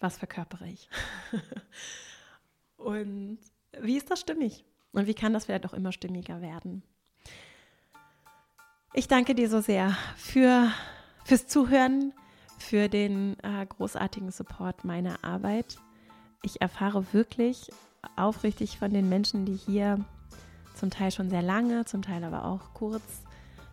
was 0.00 0.18
verkörpere 0.18 0.68
ich? 0.68 0.90
und 2.76 3.38
wie 3.80 3.96
ist 3.96 4.10
das 4.10 4.20
stimmig? 4.20 4.66
Und 4.92 5.06
wie 5.06 5.14
kann 5.14 5.32
das 5.32 5.46
vielleicht 5.46 5.66
auch 5.66 5.72
immer 5.72 5.92
stimmiger 5.92 6.40
werden? 6.40 6.82
Ich 8.92 9.06
danke 9.06 9.34
dir 9.34 9.48
so 9.48 9.60
sehr 9.60 9.96
für, 10.16 10.70
fürs 11.24 11.46
Zuhören, 11.46 12.12
für 12.58 12.88
den 12.88 13.36
äh, 13.42 13.64
großartigen 13.66 14.32
Support 14.32 14.84
meiner 14.84 15.24
Arbeit. 15.24 15.78
Ich 16.42 16.60
erfahre 16.60 17.12
wirklich 17.12 17.70
aufrichtig 18.16 18.78
von 18.78 18.92
den 18.92 19.08
Menschen, 19.08 19.44
die 19.46 19.54
hier 19.54 20.04
zum 20.74 20.90
Teil 20.90 21.12
schon 21.12 21.30
sehr 21.30 21.42
lange, 21.42 21.84
zum 21.84 22.02
Teil 22.02 22.24
aber 22.24 22.44
auch 22.44 22.74
kurz 22.74 23.22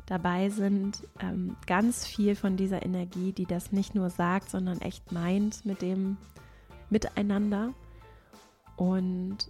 dabei 0.05 0.49
sind, 0.49 1.03
ähm, 1.19 1.55
ganz 1.65 2.05
viel 2.05 2.35
von 2.35 2.55
dieser 2.55 2.83
Energie, 2.83 3.31
die 3.33 3.45
das 3.45 3.71
nicht 3.71 3.95
nur 3.95 4.09
sagt, 4.09 4.49
sondern 4.49 4.81
echt 4.81 5.11
meint 5.11 5.65
mit 5.65 5.81
dem 5.81 6.17
Miteinander. 6.89 7.73
Und 8.77 9.49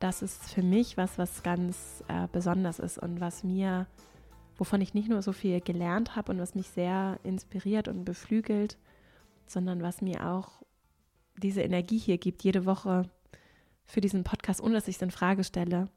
das 0.00 0.22
ist 0.22 0.52
für 0.52 0.62
mich 0.62 0.96
was, 0.96 1.18
was 1.18 1.42
ganz 1.42 2.02
äh, 2.08 2.26
besonders 2.32 2.78
ist 2.78 2.98
und 2.98 3.20
was 3.20 3.44
mir, 3.44 3.86
wovon 4.56 4.80
ich 4.80 4.94
nicht 4.94 5.08
nur 5.08 5.22
so 5.22 5.32
viel 5.32 5.60
gelernt 5.60 6.16
habe 6.16 6.32
und 6.32 6.38
was 6.38 6.54
mich 6.54 6.68
sehr 6.68 7.20
inspiriert 7.22 7.86
und 7.86 8.04
beflügelt, 8.04 8.78
sondern 9.46 9.82
was 9.82 10.00
mir 10.00 10.26
auch 10.26 10.62
diese 11.36 11.62
Energie 11.62 11.98
hier 11.98 12.18
gibt, 12.18 12.42
jede 12.42 12.64
Woche 12.64 13.10
für 13.84 14.00
diesen 14.00 14.24
Podcast, 14.24 14.62
ohne 14.62 14.74
dass 14.74 14.88
ich 14.88 14.96
es 14.96 15.02
in 15.02 15.10
Frage 15.10 15.44
stelle. 15.44 15.88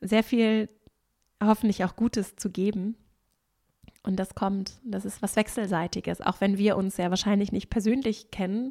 Sehr 0.00 0.22
viel 0.22 0.68
hoffentlich 1.42 1.84
auch 1.84 1.96
Gutes 1.96 2.36
zu 2.36 2.50
geben. 2.50 2.96
Und 4.04 4.16
das 4.16 4.36
kommt, 4.36 4.80
das 4.84 5.04
ist 5.04 5.22
was 5.22 5.34
Wechselseitiges. 5.34 6.20
Auch 6.20 6.40
wenn 6.40 6.58
wir 6.58 6.76
uns 6.76 6.96
ja 6.96 7.10
wahrscheinlich 7.10 7.50
nicht 7.50 7.68
persönlich 7.70 8.30
kennen, 8.30 8.70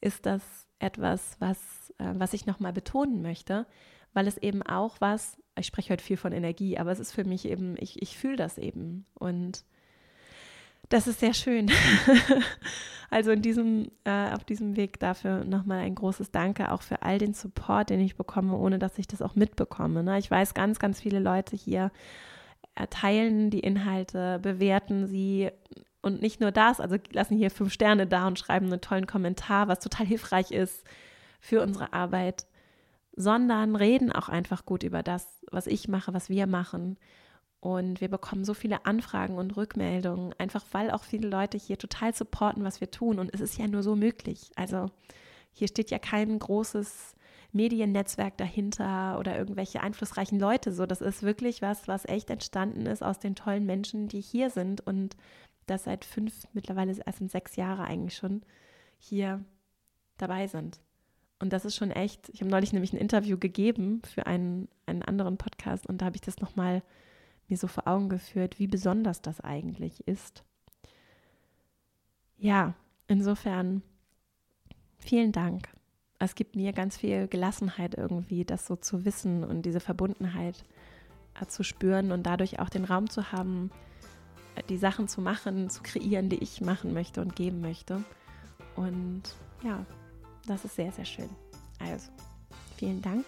ist 0.00 0.24
das 0.24 0.65
etwas, 0.78 1.36
was, 1.38 1.58
äh, 1.98 2.12
was 2.14 2.32
ich 2.32 2.46
nochmal 2.46 2.72
betonen 2.72 3.22
möchte, 3.22 3.66
weil 4.12 4.26
es 4.26 4.36
eben 4.38 4.62
auch 4.62 4.96
was, 5.00 5.38
ich 5.58 5.66
spreche 5.66 5.92
heute 5.92 6.04
viel 6.04 6.16
von 6.16 6.32
Energie, 6.32 6.78
aber 6.78 6.92
es 6.92 7.00
ist 7.00 7.12
für 7.12 7.24
mich 7.24 7.46
eben, 7.46 7.76
ich, 7.78 8.00
ich 8.02 8.16
fühle 8.16 8.36
das 8.36 8.58
eben. 8.58 9.06
Und 9.14 9.64
das 10.88 11.06
ist 11.06 11.20
sehr 11.20 11.34
schön. 11.34 11.70
also 13.10 13.30
in 13.30 13.42
diesem, 13.42 13.90
äh, 14.04 14.32
auf 14.32 14.44
diesem 14.44 14.76
Weg 14.76 15.00
dafür 15.00 15.44
nochmal 15.44 15.80
ein 15.80 15.94
großes 15.94 16.30
Danke 16.30 16.72
auch 16.72 16.82
für 16.82 17.02
all 17.02 17.18
den 17.18 17.34
Support, 17.34 17.90
den 17.90 18.00
ich 18.00 18.16
bekomme, 18.16 18.56
ohne 18.56 18.78
dass 18.78 18.98
ich 18.98 19.06
das 19.06 19.22
auch 19.22 19.34
mitbekomme. 19.34 20.02
Ne? 20.02 20.18
Ich 20.18 20.30
weiß, 20.30 20.54
ganz, 20.54 20.78
ganz 20.78 21.00
viele 21.00 21.18
Leute 21.18 21.56
hier 21.56 21.90
teilen 22.90 23.50
die 23.50 23.60
Inhalte, 23.60 24.38
bewerten 24.40 25.06
sie 25.06 25.50
und 26.06 26.22
nicht 26.22 26.40
nur 26.40 26.52
das, 26.52 26.80
also 26.80 26.96
lassen 27.12 27.36
hier 27.36 27.50
fünf 27.50 27.72
Sterne 27.72 28.06
da 28.06 28.26
und 28.26 28.38
schreiben 28.38 28.66
einen 28.66 28.80
tollen 28.80 29.06
Kommentar, 29.06 29.68
was 29.68 29.80
total 29.80 30.06
hilfreich 30.06 30.50
ist 30.50 30.84
für 31.40 31.62
unsere 31.62 31.92
Arbeit, 31.92 32.46
sondern 33.14 33.76
reden 33.76 34.12
auch 34.12 34.28
einfach 34.28 34.64
gut 34.64 34.82
über 34.82 35.02
das, 35.02 35.44
was 35.50 35.66
ich 35.66 35.88
mache, 35.88 36.14
was 36.14 36.28
wir 36.28 36.46
machen 36.46 36.96
und 37.60 38.00
wir 38.00 38.08
bekommen 38.08 38.44
so 38.44 38.54
viele 38.54 38.86
Anfragen 38.86 39.38
und 39.38 39.56
Rückmeldungen, 39.56 40.32
einfach 40.38 40.64
weil 40.72 40.90
auch 40.90 41.02
viele 41.02 41.28
Leute 41.28 41.58
hier 41.58 41.78
total 41.78 42.14
supporten, 42.14 42.62
was 42.62 42.80
wir 42.80 42.92
tun. 42.92 43.18
Und 43.18 43.34
es 43.34 43.40
ist 43.40 43.58
ja 43.58 43.66
nur 43.66 43.82
so 43.82 43.96
möglich. 43.96 44.52
Also 44.54 44.90
hier 45.52 45.66
steht 45.66 45.90
ja 45.90 45.98
kein 45.98 46.38
großes 46.38 47.14
Mediennetzwerk 47.52 48.36
dahinter 48.36 49.18
oder 49.18 49.36
irgendwelche 49.36 49.80
einflussreichen 49.80 50.38
Leute. 50.38 50.72
So, 50.72 50.86
das 50.86 51.00
ist 51.00 51.24
wirklich 51.24 51.60
was, 51.60 51.88
was 51.88 52.04
echt 52.04 52.30
entstanden 52.30 52.86
ist 52.86 53.02
aus 53.02 53.18
den 53.18 53.34
tollen 53.34 53.66
Menschen, 53.66 54.06
die 54.06 54.20
hier 54.20 54.50
sind 54.50 54.86
und 54.86 55.16
das 55.66 55.84
seit 55.84 56.04
fünf, 56.04 56.46
mittlerweile 56.52 56.94
erst 57.04 57.20
in 57.20 57.28
sechs 57.28 57.56
Jahre 57.56 57.84
eigentlich 57.84 58.16
schon 58.16 58.42
hier 58.98 59.44
dabei 60.16 60.46
sind. 60.46 60.80
Und 61.38 61.52
das 61.52 61.64
ist 61.64 61.76
schon 61.76 61.90
echt, 61.90 62.30
ich 62.30 62.40
habe 62.40 62.50
neulich 62.50 62.72
nämlich 62.72 62.92
ein 62.92 62.98
Interview 62.98 63.36
gegeben 63.36 64.00
für 64.02 64.26
einen, 64.26 64.68
einen 64.86 65.02
anderen 65.02 65.36
Podcast 65.36 65.86
und 65.86 66.00
da 66.00 66.06
habe 66.06 66.16
ich 66.16 66.22
das 66.22 66.40
nochmal 66.40 66.76
mal 66.76 66.82
mir 67.48 67.56
so 67.56 67.66
vor 67.66 67.86
Augen 67.86 68.08
geführt, 68.08 68.58
wie 68.58 68.66
besonders 68.66 69.22
das 69.22 69.40
eigentlich 69.40 70.06
ist. 70.06 70.44
Ja, 72.38 72.74
insofern 73.08 73.82
vielen 74.98 75.32
Dank. 75.32 75.68
Es 76.18 76.34
gibt 76.34 76.56
mir 76.56 76.72
ganz 76.72 76.96
viel 76.96 77.28
Gelassenheit 77.28 77.94
irgendwie, 77.94 78.44
das 78.44 78.66
so 78.66 78.76
zu 78.76 79.04
wissen 79.04 79.44
und 79.44 79.62
diese 79.62 79.80
Verbundenheit 79.80 80.64
äh, 81.40 81.46
zu 81.46 81.62
spüren 81.62 82.10
und 82.10 82.24
dadurch 82.24 82.58
auch 82.58 82.70
den 82.70 82.84
Raum 82.84 83.10
zu 83.10 83.32
haben, 83.32 83.70
die 84.68 84.78
Sachen 84.78 85.08
zu 85.08 85.20
machen, 85.20 85.70
zu 85.70 85.82
kreieren, 85.82 86.28
die 86.28 86.42
ich 86.42 86.60
machen 86.60 86.92
möchte 86.92 87.20
und 87.20 87.36
geben 87.36 87.60
möchte. 87.60 88.02
Und 88.74 89.22
ja, 89.62 89.84
das 90.46 90.64
ist 90.64 90.76
sehr, 90.76 90.92
sehr 90.92 91.04
schön. 91.04 91.30
Also, 91.78 92.10
vielen 92.76 93.02
Dank 93.02 93.26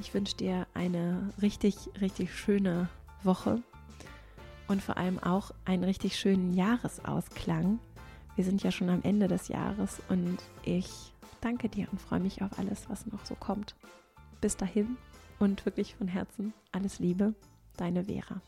ich 0.00 0.14
wünsche 0.14 0.36
dir 0.36 0.66
eine 0.74 1.30
richtig, 1.42 1.76
richtig 2.00 2.34
schöne 2.34 2.88
Woche 3.22 3.62
und 4.68 4.82
vor 4.82 4.96
allem 4.96 5.18
auch 5.18 5.50
einen 5.64 5.84
richtig 5.84 6.16
schönen 6.16 6.54
Jahresausklang. 6.54 7.78
Wir 8.36 8.44
sind 8.44 8.62
ja 8.62 8.70
schon 8.70 8.88
am 8.88 9.02
Ende 9.02 9.28
des 9.28 9.48
Jahres 9.48 10.00
und 10.08 10.38
ich 10.62 11.12
danke 11.40 11.68
dir 11.68 11.88
und 11.90 12.00
freue 12.00 12.20
mich 12.20 12.42
auf 12.42 12.58
alles, 12.58 12.88
was 12.88 13.06
noch 13.06 13.24
so 13.24 13.34
kommt. 13.34 13.74
Bis 14.40 14.56
dahin 14.56 14.96
und 15.38 15.64
wirklich 15.66 15.96
von 15.96 16.08
Herzen 16.08 16.52
alles 16.70 17.00
Liebe, 17.00 17.34
deine 17.76 18.04
Vera. 18.04 18.40